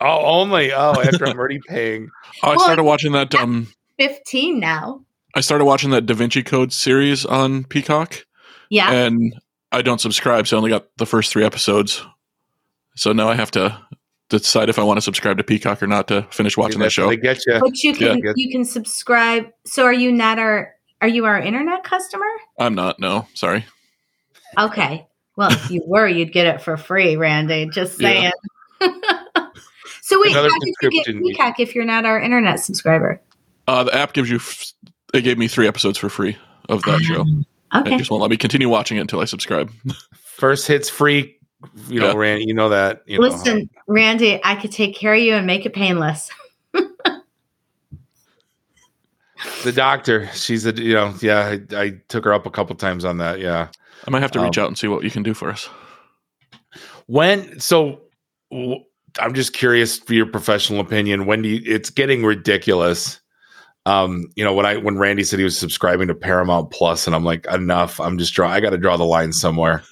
oh, 0.00 0.24
only 0.24 0.72
oh, 0.72 0.92
after 0.92 1.26
I'm 1.26 1.36
already 1.38 1.60
paying. 1.68 2.08
Oh, 2.42 2.48
I 2.50 2.56
Well, 2.56 2.60
started 2.60 2.84
watching 2.84 3.12
that. 3.12 3.34
Um, 3.34 3.66
Fifteen 3.98 4.60
now. 4.60 5.02
I 5.34 5.40
started 5.40 5.64
watching 5.64 5.90
that 5.90 6.06
Da 6.06 6.14
Vinci 6.14 6.42
Code 6.42 6.72
series 6.72 7.24
on 7.26 7.64
Peacock, 7.64 8.24
Yeah. 8.68 8.90
and 8.92 9.34
I 9.72 9.82
don't 9.82 10.00
subscribe, 10.00 10.46
so 10.48 10.56
I 10.56 10.58
only 10.58 10.70
got 10.70 10.86
the 10.96 11.06
first 11.06 11.32
three 11.32 11.44
episodes. 11.44 12.04
So 12.96 13.12
now 13.12 13.28
I 13.28 13.34
have 13.36 13.50
to 13.52 13.78
decide 14.28 14.68
if 14.68 14.78
I 14.78 14.82
want 14.82 14.96
to 14.98 15.02
subscribe 15.02 15.36
to 15.38 15.44
Peacock 15.44 15.82
or 15.82 15.86
not 15.86 16.08
to 16.08 16.22
finish 16.30 16.56
watching 16.56 16.80
that 16.80 16.90
show. 16.92 17.08
They 17.08 17.16
get 17.16 17.40
you. 17.46 17.58
but 17.60 17.82
you 17.82 17.92
can 17.94 18.18
Yeah. 18.18 18.32
you 18.36 18.50
can 18.50 18.64
subscribe. 18.64 19.46
So 19.64 19.84
are 19.84 19.92
you 19.92 20.10
not 20.12 20.38
our 20.38 20.74
are 21.00 21.08
you 21.08 21.24
our 21.24 21.38
internet 21.40 21.84
customer? 21.84 22.26
I'm 22.58 22.74
not. 22.74 22.98
No, 22.98 23.26
sorry. 23.34 23.64
Okay. 24.58 25.06
Well, 25.36 25.52
if 25.52 25.70
you 25.70 25.82
were, 25.86 26.06
you'd 26.06 26.32
get 26.32 26.46
it 26.46 26.60
for 26.60 26.76
free, 26.76 27.16
Randy. 27.16 27.68
Just 27.72 27.96
saying. 27.98 28.32
Yeah. 28.80 28.88
so 30.02 30.20
wait, 30.20 30.32
Another 30.32 30.48
how 30.48 30.58
did 30.58 30.66
you 30.68 30.74
get 30.80 30.92
subscription. 30.92 31.22
Peacock 31.22 31.60
if 31.60 31.74
you're 31.74 31.84
not 31.84 32.04
our 32.04 32.20
internet 32.20 32.60
subscriber? 32.60 33.20
Uh, 33.66 33.84
the 33.84 33.94
app 33.94 34.12
gives 34.12 34.28
you. 34.28 34.36
F- 34.36 34.72
it 35.14 35.22
gave 35.22 35.38
me 35.38 35.48
three 35.48 35.66
episodes 35.66 35.98
for 35.98 36.08
free 36.08 36.36
of 36.68 36.82
that 36.82 37.00
show. 37.00 37.24
Okay. 37.72 37.94
It 37.94 37.98
just 37.98 38.10
won't 38.10 38.20
let 38.20 38.32
me 38.32 38.36
continue 38.36 38.68
watching 38.68 38.96
it 38.96 39.00
until 39.02 39.20
I 39.20 39.26
subscribe. 39.26 39.70
First 40.12 40.66
hits 40.66 40.88
free. 40.88 41.38
You 41.86 42.00
know, 42.00 42.08
Yeah. 42.08 42.14
Rand, 42.16 42.42
you 42.42 42.52
know 42.52 42.68
that. 42.68 43.04
You 43.06 43.20
know. 43.20 43.28
Listen, 43.28 43.70
Randy, 43.86 44.40
I 44.42 44.56
could 44.56 44.72
take 44.72 44.96
care 44.96 45.14
of 45.14 45.20
you 45.20 45.34
and 45.34 45.46
make 45.46 45.64
it 45.66 45.72
painless. 45.72 46.32
the 49.64 49.72
doctor. 49.72 50.28
She's 50.34 50.66
a 50.66 50.72
you 50.72 50.94
know 50.94 51.14
yeah. 51.20 51.56
I, 51.72 51.76
I 51.76 51.90
took 52.08 52.24
her 52.24 52.32
up 52.32 52.46
a 52.46 52.50
couple 52.50 52.74
times 52.76 53.04
on 53.04 53.18
that. 53.18 53.40
Yeah. 53.40 53.68
I 54.06 54.10
might 54.10 54.22
have 54.22 54.30
to 54.32 54.40
reach 54.40 54.56
Um, 54.58 54.64
out 54.64 54.68
and 54.68 54.78
see 54.78 54.88
what 54.88 55.04
you 55.04 55.10
can 55.10 55.22
do 55.22 55.34
for 55.34 55.50
us. 55.50 55.68
When 57.06 57.58
so, 57.60 58.00
w- 58.50 58.82
I'm 59.18 59.34
just 59.34 59.52
curious 59.52 59.98
for 59.98 60.14
your 60.14 60.26
professional 60.26 60.80
opinion. 60.80 61.26
When 61.26 61.42
do 61.42 61.48
you? 61.48 61.60
It's 61.64 61.90
getting 61.90 62.24
ridiculous. 62.24 63.20
Um, 63.86 64.26
you 64.36 64.44
know 64.44 64.54
when 64.54 64.66
I 64.66 64.76
when 64.76 64.98
Randy 64.98 65.24
said 65.24 65.38
he 65.38 65.44
was 65.44 65.58
subscribing 65.58 66.08
to 66.08 66.14
Paramount 66.14 66.70
Plus, 66.70 67.06
and 67.06 67.16
I'm 67.16 67.24
like, 67.24 67.46
enough. 67.46 67.98
I'm 68.00 68.18
just 68.18 68.32
draw. 68.34 68.48
I 68.48 68.60
got 68.60 68.70
to 68.70 68.78
draw 68.78 68.96
the 68.96 69.04
line 69.04 69.32
somewhere. 69.32 69.82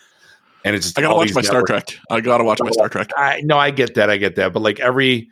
And 0.65 0.77
it's 0.77 0.87
just 0.87 0.99
I 0.99 1.03
gotta 1.03 1.15
watch 1.15 1.35
my 1.35 1.41
Star 1.41 1.63
Trek. 1.63 1.99
I 2.11 2.21
gotta 2.21 2.45
watch 2.45 2.59
my 2.63 2.71
Star 2.71 2.89
Trek. 2.89 3.11
I 3.17 3.41
no, 3.45 3.57
I 3.59 3.71
get 3.71 3.95
that. 3.95 4.11
I 4.11 4.17
get 4.17 4.37
that. 4.37 4.53
But 4.53 4.61
like 4.61 4.81
every 4.81 5.29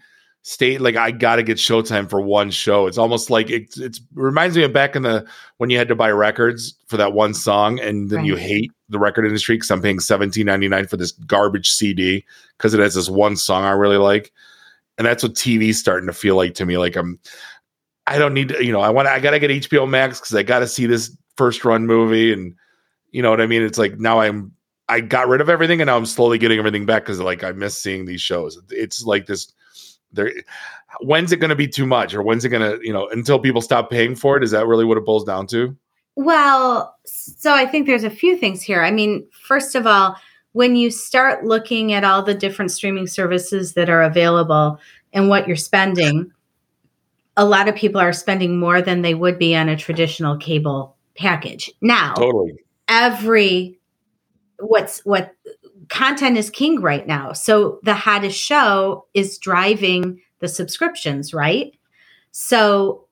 state, 0.46 0.80
like 0.80 0.94
I 0.94 1.10
gotta 1.10 1.42
get 1.42 1.58
Showtime 1.58 2.08
for 2.08 2.20
one 2.20 2.52
show. 2.52 2.86
It's 2.86 2.98
almost 2.98 3.30
like 3.30 3.50
it's 3.50 3.78
it's 3.78 4.00
reminds 4.14 4.56
me 4.56 4.62
of 4.62 4.72
back 4.72 4.94
in 4.94 5.02
the 5.02 5.26
when 5.56 5.70
you 5.70 5.76
had 5.76 5.88
to 5.88 5.96
buy 5.96 6.08
records 6.12 6.76
for 6.86 6.96
that 6.96 7.12
one 7.12 7.34
song, 7.34 7.80
and 7.80 8.10
then 8.10 8.24
you 8.24 8.36
hate 8.36 8.70
the 8.88 9.00
record 9.00 9.26
industry 9.26 9.56
because 9.56 9.72
I'm 9.72 9.82
paying 9.82 9.98
seventeen 9.98 10.46
ninety 10.46 10.68
nine 10.68 10.86
for 10.86 10.96
this 10.96 11.10
garbage 11.10 11.72
CD 11.72 12.24
because 12.56 12.74
it 12.74 12.80
has 12.80 12.94
this 12.94 13.08
one 13.08 13.34
song 13.34 13.64
I 13.64 13.72
really 13.72 13.96
like, 13.96 14.32
and 14.98 15.06
that's 15.06 15.24
what 15.24 15.34
TV's 15.34 15.80
starting 15.80 16.06
to 16.06 16.12
feel 16.12 16.36
like 16.36 16.54
to 16.54 16.64
me. 16.64 16.78
Like 16.78 16.94
I'm, 16.94 17.18
I 18.06 18.16
don't 18.16 18.32
need 18.32 18.50
to, 18.50 18.64
you 18.64 18.70
know, 18.70 18.80
I 18.80 18.90
want 18.90 19.08
I 19.08 19.18
gotta 19.18 19.40
get 19.40 19.50
HBO 19.50 19.88
Max 19.88 20.20
because 20.20 20.36
I 20.36 20.44
gotta 20.44 20.68
see 20.68 20.86
this 20.86 21.16
first 21.36 21.64
run 21.64 21.88
movie, 21.88 22.32
and 22.32 22.54
you 23.10 23.20
know 23.20 23.30
what 23.30 23.40
I 23.40 23.48
mean. 23.48 23.62
It's 23.62 23.78
like 23.78 23.98
now 23.98 24.20
I'm 24.20 24.52
I 24.88 25.00
got 25.00 25.26
rid 25.26 25.40
of 25.40 25.48
everything 25.48 25.80
and 25.80 25.88
now 25.88 25.96
I'm 25.96 26.06
slowly 26.06 26.38
getting 26.38 26.60
everything 26.60 26.86
back 26.86 27.02
because 27.02 27.18
like 27.18 27.42
I 27.42 27.50
miss 27.50 27.76
seeing 27.76 28.04
these 28.04 28.22
shows. 28.22 28.56
It's 28.70 29.02
like 29.02 29.26
this 29.26 29.52
there 30.16 30.32
when's 31.00 31.32
it 31.32 31.36
gonna 31.36 31.54
be 31.54 31.68
too 31.68 31.86
much 31.86 32.14
or 32.14 32.22
when's 32.22 32.44
it 32.44 32.48
gonna, 32.48 32.76
you 32.82 32.92
know, 32.92 33.08
until 33.08 33.38
people 33.38 33.60
stop 33.60 33.90
paying 33.90 34.14
for 34.14 34.36
it? 34.36 34.42
Is 34.42 34.50
that 34.50 34.66
really 34.66 34.84
what 34.84 34.98
it 34.98 35.04
boils 35.04 35.24
down 35.24 35.46
to? 35.48 35.76
Well, 36.16 36.96
so 37.04 37.52
I 37.52 37.66
think 37.66 37.86
there's 37.86 38.04
a 38.04 38.10
few 38.10 38.36
things 38.36 38.62
here. 38.62 38.82
I 38.82 38.90
mean, 38.90 39.26
first 39.30 39.74
of 39.74 39.86
all, 39.86 40.16
when 40.52 40.74
you 40.74 40.90
start 40.90 41.44
looking 41.44 41.92
at 41.92 42.04
all 42.04 42.22
the 42.22 42.34
different 42.34 42.70
streaming 42.70 43.06
services 43.06 43.74
that 43.74 43.90
are 43.90 44.02
available 44.02 44.78
and 45.12 45.28
what 45.28 45.46
you're 45.46 45.56
spending, 45.56 46.32
a 47.36 47.44
lot 47.44 47.68
of 47.68 47.74
people 47.74 48.00
are 48.00 48.14
spending 48.14 48.58
more 48.58 48.80
than 48.80 49.02
they 49.02 49.14
would 49.14 49.38
be 49.38 49.54
on 49.54 49.68
a 49.68 49.76
traditional 49.76 50.38
cable 50.38 50.96
package. 51.14 51.70
Now, 51.82 52.14
Totally. 52.14 52.54
every 52.88 53.78
what's 54.58 55.04
what 55.04 55.34
content 55.88 56.36
is 56.36 56.50
king 56.50 56.80
right 56.80 57.06
now. 57.06 57.32
So 57.32 57.80
the 57.82 57.94
hottest 57.94 58.38
show 58.38 59.06
is 59.14 59.38
driving 59.38 60.20
the 60.40 60.48
subscriptions, 60.48 61.32
right? 61.32 61.72
So 62.32 63.06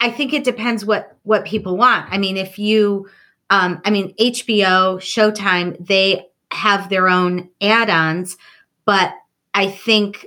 I 0.00 0.10
think 0.10 0.32
it 0.32 0.44
depends 0.44 0.84
what 0.84 1.16
what 1.22 1.44
people 1.44 1.76
want. 1.76 2.06
I 2.10 2.18
mean, 2.18 2.36
if 2.36 2.58
you 2.58 3.08
um 3.50 3.80
I 3.84 3.90
mean 3.90 4.14
HBO, 4.16 4.98
Showtime, 4.98 5.84
they 5.84 6.26
have 6.50 6.88
their 6.88 7.08
own 7.08 7.48
add-ons, 7.60 8.36
but 8.84 9.12
I 9.54 9.68
think 9.68 10.26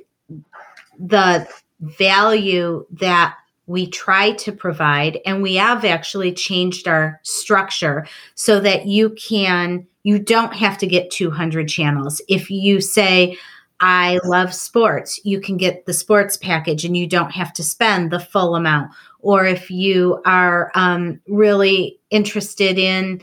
the 0.99 1.47
value 1.79 2.85
that 2.91 3.35
we 3.65 3.87
try 3.87 4.31
to 4.31 4.51
provide 4.51 5.19
and 5.25 5.41
we 5.41 5.55
have 5.55 5.85
actually 5.85 6.33
changed 6.33 6.87
our 6.87 7.19
structure 7.23 8.05
so 8.35 8.59
that 8.59 8.85
you 8.85 9.09
can 9.11 9.87
you 10.03 10.19
don't 10.19 10.53
have 10.53 10.77
to 10.77 10.87
get 10.87 11.09
200 11.11 11.67
channels 11.67 12.21
if 12.27 12.51
you 12.51 12.79
say 12.81 13.37
i 13.79 14.19
love 14.23 14.53
sports 14.53 15.19
you 15.23 15.41
can 15.41 15.57
get 15.57 15.85
the 15.85 15.93
sports 15.93 16.37
package 16.37 16.85
and 16.85 16.95
you 16.95 17.07
don't 17.07 17.31
have 17.31 17.51
to 17.53 17.63
spend 17.63 18.11
the 18.11 18.19
full 18.19 18.55
amount 18.55 18.91
or 19.19 19.45
if 19.45 19.71
you 19.71 20.21
are 20.25 20.71
um, 20.75 21.19
really 21.27 21.99
interested 22.09 22.77
in 22.77 23.19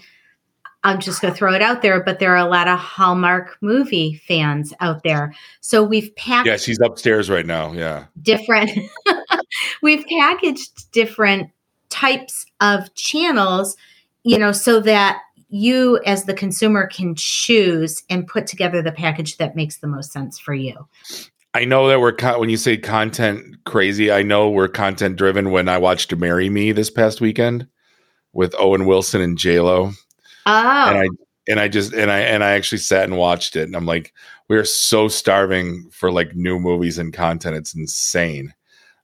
i'm 0.83 0.99
just 0.99 1.21
going 1.23 1.33
to 1.33 1.37
throw 1.39 1.55
it 1.55 1.63
out 1.63 1.83
there 1.83 2.03
but 2.03 2.19
there 2.19 2.33
are 2.33 2.45
a 2.45 2.51
lot 2.51 2.67
of 2.67 2.79
hallmark 2.79 3.57
movie 3.61 4.15
fans 4.27 4.75
out 4.81 5.03
there 5.05 5.33
so 5.61 5.83
we've 5.85 6.15
packed 6.17 6.47
Yeah, 6.47 6.57
she's 6.57 6.81
upstairs 6.81 7.31
right 7.31 7.47
now. 7.47 7.73
Yeah. 7.73 8.07
different 8.23 8.71
we've 9.83 10.05
packaged 10.07 10.91
different 10.91 11.51
types 11.91 12.47
of 12.61 12.93
channels 12.95 13.77
you 14.25 14.39
know 14.39 14.53
so 14.53 14.81
that 14.81 15.21
you 15.51 16.01
as 16.07 16.25
the 16.25 16.35
consumer 16.35 16.87
can 16.87 17.15
choose 17.15 18.03
and 18.09 18.27
put 18.27 18.47
together 18.47 18.83
the 18.83 18.93
package 18.93 19.37
that 19.37 19.57
makes 19.57 19.79
the 19.79 19.87
most 19.87 20.13
sense 20.13 20.39
for 20.39 20.55
you 20.55 20.89
I 21.53 21.65
know 21.65 21.89
that 21.89 22.01
we're 22.01 22.13
con- 22.13 22.39
when 22.39 22.49
you 22.49 22.57
say 22.57 22.77
content 22.77 23.65
crazy, 23.65 24.13
I 24.13 24.23
know 24.23 24.49
we're 24.49 24.69
content 24.69 25.17
driven 25.17 25.51
when 25.51 25.69
I 25.69 25.79
watched 25.79 26.15
Marry 26.15 26.49
Me 26.49 26.71
this 26.71 26.91
past 26.91 27.21
weekend 27.21 27.67
with 28.33 28.55
Owen 28.57 28.87
Wilson 28.87 29.21
and 29.21 29.37
J 29.37 29.59
Lo. 29.59 29.91
oh 30.47 30.89
and 30.89 30.99
I 30.99 31.07
and 31.49 31.59
I 31.59 31.67
just 31.67 31.93
and 31.93 32.11
I 32.11 32.21
and 32.21 32.45
I 32.45 32.53
actually 32.53 32.79
sat 32.79 33.05
and 33.05 33.19
watched 33.19 33.57
it, 33.57 33.65
and 33.65 33.75
I'm 33.75 33.87
like, 33.87 34.15
we 34.49 34.57
are 34.57 34.65
so 34.65 35.09
starving 35.09 35.89
for 35.91 36.13
like 36.13 36.37
new 36.37 36.61
movies 36.61 36.99
and 36.99 37.13
content. 37.13 37.57
It's 37.57 37.75
insane. 37.75 38.55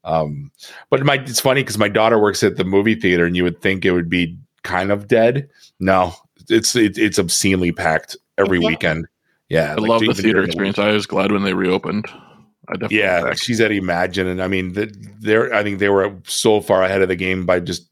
Um, 0.04 0.52
but 0.88 1.04
my 1.04 1.14
it's 1.14 1.40
funny 1.40 1.62
because 1.62 1.78
my 1.78 1.88
daughter 1.88 2.20
works 2.20 2.44
at 2.44 2.56
the 2.56 2.64
movie 2.64 2.94
theater, 2.94 3.26
and 3.26 3.36
you 3.36 3.42
would 3.42 3.60
think 3.60 3.84
it 3.84 3.90
would 3.90 4.08
be 4.08 4.38
kind 4.62 4.92
of 4.92 5.08
dead. 5.08 5.50
No, 5.80 6.14
it's 6.48 6.74
it, 6.76 6.98
it's 6.98 7.18
obscenely 7.18 7.72
packed 7.72 8.16
every 8.38 8.60
Yeah. 8.60 8.68
weekend. 8.68 9.06
Yeah, 9.48 9.72
I 9.72 9.74
like, 9.76 9.88
love 9.88 10.00
the 10.00 10.14
theater 10.14 10.32
during 10.38 10.46
experience. 10.46 10.78
I 10.78 10.90
was 10.90 11.06
glad 11.06 11.30
when 11.30 11.44
they 11.44 11.54
reopened. 11.54 12.06
I 12.68 12.72
definitely 12.72 12.98
yeah, 12.98 13.22
back. 13.22 13.38
she's 13.38 13.60
at 13.60 13.70
Imagine, 13.70 14.26
and 14.26 14.42
I 14.42 14.48
mean, 14.48 14.74
th- 14.74 14.92
they're 15.20 15.54
I 15.54 15.62
think 15.62 15.78
they 15.78 15.88
were 15.88 16.12
so 16.24 16.60
far 16.60 16.82
ahead 16.82 17.00
of 17.00 17.08
the 17.08 17.14
game 17.16 17.46
by 17.46 17.60
just 17.60 17.88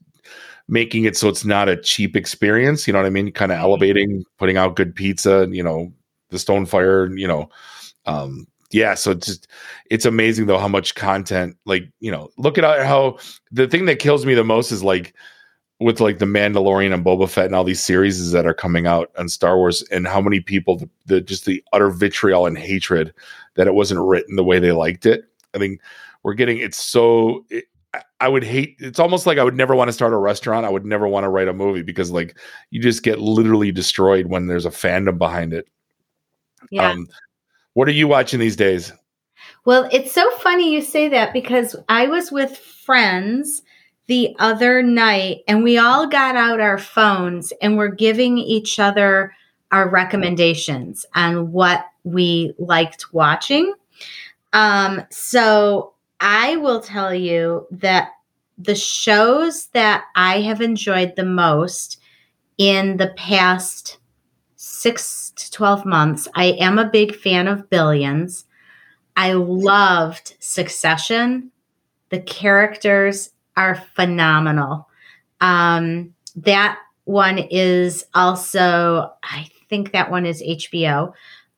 making 0.67 1.05
it 1.05 1.15
so 1.15 1.29
it's 1.29 1.45
not 1.45 1.69
a 1.69 1.77
cheap 1.77 2.15
experience. 2.15 2.87
You 2.87 2.93
know 2.93 2.99
what 2.99 3.05
I 3.05 3.11
mean? 3.11 3.31
Kind 3.31 3.53
of 3.53 3.59
elevating, 3.59 4.23
putting 4.37 4.57
out 4.57 4.75
good 4.75 4.93
pizza. 4.93 5.47
You 5.49 5.63
know, 5.63 5.93
the 6.29 6.39
Stone 6.39 6.65
Fire. 6.65 7.15
You 7.15 7.27
know, 7.27 7.49
um, 8.05 8.47
yeah. 8.71 8.95
So 8.95 9.11
it's 9.11 9.27
just 9.27 9.47
it's 9.89 10.05
amazing 10.05 10.47
though 10.47 10.57
how 10.59 10.67
much 10.67 10.95
content. 10.95 11.55
Like 11.65 11.83
you 12.01 12.11
know, 12.11 12.29
look 12.37 12.57
at 12.57 12.85
how 12.85 13.17
the 13.51 13.67
thing 13.67 13.85
that 13.85 13.99
kills 13.99 14.25
me 14.25 14.33
the 14.33 14.43
most 14.43 14.73
is 14.73 14.83
like 14.83 15.15
with 15.79 15.99
like 15.99 16.19
the 16.19 16.25
Mandalorian 16.25 16.93
and 16.93 17.05
Boba 17.05 17.29
Fett 17.29 17.45
and 17.45 17.55
all 17.55 17.63
these 17.63 17.83
series 17.83 18.31
that 18.31 18.45
are 18.45 18.53
coming 18.53 18.87
out 18.87 19.11
on 19.17 19.27
Star 19.27 19.57
Wars, 19.57 19.81
and 19.91 20.07
how 20.07 20.21
many 20.21 20.39
people 20.39 20.77
the, 20.77 20.89
the 21.05 21.21
just 21.21 21.45
the 21.45 21.63
utter 21.73 21.89
vitriol 21.89 22.45
and 22.45 22.57
hatred 22.57 23.13
that 23.55 23.67
it 23.67 23.73
wasn't 23.73 23.99
written 23.99 24.35
the 24.35 24.43
way 24.43 24.59
they 24.59 24.71
liked 24.71 25.05
it. 25.05 25.25
I 25.53 25.57
mean, 25.57 25.77
we're 26.23 26.33
getting 26.33 26.57
it's 26.59 26.77
so. 26.77 27.45
It, 27.49 27.65
I- 27.93 28.01
I 28.19 28.27
would 28.27 28.43
hate. 28.43 28.77
It's 28.79 28.99
almost 28.99 29.25
like 29.25 29.37
I 29.37 29.43
would 29.43 29.55
never 29.55 29.75
want 29.75 29.87
to 29.89 29.93
start 29.93 30.11
a 30.13 30.17
restaurant. 30.17 30.65
I 30.65 30.69
would 30.69 30.85
never 30.85 31.07
want 31.07 31.23
to 31.25 31.29
write 31.29 31.47
a 31.47 31.53
movie 31.53 31.81
because 31.81 32.11
like 32.11 32.37
you 32.69 32.81
just 32.81 33.03
get 33.03 33.19
literally 33.19 33.71
destroyed 33.71 34.27
when 34.27 34.47
there's 34.47 34.65
a 34.65 34.69
fandom 34.69 35.17
behind 35.17 35.53
it. 35.53 35.67
yeah 36.71 36.91
Um, 36.91 37.07
what 37.73 37.87
are 37.87 37.91
you 37.93 38.07
watching 38.07 38.39
these 38.39 38.55
days? 38.55 38.91
Well, 39.65 39.87
it's 39.91 40.11
so 40.11 40.29
funny 40.37 40.71
you 40.73 40.81
say 40.81 41.07
that 41.09 41.33
because 41.33 41.75
I 41.89 42.07
was 42.07 42.31
with 42.31 42.57
friends 42.57 43.61
the 44.07 44.35
other 44.39 44.83
night 44.83 45.41
and 45.47 45.63
we 45.63 45.77
all 45.77 46.07
got 46.07 46.35
out 46.35 46.59
our 46.59 46.77
phones 46.77 47.51
and 47.61 47.77
we're 47.77 47.87
giving 47.87 48.37
each 48.37 48.79
other 48.79 49.33
our 49.71 49.89
recommendations 49.89 51.05
on 51.15 51.51
what 51.51 51.85
we 52.03 52.53
liked 52.59 53.13
watching. 53.13 53.73
Um, 54.53 55.03
so 55.09 55.93
I 56.19 56.55
will 56.57 56.81
tell 56.81 57.13
you 57.13 57.67
that 57.71 58.09
the 58.57 58.75
shows 58.75 59.67
that 59.67 60.05
I 60.15 60.41
have 60.41 60.61
enjoyed 60.61 61.15
the 61.15 61.25
most 61.25 61.99
in 62.57 62.97
the 62.97 63.13
past 63.17 63.97
six 64.55 65.31
to 65.35 65.51
12 65.51 65.85
months. 65.85 66.27
I 66.35 66.45
am 66.59 66.79
a 66.79 66.89
big 66.89 67.15
fan 67.15 67.47
of 67.47 67.69
Billions. 67.69 68.45
I 69.17 69.33
loved 69.33 70.35
Succession. 70.39 71.51
The 72.09 72.21
characters 72.21 73.31
are 73.57 73.75
phenomenal. 73.95 74.87
Um, 75.41 76.13
that 76.35 76.79
one 77.05 77.37
is 77.37 78.05
also, 78.13 79.11
I 79.23 79.49
think 79.69 79.91
that 79.91 80.11
one 80.11 80.25
is 80.25 80.41
HBO. 80.41 81.07
Um, 81.07 81.13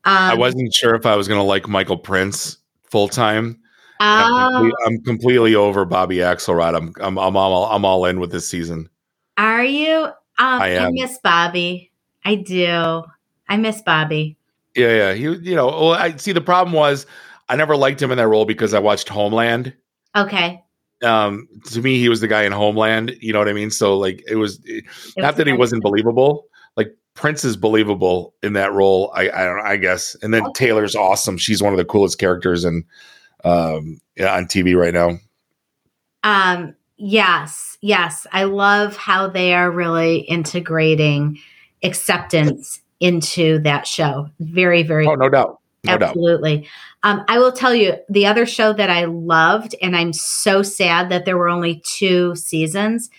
I 0.05 0.35
wasn't 0.35 0.73
sure 0.73 0.95
if 0.95 1.05
I 1.05 1.15
was 1.15 1.27
going 1.27 1.39
to 1.39 1.43
like 1.43 1.67
Michael 1.67 1.97
Prince 1.97 2.57
full 2.83 3.07
time. 3.07 3.59
I'm, 3.99 4.31
Oh, 4.55 4.71
I'm 4.85 5.01
completely 5.01 5.55
over 5.55 5.83
Bobby 5.83 6.17
Axelrod. 6.17 6.77
I'm 6.77 6.93
I'm 7.01 7.17
I'm 7.17 7.35
all 7.35 7.65
I'm 7.65 7.83
all 7.83 8.05
in 8.05 8.19
with 8.19 8.31
this 8.31 8.47
season. 8.47 8.89
are 9.37 9.63
you? 9.63 10.05
Um, 10.39 10.61
I 10.61 10.77
I, 10.77 10.91
miss 10.91 11.17
Bobby. 11.23 11.91
I 12.23 12.35
do. 12.35 13.03
I 13.49 13.57
miss 13.57 13.81
Bobby. 13.81 14.37
Yeah, 14.75 14.89
yeah. 14.89 15.13
He, 15.13 15.23
you 15.23 15.55
know, 15.55 15.67
well, 15.67 15.93
I 15.93 16.15
see. 16.17 16.31
The 16.31 16.41
problem 16.41 16.73
was 16.73 17.07
I 17.49 17.55
never 17.55 17.75
liked 17.75 18.01
him 18.01 18.11
in 18.11 18.17
that 18.17 18.27
role 18.27 18.45
because 18.45 18.73
I 18.75 18.79
watched 18.79 19.09
Homeland. 19.09 19.73
Okay. 20.15 20.63
Um, 21.03 21.47
to 21.65 21.81
me, 21.81 21.99
he 21.99 22.09
was 22.09 22.21
the 22.21 22.27
guy 22.27 22.43
in 22.43 22.51
Homeland. 22.51 23.15
You 23.21 23.33
know 23.33 23.39
what 23.39 23.47
I 23.47 23.53
mean? 23.53 23.69
So 23.71 23.97
like, 23.97 24.23
it 24.27 24.35
was 24.35 24.59
It 24.65 24.83
not 25.17 25.27
was 25.27 25.35
that 25.37 25.47
he 25.47 25.53
wasn't 25.53 25.83
believable. 25.83 26.45
Like 26.75 26.95
Prince 27.13 27.43
is 27.43 27.55
believable 27.57 28.33
in 28.41 28.53
that 28.53 28.73
role. 28.73 29.11
I 29.15 29.29
I 29.29 29.45
don't. 29.45 29.57
know, 29.57 29.63
I 29.63 29.77
guess. 29.77 30.15
And 30.21 30.33
then 30.33 30.51
Taylor's 30.53 30.95
awesome. 30.95 31.37
She's 31.37 31.61
one 31.61 31.73
of 31.73 31.77
the 31.77 31.85
coolest 31.85 32.17
characters 32.19 32.65
in 32.65 32.83
um 33.43 33.99
yeah, 34.15 34.35
on 34.35 34.45
TV 34.45 34.75
right 34.75 34.93
now. 34.93 35.19
Um, 36.23 36.75
yes, 36.97 37.77
yes. 37.81 38.25
I 38.31 38.45
love 38.45 38.97
how 38.97 39.27
they 39.27 39.53
are 39.53 39.71
really 39.71 40.17
integrating 40.21 41.37
acceptance 41.83 42.81
into 42.99 43.59
that 43.59 43.85
show. 43.85 44.27
Very, 44.39 44.83
very 44.83 45.05
Oh, 45.05 45.15
no 45.15 45.29
doubt. 45.29 45.59
No 45.83 45.97
doubt. 45.97 46.09
absolutely. 46.09 46.67
Um, 47.03 47.23
I 47.27 47.39
will 47.39 47.51
tell 47.51 47.73
you 47.73 47.95
the 48.09 48.25
other 48.25 48.45
show 48.45 48.73
that 48.73 48.89
I 48.89 49.05
loved, 49.05 49.75
and 49.81 49.95
I'm 49.95 50.11
so 50.13 50.61
sad 50.63 51.09
that 51.09 51.25
there 51.25 51.37
were 51.37 51.49
only 51.49 51.81
two 51.85 52.35
seasons. 52.35 53.09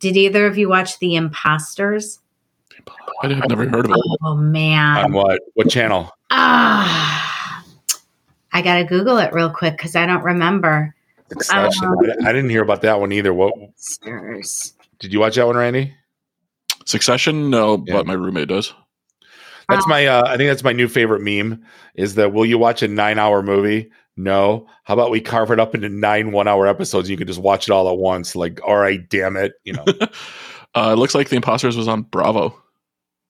Did 0.00 0.16
either 0.16 0.46
of 0.46 0.58
you 0.58 0.68
watch 0.68 0.98
The 0.98 1.14
Imposters? 1.16 2.18
I 3.22 3.28
have 3.28 3.48
never 3.48 3.68
heard 3.68 3.86
of 3.86 3.92
it. 3.92 4.00
Oh 4.24 4.34
man. 4.36 5.04
On 5.06 5.12
what? 5.12 5.40
What 5.54 5.68
channel? 5.70 6.10
Ah, 6.30 7.64
I 8.52 8.62
gotta 8.62 8.84
Google 8.84 9.18
it 9.18 9.32
real 9.32 9.50
quick 9.50 9.76
because 9.76 9.96
I 9.96 10.06
don't 10.06 10.22
remember. 10.24 10.94
Succession. 11.32 11.84
Um, 11.84 11.96
I, 12.24 12.28
I 12.30 12.32
didn't 12.32 12.50
hear 12.50 12.62
about 12.62 12.82
that 12.82 13.00
one 13.00 13.12
either. 13.12 13.32
What 13.34 13.54
Imposters. 13.56 14.74
did 14.98 15.12
you 15.12 15.20
watch 15.20 15.36
that 15.36 15.46
one, 15.46 15.56
Randy? 15.56 15.94
Succession, 16.84 17.50
no, 17.50 17.82
Yeah. 17.86 17.94
but 17.94 18.06
my 18.06 18.12
roommate 18.14 18.48
does. 18.48 18.72
That's 19.68 19.86
my. 19.86 20.06
Uh, 20.06 20.24
I 20.26 20.36
think 20.36 20.48
that's 20.48 20.64
my 20.64 20.72
new 20.72 20.88
favorite 20.88 21.22
meme. 21.22 21.64
Is 21.94 22.14
that 22.14 22.32
will 22.32 22.46
you 22.46 22.58
watch 22.58 22.82
a 22.82 22.88
nine-hour 22.88 23.42
movie? 23.42 23.90
No. 24.16 24.66
How 24.84 24.94
about 24.94 25.10
we 25.10 25.20
carve 25.20 25.50
it 25.50 25.60
up 25.60 25.74
into 25.74 25.88
nine 25.88 26.32
one-hour 26.32 26.66
episodes? 26.66 27.10
You 27.10 27.16
can 27.16 27.26
just 27.26 27.40
watch 27.40 27.68
it 27.68 27.72
all 27.72 27.90
at 27.90 27.98
once. 27.98 28.34
Like, 28.36 28.60
all 28.66 28.76
right, 28.76 29.06
damn 29.08 29.36
it, 29.36 29.54
you 29.64 29.72
know. 29.72 29.84
Uh, 30.74 30.92
it 30.92 30.96
looks 30.96 31.14
like 31.14 31.30
The 31.30 31.36
Imposters 31.36 31.74
was 31.74 31.88
on 31.88 32.02
Bravo. 32.02 32.54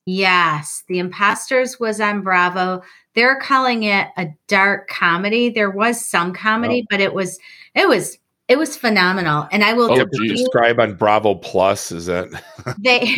Yes, 0.05 0.83
The 0.89 0.99
Imposters 0.99 1.79
was 1.79 2.01
on 2.01 2.23
Bravo. 2.23 2.83
They're 3.15 3.39
calling 3.41 3.85
it 3.85 4.09
a 4.17 4.29
dark 4.49 4.89
comedy. 4.89 5.51
There 5.51 5.71
was 5.71 6.05
some 6.05 6.33
comedy, 6.33 6.85
but 6.91 7.01
it 7.01 7.15
was 7.15 7.39
it 7.77 7.89
was 7.89 8.19
it 8.49 8.59
was 8.59 8.77
phenomenal. 8.77 9.49
And 9.51 9.65
I 9.65 9.73
will 9.73 9.85
Oh, 9.87 9.89
you 9.89 9.97
tell 9.97 9.99
have 10.07 10.11
to 10.11 10.19
geez. 10.23 10.31
you, 10.33 10.37
subscribe 10.39 10.79
on 10.81 10.95
Bravo 10.95 11.35
Plus. 11.35 11.91
Is 11.93 12.07
that 12.07 12.29
they 12.79 13.15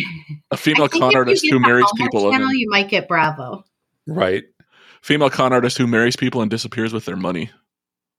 A 0.51 0.57
female 0.57 0.87
con 0.89 1.15
artist 1.15 1.45
who 1.49 1.59
marries 1.59 1.85
people 1.97 2.31
channel, 2.31 2.53
you 2.53 2.69
might 2.69 2.89
get 2.89 3.07
Bravo. 3.07 3.63
right? 4.07 4.43
female 5.01 5.29
con 5.29 5.53
artist 5.53 5.77
who 5.77 5.87
marries 5.87 6.15
people 6.17 6.41
and 6.41 6.51
disappears 6.51 6.91
with 6.93 7.05
their 7.05 7.15
money. 7.15 7.49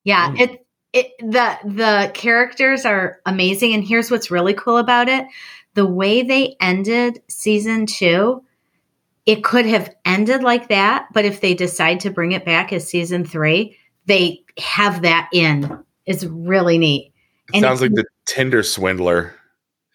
Yeah, 0.04 0.30
Oh. 0.38 0.42
it 0.42 0.66
it 0.92 1.06
the 1.20 1.58
the 1.64 2.10
characters 2.14 2.84
are 2.86 3.20
amazing 3.26 3.74
and 3.74 3.84
here's 3.84 4.10
what's 4.10 4.30
really 4.30 4.54
cool 4.54 4.78
about 4.78 5.08
it. 5.08 5.26
The 5.74 5.86
way 5.86 6.22
they 6.22 6.56
ended 6.60 7.22
season 7.28 7.86
2, 7.86 8.42
it 9.26 9.44
could 9.44 9.66
have 9.66 9.94
ended 10.04 10.42
like 10.42 10.68
that, 10.68 11.06
but 11.12 11.24
if 11.24 11.40
they 11.40 11.54
decide 11.54 12.00
to 12.00 12.10
bring 12.10 12.32
it 12.32 12.44
back 12.44 12.72
as 12.72 12.88
season 12.88 13.24
3, 13.24 13.76
they 14.06 14.42
have 14.58 15.02
that 15.02 15.28
in. 15.32 15.78
It's 16.06 16.24
really 16.24 16.78
neat. 16.78 17.12
It 17.48 17.56
And 17.56 17.62
sounds 17.62 17.80
like 17.80 17.92
the 17.92 18.04
Tinder 18.26 18.62
Swindler. 18.62 19.34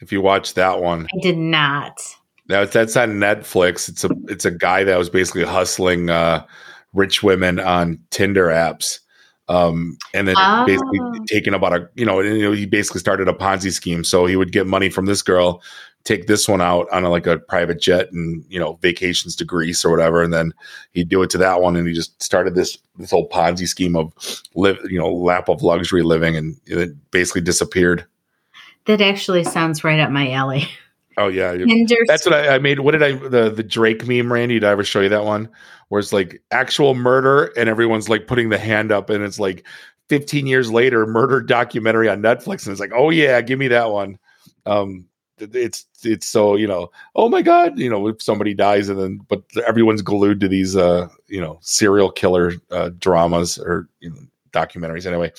If 0.01 0.12
you 0.12 0.22
watch 0.22 0.53
that 0.56 0.82
one, 0.82 1.08
I 1.16 1.20
did 1.22 1.38
not. 1.38 2.01
That, 2.47 2.72
that's 2.72 2.95
on 2.97 3.14
Netflix. 3.14 3.89
It's 3.89 4.03
a 4.03 4.10
it's 4.28 4.45
a 4.45 4.51
guy 4.51 4.84
that 4.84 4.97
was 4.97 5.10
basically 5.10 5.43
hustling 5.43 6.10
uh, 6.10 6.45
rich 6.93 7.24
women 7.24 7.60
on 7.60 7.99
Tinder 8.12 8.47
apps, 8.47 8.99
um, 9.47 9.97
and 10.14 10.28
then 10.28 10.36
Oh. 10.38 10.66
basically 10.66 10.99
taking 11.28 11.53
about 11.53 11.74
a 11.74 11.89
you 11.95 12.06
know, 12.06 12.20
you 12.20 12.43
know 12.43 12.51
he 12.51 12.66
basically 12.66 12.99
started 12.99 13.28
a 13.28 13.34
Ponzi 13.34 13.72
scheme. 13.72 14.03
So 14.03 14.26
he 14.26 14.36
would 14.36 14.51
get 14.51 14.68
money 14.68 14.89
from 14.89 15.06
this 15.06 15.22
girl, 15.22 15.64
take 16.06 16.28
this 16.28 16.47
one 16.47 16.62
out 16.62 16.88
on 16.91 17.03
a, 17.03 17.10
like 17.10 17.28
a 17.28 17.39
private 17.39 17.82
jet 17.82 18.12
and 18.12 18.45
you 18.47 18.60
know 18.60 18.74
vacations 18.82 19.36
to 19.36 19.45
Greece 19.45 19.84
or 19.84 19.91
whatever, 19.91 20.24
and 20.24 20.32
then 20.32 20.53
he'd 20.93 21.10
do 21.10 21.22
it 21.22 21.30
to 21.32 21.38
that 21.39 21.62
one, 21.62 21.76
and 21.76 21.88
he 21.88 21.93
just 21.93 22.22
started 22.24 22.56
this 22.56 22.78
this 22.97 23.12
whole 23.12 23.28
Ponzi 23.28 23.68
scheme 23.68 23.95
of 23.95 24.14
live 24.56 24.80
you 24.89 24.97
know 24.97 25.14
lap 25.14 25.49
of 25.49 25.62
luxury 25.62 26.03
living, 26.03 26.38
and 26.38 26.56
it 26.66 26.91
basically 27.12 27.41
disappeared. 27.41 28.06
That 28.86 29.01
actually 29.01 29.43
sounds 29.43 29.84
right 29.84 29.99
up 29.99 30.12
my 30.12 30.32
alley. 30.32 30.70
Oh 31.18 31.28
yeah, 31.28 31.56
Tinder 31.56 31.95
That's 32.08 32.26
what 32.26 32.36
I, 32.36 32.56
I 32.56 32.60
made. 32.60 32.80
What 32.80 32.91
did 32.91 33.03
I 33.03 33.14
the 33.14 33.49
the 33.49 33.64
Drake 33.64 34.08
meme, 34.08 34.32
Randy? 34.32 34.56
Did 34.56 34.66
I 34.66 34.72
ever 34.72 34.84
show 34.84 35.01
you 35.01 35.10
that 35.10 35.26
one? 35.26 35.49
Where 35.89 35.99
it's 35.99 36.14
like 36.14 36.41
actual 36.51 36.93
murder 36.93 37.53
and 37.58 37.70
everyone's 37.70 38.10
like 38.10 38.28
putting 38.28 38.49
the 38.49 38.58
hand 38.58 38.91
up 38.91 39.10
and 39.10 39.24
it's 39.24 39.39
like 39.39 39.66
15 40.10 40.47
years 40.47 40.72
later, 40.72 41.06
murder 41.06 41.41
documentary 41.41 42.10
on 42.10 42.22
Netflix. 42.22 42.66
And 42.66 42.72
it's 42.72 42.80
like, 42.80 42.91
oh 42.93 43.12
yeah, 43.12 43.39
give 43.41 43.60
me 43.60 43.68
that 43.70 43.91
one. 43.91 44.18
Um 44.66 45.08
it's 45.39 45.86
it's 46.03 46.27
so, 46.27 46.55
you 46.55 46.67
know, 46.67 46.91
oh 47.15 47.29
my 47.29 47.41
God, 47.41 47.77
you 47.77 47.89
know, 47.89 48.07
if 48.07 48.21
somebody 48.21 48.53
dies 48.53 48.89
and 48.89 48.99
then 48.99 49.19
but 49.27 49.43
everyone's 49.67 50.01
glued 50.01 50.39
to 50.41 50.47
these 50.47 50.75
uh, 50.75 51.07
you 51.27 51.41
know, 51.41 51.59
serial 51.61 52.11
killer 52.11 52.53
uh 52.71 52.89
dramas 52.99 53.57
or 53.57 53.89
you 53.99 54.09
know, 54.09 54.17
documentaries 54.56 55.06
anyway. 55.06 55.32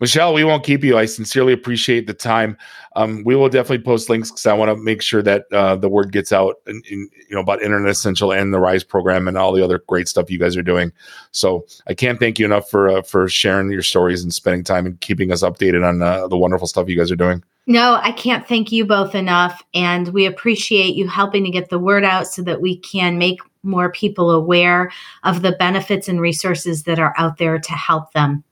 Michelle, 0.00 0.32
we 0.32 0.44
won't 0.44 0.64
keep 0.64 0.84
you. 0.84 0.96
I 0.96 1.04
sincerely 1.04 1.52
appreciate 1.52 2.06
the 2.06 2.14
time. 2.14 2.56
Um, 2.96 3.22
we 3.24 3.36
will 3.36 3.48
definitely 3.48 3.84
post 3.84 4.08
links 4.08 4.30
because 4.30 4.46
I 4.46 4.54
want 4.54 4.70
to 4.70 4.76
make 4.76 5.02
sure 5.02 5.22
that 5.22 5.44
uh, 5.52 5.76
the 5.76 5.88
word 5.88 6.12
gets 6.12 6.32
out, 6.32 6.56
in, 6.66 6.82
in, 6.88 7.08
you 7.28 7.34
know, 7.34 7.40
about 7.40 7.62
Internet 7.62 7.90
Essential 7.90 8.32
and 8.32 8.52
the 8.52 8.58
Rise 8.58 8.82
program 8.82 9.28
and 9.28 9.36
all 9.36 9.52
the 9.52 9.62
other 9.62 9.82
great 9.86 10.08
stuff 10.08 10.30
you 10.30 10.38
guys 10.38 10.56
are 10.56 10.62
doing. 10.62 10.92
So 11.32 11.66
I 11.86 11.94
can't 11.94 12.18
thank 12.18 12.38
you 12.38 12.46
enough 12.46 12.70
for 12.70 12.88
uh, 12.88 13.02
for 13.02 13.28
sharing 13.28 13.70
your 13.70 13.82
stories 13.82 14.22
and 14.22 14.32
spending 14.32 14.64
time 14.64 14.86
and 14.86 15.00
keeping 15.00 15.32
us 15.32 15.42
updated 15.42 15.86
on 15.86 16.02
uh, 16.02 16.28
the 16.28 16.38
wonderful 16.38 16.66
stuff 16.66 16.88
you 16.88 16.96
guys 16.96 17.10
are 17.10 17.16
doing. 17.16 17.44
No, 17.66 18.00
I 18.02 18.12
can't 18.12 18.48
thank 18.48 18.72
you 18.72 18.84
both 18.84 19.14
enough. 19.14 19.62
And 19.74 20.08
we 20.08 20.26
appreciate 20.26 20.94
you 20.96 21.06
helping 21.08 21.44
to 21.44 21.50
get 21.50 21.68
the 21.68 21.78
word 21.78 22.04
out 22.04 22.26
so 22.26 22.42
that 22.42 22.60
we 22.60 22.78
can 22.78 23.18
make 23.18 23.38
more 23.62 23.92
people 23.92 24.30
aware 24.30 24.90
of 25.22 25.42
the 25.42 25.52
benefits 25.52 26.08
and 26.08 26.20
resources 26.20 26.84
that 26.84 26.98
are 26.98 27.14
out 27.16 27.36
there 27.36 27.58
to 27.58 27.72
help 27.72 28.12
them. 28.12 28.42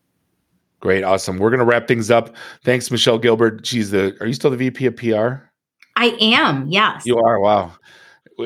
Great, 0.81 1.03
awesome. 1.03 1.39
We're 1.39 1.51
gonna 1.51 1.65
wrap 1.65 1.89
things 1.89 2.11
up. 2.11 2.37
Thanks, 2.65 2.91
Michelle 2.91 3.19
Gilbert. 3.19 3.67
She's 3.67 3.91
the. 3.91 4.17
Are 4.21 4.27
you 4.27 4.33
still 4.33 4.51
the 4.51 4.57
VP 4.57 4.87
of 4.87 4.97
PR? 4.97 5.45
I 5.97 6.17
am, 6.21 6.69
yes. 6.69 7.05
You 7.05 7.19
are. 7.19 7.41
Wow. 7.41 7.73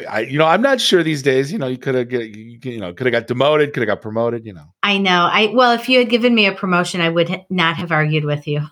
I, 0.08 0.20
you 0.20 0.38
know, 0.38 0.46
I'm 0.46 0.62
not 0.62 0.80
sure 0.80 1.02
these 1.02 1.20
days. 1.22 1.52
You 1.52 1.58
know, 1.58 1.66
you 1.66 1.76
could 1.76 1.94
have, 1.94 2.10
you, 2.10 2.58
you 2.64 2.80
know, 2.80 2.94
could 2.94 3.06
have 3.06 3.12
got 3.12 3.26
demoted, 3.26 3.74
could 3.74 3.82
have 3.82 3.88
got 3.88 4.00
promoted. 4.00 4.46
You 4.46 4.54
know, 4.54 4.64
I 4.82 4.96
know. 4.96 5.28
I 5.30 5.52
well, 5.54 5.72
if 5.72 5.86
you 5.88 5.98
had 5.98 6.08
given 6.08 6.34
me 6.34 6.46
a 6.46 6.52
promotion, 6.52 7.02
I 7.02 7.10
would 7.10 7.28
ha- 7.28 7.44
not 7.50 7.76
have 7.76 7.92
argued 7.92 8.24
with 8.24 8.46
you. 8.46 8.62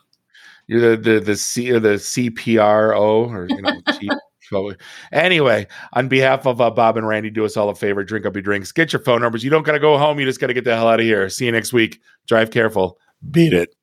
you're 0.67 0.97
the 0.97 0.97
the 0.97 1.21
the 1.21 1.37
C 1.37 1.71
or 1.73 1.81
the 1.81 1.97
CPRO 1.97 3.29
or 3.29 3.47
you 3.51 3.61
know. 3.61 4.73
anyway, 5.13 5.67
on 5.93 6.09
behalf 6.09 6.47
of 6.47 6.61
uh, 6.61 6.71
Bob 6.71 6.97
and 6.97 7.07
Randy, 7.07 7.29
do 7.29 7.45
us 7.45 7.57
all 7.59 7.69
a 7.69 7.75
favor: 7.75 8.03
drink 8.03 8.25
up 8.25 8.35
your 8.35 8.43
drinks, 8.43 8.73
get 8.73 8.93
your 8.93 9.03
phone 9.03 9.21
numbers. 9.21 9.45
You 9.45 9.51
don't 9.51 9.63
got 9.65 9.73
to 9.73 9.79
go 9.79 9.99
home. 9.99 10.19
You 10.19 10.25
just 10.25 10.41
got 10.41 10.47
to 10.47 10.55
get 10.55 10.65
the 10.65 10.75
hell 10.75 10.89
out 10.89 11.01
of 11.01 11.05
here. 11.05 11.29
See 11.29 11.45
you 11.45 11.53
next 11.53 11.75
week. 11.75 12.01
Drive 12.27 12.51
careful. 12.51 12.99
Beat 13.29 13.53
it. 13.53 13.75